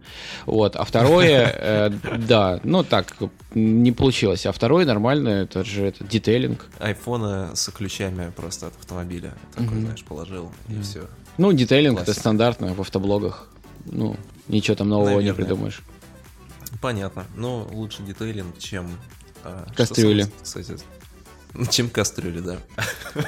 Вот, 0.46 0.76
а 0.76 0.84
второе, 0.84 1.54
э, 1.56 1.90
да, 2.18 2.60
ну 2.64 2.84
так, 2.84 3.16
не 3.54 3.92
получилось. 3.92 4.46
А 4.46 4.52
второе 4.52 4.86
нормально, 4.86 5.30
это 5.30 5.64
же 5.64 5.86
это 5.86 6.04
детейлинг. 6.04 6.66
Айфона 6.80 7.52
с 7.56 7.72
ключами 7.72 8.32
просто 8.36 8.68
от 8.68 8.74
автомобиля. 8.78 9.34
Такой, 9.56 9.80
знаешь, 9.80 10.04
положил, 10.04 10.52
и 10.68 10.82
все. 10.82 11.08
Ну, 11.38 11.54
детейлинг 11.54 12.02
это 12.02 12.14
стандартно 12.14 12.74
в 12.74 12.82
автоблогах. 12.82 13.48
Ну, 13.86 14.18
ничего 14.48 14.76
там 14.76 14.90
нового 14.90 15.20
не 15.22 15.34
придумаешь. 15.34 15.82
Понятно. 16.82 17.26
Но 17.36 17.68
лучше 17.72 18.04
детейлинг, 18.04 18.58
чем... 18.58 18.90
а, 19.44 19.68
Кастрюли. 19.76 20.28
Кстати, 20.42 20.76
чем 21.70 21.90
кастрюли, 21.90 22.40
да. 22.40 22.58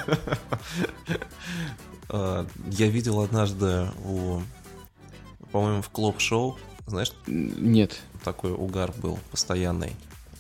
А, 2.14 2.46
я 2.72 2.88
видел 2.90 3.22
однажды 3.22 3.88
у, 4.04 4.42
по-моему, 5.54 5.82
в 5.82 5.90
Клоп-шоу, 5.90 6.58
знаешь? 6.86 7.14
Нет. 7.26 8.02
Такой 8.26 8.52
угар 8.52 8.92
был 9.02 9.18
постоянный. 9.32 9.94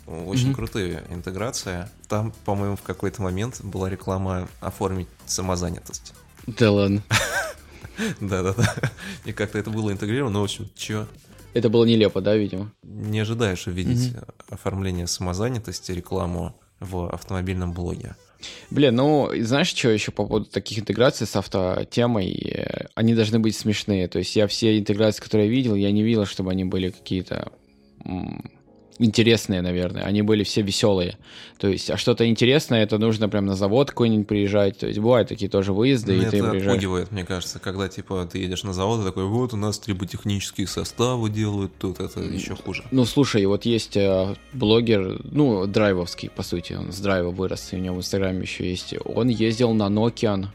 Очень 0.05 0.51
mm-hmm. 0.51 0.55
крутая 0.55 1.03
интеграция. 1.09 1.89
Там, 2.09 2.33
по-моему, 2.43 2.75
в 2.75 2.81
какой-то 2.81 3.21
момент 3.21 3.61
была 3.63 3.89
реклама 3.89 4.49
оформить 4.59 5.07
самозанятость. 5.25 6.13
Да 6.45 6.71
ладно. 6.71 7.01
Да-да-да. 8.19 8.75
И 9.23 9.31
как-то 9.31 9.57
это 9.57 9.69
было 9.69 9.91
интегрировано, 9.91 10.33
но, 10.33 10.41
в 10.41 10.45
общем, 10.45 10.69
чё? 10.75 11.07
Это 11.53 11.69
было 11.69 11.85
нелепо, 11.85 12.19
да, 12.19 12.35
видимо? 12.35 12.71
Не 12.83 13.19
ожидаешь 13.21 13.67
увидеть 13.67 14.13
mm-hmm. 14.13 14.45
оформление 14.49 15.07
самозанятости, 15.07 15.93
рекламу 15.93 16.59
в 16.81 17.07
автомобильном 17.07 17.71
блоге. 17.71 18.15
Блин, 18.71 18.95
ну, 18.95 19.29
знаешь, 19.39 19.67
что 19.67 19.89
еще 19.89 20.11
по 20.11 20.25
поводу 20.25 20.45
таких 20.45 20.79
интеграций 20.79 21.27
с 21.27 21.35
автотемой? 21.35 22.67
Они 22.95 23.13
должны 23.13 23.39
быть 23.39 23.55
смешные. 23.55 24.07
То 24.07 24.19
есть 24.19 24.35
я 24.35 24.47
все 24.47 24.77
интеграции, 24.77 25.21
которые 25.21 25.47
я 25.47 25.53
видел, 25.53 25.75
я 25.75 25.91
не 25.91 26.03
видел, 26.03 26.25
чтобы 26.25 26.51
они 26.51 26.65
были 26.65 26.89
какие-то 26.89 27.51
интересные, 29.03 29.61
наверное. 29.61 30.03
Они 30.03 30.21
были 30.21 30.43
все 30.43 30.61
веселые. 30.61 31.17
То 31.57 31.67
есть, 31.67 31.89
а 31.89 31.97
что-то 31.97 32.27
интересное, 32.27 32.83
это 32.83 32.97
нужно 32.97 33.29
прям 33.29 33.45
на 33.45 33.55
завод 33.55 33.89
какой-нибудь 33.89 34.27
приезжать. 34.27 34.77
То 34.77 34.87
есть, 34.87 34.99
бывают 34.99 35.29
такие 35.29 35.49
тоже 35.49 35.73
выезды, 35.73 36.13
Мне 36.13 36.27
и 36.27 36.29
ты 36.29 36.37
это 36.37 36.49
приезжаешь. 36.49 36.71
отпугивает, 36.73 37.11
мне 37.11 37.23
кажется, 37.25 37.59
когда, 37.59 37.87
типа, 37.89 38.27
ты 38.31 38.39
едешь 38.39 38.63
на 38.63 38.73
завод, 38.73 39.01
и 39.01 39.05
такой, 39.05 39.25
вот, 39.25 39.53
у 39.53 39.57
нас 39.57 39.79
триботехнические 39.79 40.67
составы 40.67 41.29
делают, 41.29 41.71
тут 41.77 41.99
это 41.99 42.19
еще 42.21 42.55
хуже. 42.55 42.83
Ну, 42.91 43.05
слушай, 43.05 43.45
вот 43.45 43.65
есть 43.65 43.97
э, 43.97 44.35
блогер, 44.53 45.19
ну, 45.23 45.65
драйвовский, 45.67 46.29
по 46.29 46.43
сути, 46.43 46.73
он 46.73 46.91
с 46.91 46.99
драйва 46.99 47.31
вырос, 47.31 47.73
и 47.73 47.75
у 47.75 47.79
него 47.79 47.95
в 47.95 47.99
Инстаграме 47.99 48.41
еще 48.41 48.69
есть. 48.69 48.93
Он 49.05 49.27
ездил 49.27 49.73
на 49.73 49.87
Nokian 49.89 50.47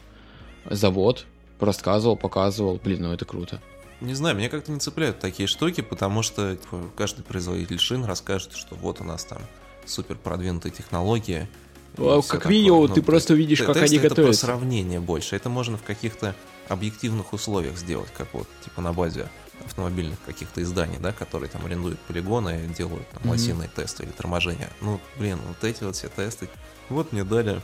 завод, 0.70 1.26
рассказывал, 1.60 2.16
показывал. 2.16 2.80
Блин, 2.82 3.02
ну 3.02 3.12
это 3.12 3.24
круто. 3.24 3.60
Не 4.00 4.14
знаю, 4.14 4.36
меня 4.36 4.48
как-то 4.48 4.72
не 4.72 4.78
цепляют 4.78 5.20
такие 5.20 5.46
штуки, 5.46 5.80
потому 5.80 6.22
что 6.22 6.56
типа, 6.56 6.90
каждый 6.96 7.22
производитель 7.22 7.78
шин 7.78 8.04
расскажет, 8.04 8.54
что 8.54 8.74
вот 8.74 9.00
у 9.00 9.04
нас 9.04 9.24
там 9.24 9.38
супер 9.86 10.16
продвинутые 10.16 10.72
технологии. 10.72 11.48
А, 11.96 12.20
как 12.20 12.42
такое. 12.42 12.52
видео, 12.52 12.86
ну, 12.86 12.94
ты 12.94 13.02
просто 13.02 13.34
видишь, 13.34 13.62
как 13.62 13.76
они 13.76 13.96
это 13.96 14.10
готовят. 14.10 14.30
Это 14.30 14.38
сравнение 14.38 15.00
больше. 15.00 15.34
Это 15.34 15.48
можно 15.48 15.78
в 15.78 15.82
каких-то 15.82 16.34
объективных 16.68 17.32
условиях 17.32 17.78
сделать, 17.78 18.10
как 18.16 18.28
вот 18.34 18.48
типа 18.62 18.82
на 18.82 18.92
базе 18.92 19.28
автомобильных 19.64 20.18
каких-то 20.26 20.62
изданий, 20.62 20.98
да, 21.00 21.12
которые 21.12 21.48
там 21.48 21.64
арендуют 21.64 21.98
полигоны 22.00 22.66
и 22.66 22.74
делают 22.74 23.08
там 23.10 23.22
mm-hmm. 23.22 23.30
лосиные 23.30 23.70
тесты 23.74 24.04
или 24.04 24.10
торможения. 24.10 24.68
Ну, 24.80 25.00
блин, 25.18 25.38
вот 25.46 25.64
эти 25.64 25.84
вот 25.84 25.96
все 25.96 26.08
тесты. 26.08 26.48
Вот 26.88 27.12
мне 27.12 27.24
дали 27.24 27.62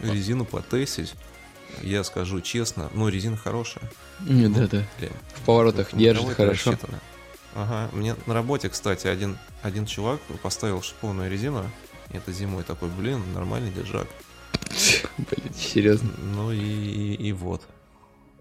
резину 0.00 0.44
потестить. 0.44 1.14
Я 1.82 2.04
скажу 2.04 2.40
честно, 2.40 2.90
ну, 2.94 3.08
резина 3.08 3.36
хорошая. 3.36 3.84
Ну, 4.20 4.48
да, 4.48 4.66
да. 4.66 4.82
Блин, 4.98 5.12
в 5.34 5.40
поворотах 5.42 5.94
держит 5.94 6.28
хорошо. 6.34 6.70
Рассчитано. 6.70 7.00
Ага, 7.54 7.88
мне 7.92 8.14
на 8.26 8.34
работе, 8.34 8.68
кстати, 8.68 9.06
один, 9.06 9.38
один 9.62 9.86
чувак 9.86 10.20
поставил 10.42 10.82
шипованную 10.82 11.30
резину. 11.30 11.64
И 12.12 12.16
это 12.16 12.32
зимой 12.32 12.64
такой, 12.64 12.90
блин, 12.90 13.20
нормальный 13.34 13.72
держак. 13.72 14.06
Блин, 15.16 15.52
серьезно. 15.54 16.10
Ну 16.34 16.52
и, 16.52 16.58
и, 16.58 17.14
и 17.14 17.32
вот. 17.32 17.62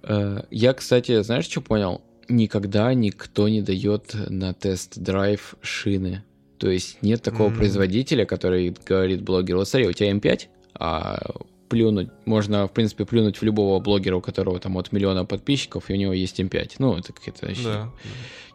Э, 0.03 0.43
я, 0.51 0.73
кстати, 0.73 1.21
знаешь, 1.23 1.45
что 1.45 1.61
понял? 1.61 2.01
Никогда 2.27 2.93
никто 2.93 3.47
не 3.47 3.61
дает 3.61 4.13
на 4.13 4.53
тест-драйв 4.53 5.55
шины. 5.61 6.23
То 6.57 6.69
есть 6.69 6.97
нет 7.01 7.21
такого 7.21 7.49
mm-hmm. 7.49 7.57
производителя, 7.57 8.25
который 8.25 8.75
говорит 8.85 9.21
блогеру, 9.21 9.59
вот 9.59 9.67
смотри, 9.67 9.87
у 9.87 9.93
тебя 9.93 10.11
М5, 10.11 10.47
а 10.75 11.19
плюнуть, 11.75 12.07
можно, 12.23 12.67
в 12.67 12.71
принципе, 12.71 13.03
плюнуть 13.03 13.35
в 13.35 13.43
любого 13.43 13.81
блогера, 13.81 14.15
у 14.15 14.21
которого 14.21 14.57
там 14.59 14.77
от 14.77 14.93
миллиона 14.93 15.25
подписчиков, 15.25 15.89
и 15.89 15.93
у 15.93 15.97
него 15.97 16.13
есть 16.13 16.39
М5. 16.39 16.75
Ну, 16.79 16.95
это 16.95 17.11
какая-то 17.11 17.53
да. 17.63 17.91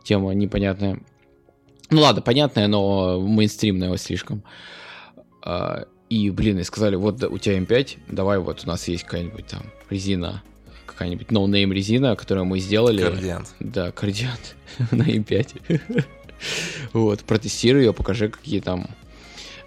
тема 0.02 0.32
непонятная. 0.32 1.00
Ну 1.90 2.00
ладно, 2.00 2.22
понятная, 2.22 2.66
но 2.66 3.20
мейнстримная 3.20 3.94
слишком. 3.98 4.42
А, 5.42 5.84
и, 6.08 6.30
блин, 6.30 6.60
и 6.60 6.62
сказали, 6.62 6.96
вот 6.96 7.22
у 7.22 7.36
тебя 7.36 7.58
М5, 7.58 7.98
давай 8.08 8.38
вот 8.38 8.62
у 8.64 8.66
нас 8.66 8.88
есть 8.88 9.04
какая-нибудь 9.04 9.46
там 9.48 9.64
резина, 9.90 10.42
какая-нибудь 10.86 11.26
no-name 11.26 11.74
резина, 11.74 12.16
которую 12.16 12.46
мы 12.46 12.58
сделали. 12.58 13.02
Кардиант. 13.02 13.54
Да, 13.60 13.92
кардиант 13.92 14.56
на 14.92 15.02
М5. 15.02 16.04
вот, 16.94 17.20
протестируй 17.20 17.82
ее, 17.82 17.92
покажи, 17.92 18.30
какие 18.30 18.60
там 18.60 18.86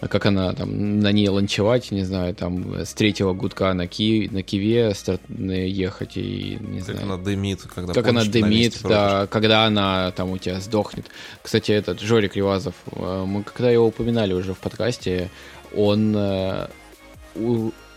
как 0.08 0.26
она 0.26 0.54
там 0.54 1.00
на 1.00 1.12
ней 1.12 1.28
ланчевать, 1.30 1.92
не 1.92 2.04
знаю, 2.04 2.36
там 2.36 2.76
с 2.76 2.94
третьего 2.94 3.34
гудка 3.34 3.74
на, 3.74 3.88
ки, 3.88 4.30
на 4.32 4.44
киве 4.44 4.94
старт, 4.94 5.22
ехать 5.30 6.18
и 6.18 6.58
не 6.60 6.80
как 6.80 6.86
знаю. 6.86 7.00
Как 7.00 7.04
она 7.04 7.18
дымит, 7.18 7.62
когда 7.62 7.94
Как 7.94 8.08
она 8.08 8.24
дымит, 8.24 8.80
да, 8.84 9.28
когда 9.28 9.66
она 9.66 10.12
там 10.12 10.32
у 10.32 10.38
тебя 10.38 10.60
сдохнет. 10.60 11.06
Кстати, 11.42 11.72
этот 11.72 12.02
Жорик 12.02 12.36
Ривазов, 12.36 12.76
э, 12.92 13.26
мы 13.28 13.44
когда 13.44 13.70
его 13.72 13.88
упоминали 13.88 14.34
уже 14.34 14.54
в 14.54 14.60
подкасте, 14.60 15.30
он 15.76 16.16
э, 16.16 16.68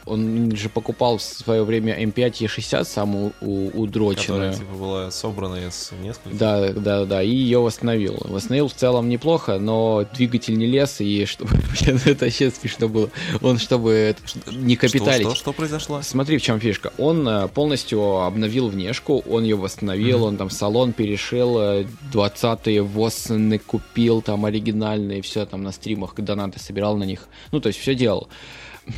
он 0.07 0.55
же 0.55 0.69
покупал 0.69 1.19
в 1.19 1.23
свое 1.23 1.65
время 1.65 2.01
M5 2.03 2.47
E60, 2.47 2.85
самую 2.85 3.33
удроченную. 3.41 4.53
Которая, 4.53 4.55
типа, 4.55 4.75
была 4.75 5.11
собрана 5.11 5.57
из 5.57 5.91
нескольких. 6.01 6.39
Да, 6.39 6.73
да, 6.73 7.05
да, 7.05 7.23
и 7.23 7.31
ее 7.31 7.59
восстановил. 7.59 8.17
Восстановил 8.21 8.69
в 8.69 8.75
целом 8.75 9.09
неплохо, 9.09 9.59
но 9.59 10.07
двигатель 10.15 10.57
не 10.57 10.67
лез, 10.67 11.01
и 11.01 11.25
чтобы... 11.25 11.51
Блин, 11.81 12.01
это 12.05 12.27
вообще 12.27 12.51
смешно 12.51 12.89
было. 12.89 13.11
Он, 13.43 13.59
чтобы 13.59 14.15
не 14.53 14.77
капиталить. 14.77 15.23
Что, 15.23 15.35
что, 15.35 15.41
что 15.41 15.53
произошло? 15.53 16.03
Смотри, 16.03 16.39
в 16.39 16.43
чем 16.43 16.61
фишка. 16.61 16.93
Он 16.99 17.29
э, 17.29 17.49
полностью 17.49 18.21
обновил 18.21 18.69
внешку, 18.69 19.25
он 19.29 19.43
ее 19.43 19.57
восстановил, 19.57 20.21
mm-hmm. 20.21 20.29
он 20.29 20.37
там 20.37 20.51
салон 20.51 20.93
перешил, 20.93 21.59
20-е 22.13 22.83
ВОСны 22.83 23.59
купил, 23.59 24.23
там 24.23 24.45
оригинальные, 24.45 25.23
все 25.23 25.45
там 25.47 25.63
на 25.63 25.73
стримах 25.73 26.15
донаты 26.15 26.61
собирал 26.61 26.97
на 26.97 27.05
них. 27.05 27.29
Ну, 27.51 27.61
то 27.61 27.69
есть 27.69 27.81
все 27.81 27.95
делал. 27.95 28.29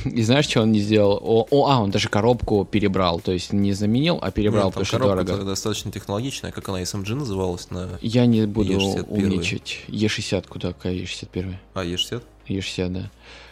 И 0.05 0.23
знаешь, 0.23 0.47
что 0.47 0.63
он 0.63 0.73
не 0.73 0.81
сделал? 0.81 1.19
О, 1.23 1.47
о, 1.51 1.71
а, 1.71 1.81
он 1.81 1.91
даже 1.91 2.09
коробку 2.09 2.65
перебрал, 2.65 3.21
то 3.21 3.33
есть 3.33 3.53
не 3.53 3.73
заменил, 3.73 4.19
а 4.21 4.31
перебрал, 4.31 4.67
Нет, 4.67 4.75
потому 4.75 4.85
что 4.85 4.99
дорого. 4.99 5.45
достаточно 5.45 5.91
технологичная, 5.91 6.53
как 6.53 6.69
она 6.69 6.83
SMG 6.83 7.15
называлась 7.15 7.71
на 7.71 7.99
Я 8.03 8.27
не 8.27 8.47
буду 8.47 8.75
E61. 8.75 9.07
умничать. 9.09 9.81
E60 9.89 10.47
куда, 10.49 10.73
какая 10.73 10.95
E61? 10.95 11.55
А, 11.75 11.85
E60? 11.85 12.23
E60, 12.49 12.89
да. 12.89 13.11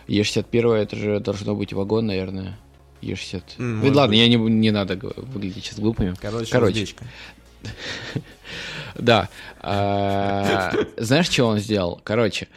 E61 0.09 0.74
это 0.74 0.97
же 0.97 1.20
должно 1.20 1.55
быть 1.55 1.72
вагон, 1.72 2.07
наверное. 2.07 2.59
E60. 3.03 3.43
Mm, 3.59 3.80
Ведь 3.82 3.95
ладно, 3.95 4.09
быть. 4.09 4.18
я 4.18 4.28
не, 4.28 4.37
не 4.37 4.70
надо 4.70 4.99
выглядеть 5.16 5.64
сейчас 5.64 5.78
глупыми. 5.78 6.14
Короче, 6.20 6.51
Короче. 6.51 6.87
Да. 8.99 9.28
А, 9.61 10.72
знаешь, 10.97 11.28
что 11.28 11.45
он 11.45 11.59
сделал? 11.59 12.01
Короче, 12.05 12.49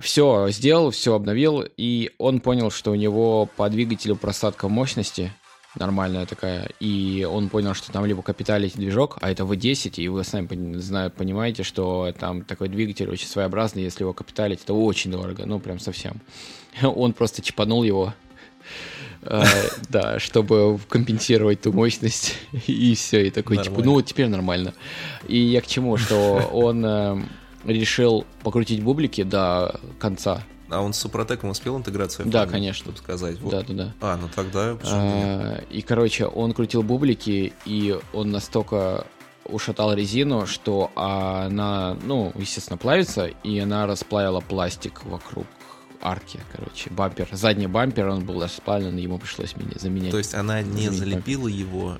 все 0.00 0.48
сделал, 0.50 0.90
все 0.90 1.14
обновил, 1.14 1.64
и 1.76 2.10
он 2.18 2.40
понял, 2.40 2.70
что 2.70 2.90
у 2.90 2.94
него 2.94 3.48
по 3.56 3.68
двигателю 3.68 4.16
просадка 4.16 4.68
мощности 4.68 5.32
нормальная 5.78 6.26
такая, 6.26 6.68
и 6.80 7.26
он 7.30 7.48
понял, 7.48 7.74
что 7.74 7.92
там 7.92 8.04
либо 8.04 8.22
капиталить 8.22 8.74
движок, 8.74 9.18
а 9.20 9.30
это 9.30 9.44
V10, 9.44 9.94
и 9.96 10.08
вы 10.08 10.24
сами 10.24 10.46
понимаете, 10.46 11.62
что 11.62 12.12
там 12.18 12.42
такой 12.44 12.68
двигатель 12.68 13.08
очень 13.08 13.26
своеобразный, 13.26 13.82
если 13.82 14.02
его 14.02 14.12
капиталить, 14.12 14.62
это 14.62 14.74
очень 14.74 15.10
дорого, 15.10 15.46
ну 15.46 15.58
прям 15.58 15.78
совсем. 15.78 16.20
Он 16.82 17.12
просто 17.12 17.42
чипанул 17.42 17.82
его, 17.82 18.14
э, 19.22 19.42
да, 19.88 20.18
чтобы 20.18 20.78
компенсировать 20.88 21.62
ту 21.62 21.72
мощность, 21.72 22.34
и 22.66 22.94
все, 22.94 23.26
и 23.26 23.30
такой, 23.30 23.58
типа, 23.58 23.82
ну 23.82 23.92
вот 23.92 24.06
теперь 24.06 24.28
нормально. 24.28 24.74
И 25.26 25.38
я 25.38 25.60
к 25.62 25.66
чему, 25.66 25.96
что 25.96 26.50
он 26.52 26.84
э, 26.84 27.22
решил 27.64 28.26
покрутить 28.42 28.82
бублики 28.82 29.22
до 29.22 29.80
конца. 29.98 30.42
А 30.68 30.80
он 30.80 30.94
с 30.94 30.98
Супротеком 30.98 31.50
успел 31.50 31.76
интеграцию? 31.76 32.28
Да, 32.30 32.46
конечно. 32.46 32.84
Чтобы 32.84 32.98
сказать. 32.98 33.38
Вот. 33.40 33.50
Да, 33.50 33.62
да, 33.62 33.74
да. 33.74 33.94
А, 34.00 34.16
ну 34.16 34.28
тогда 34.34 34.76
а, 34.84 35.62
И, 35.70 35.82
короче, 35.82 36.26
он 36.26 36.54
крутил 36.54 36.82
бублики, 36.82 37.52
и 37.66 37.98
он 38.14 38.30
настолько 38.30 39.06
ушатал 39.44 39.92
резину, 39.92 40.46
что 40.46 40.90
она, 40.94 41.96
ну, 42.04 42.32
естественно, 42.36 42.78
плавится, 42.78 43.26
и 43.26 43.58
она 43.58 43.86
расплавила 43.86 44.40
пластик 44.40 45.04
вокруг 45.04 45.46
арке, 46.00 46.40
короче. 46.52 46.90
Бампер, 46.90 47.28
задний 47.32 47.66
бампер, 47.66 48.08
он 48.08 48.24
был 48.24 48.42
расплавлен, 48.42 48.96
ему 48.96 49.18
пришлось 49.18 49.56
меня 49.56 49.72
заменять. 49.76 50.10
То 50.10 50.18
есть 50.18 50.34
она 50.34 50.62
не 50.62 50.88
залепила 50.88 51.48
его 51.48 51.98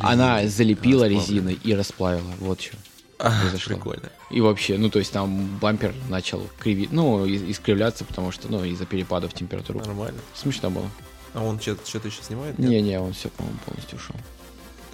Она 0.00 0.42
резиной, 0.42 0.48
залепила 0.50 1.04
расплавленной? 1.04 1.52
резиной 1.54 1.58
и 1.62 1.74
расплавила, 1.74 2.32
вот 2.38 2.60
что. 2.60 2.76
Произошло. 3.20 3.74
Прикольно. 3.76 4.10
И 4.30 4.40
вообще, 4.40 4.78
ну, 4.78 4.88
то 4.90 4.98
есть 4.98 5.12
там 5.12 5.58
бампер 5.58 5.94
начал 6.08 6.46
кривить, 6.58 6.90
ну, 6.92 7.26
искривляться, 7.26 8.04
потому 8.04 8.32
что, 8.32 8.48
ну, 8.48 8.64
из-за 8.64 8.86
перепадов 8.86 9.34
температуры. 9.34 9.80
Нормально. 9.80 10.18
Смешно 10.34 10.70
было. 10.70 10.90
А 11.34 11.44
он 11.44 11.60
что-то 11.60 12.08
еще 12.08 12.22
снимает? 12.22 12.58
Не-не, 12.58 12.98
он 13.00 13.12
все, 13.12 13.28
по-моему, 13.28 13.58
полностью 13.64 13.98
ушел. 13.98 14.16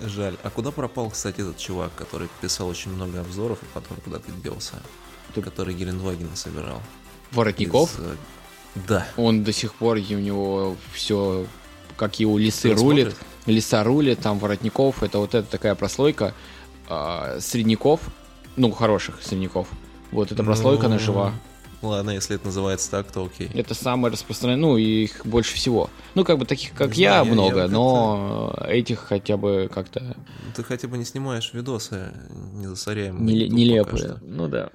Жаль. 0.04 0.36
А 0.42 0.50
куда 0.50 0.70
пропал, 0.70 1.08
кстати, 1.10 1.40
этот 1.40 1.56
чувак, 1.56 1.90
который 1.96 2.28
писал 2.42 2.68
очень 2.68 2.90
много 2.92 3.20
обзоров 3.20 3.62
и 3.62 3.66
потом 3.72 3.96
куда-то 4.04 4.30
делся? 4.42 4.74
Ты- 5.34 5.40
Который 5.42 5.74
Гелендваген 5.74 6.34
собирал. 6.36 6.82
Воротников, 7.32 7.94
Из, 7.98 8.04
э, 8.04 8.16
Да. 8.86 9.06
он 9.16 9.42
до 9.44 9.52
сих 9.52 9.74
пор, 9.74 9.96
и 9.96 10.14
у 10.14 10.18
него 10.18 10.76
все, 10.92 11.46
как 11.96 12.20
его 12.20 12.38
лисы 12.38 12.72
рулит, 12.74 13.16
лиса 13.46 13.82
рулит, 13.84 14.20
там 14.20 14.38
Воротников, 14.38 15.02
это 15.02 15.18
вот 15.18 15.34
эта 15.34 15.48
такая 15.50 15.74
прослойка 15.74 16.34
а, 16.88 17.38
средняков, 17.40 18.00
ну, 18.56 18.70
хороших 18.70 19.22
средняков. 19.22 19.68
Вот 20.12 20.32
эта 20.32 20.42
прослойка, 20.42 20.82
Ну, 20.84 20.88
она 20.88 20.98
жива. 20.98 21.32
Ладно, 21.82 22.10
если 22.10 22.36
это 22.36 22.46
называется 22.46 22.90
так, 22.90 23.12
то 23.12 23.24
окей. 23.26 23.50
Это 23.52 23.74
самое 23.74 24.12
распространенное, 24.12 24.70
ну, 24.70 24.76
их 24.78 25.26
больше 25.26 25.54
всего. 25.54 25.90
Ну, 26.14 26.24
как 26.24 26.38
бы 26.38 26.46
таких, 26.46 26.72
как 26.72 26.96
Не 26.96 27.02
я, 27.02 27.22
знаю, 27.22 27.32
много, 27.34 27.60
я 27.62 27.68
но 27.68 28.56
этих 28.66 29.00
хотя 29.00 29.36
бы 29.36 29.70
как-то 29.72 30.16
Ты 30.54 30.64
хотя 30.64 30.88
бы 30.88 30.96
не 30.96 31.04
снимаешь 31.04 31.52
видосы, 31.52 32.12
не 32.54 32.66
засоряем. 32.66 33.18
пока 33.18 33.26
нелепые. 33.30 34.16
Ну 34.22 34.48
да. 34.48 34.70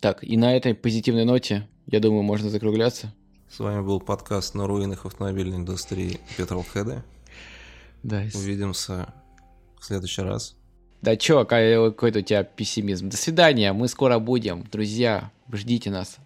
Так, 0.00 0.22
и 0.24 0.36
на 0.36 0.54
этой 0.56 0.74
позитивной 0.74 1.24
ноте, 1.24 1.68
я 1.86 2.00
думаю, 2.00 2.22
можно 2.22 2.50
закругляться. 2.50 3.14
С 3.48 3.60
вами 3.60 3.80
был 3.82 4.00
подкаст 4.00 4.54
на 4.54 4.66
руинах 4.66 5.06
автомобильной 5.06 5.58
индустрии 5.58 6.18
Петролхеда. 6.36 7.04
Да, 8.02 8.24
Увидимся 8.34 9.14
в 9.80 9.84
следующий 9.84 10.22
раз. 10.22 10.56
Да 11.04 11.16
чё, 11.16 11.44
какой- 11.44 11.92
какой-то 11.92 12.20
у 12.20 12.22
тебя 12.22 12.42
пессимизм. 12.42 13.10
До 13.10 13.16
свидания, 13.16 13.72
мы 13.72 13.86
скоро 13.88 14.18
будем. 14.18 14.64
Друзья, 14.72 15.30
ждите 15.52 15.90
нас. 15.90 16.16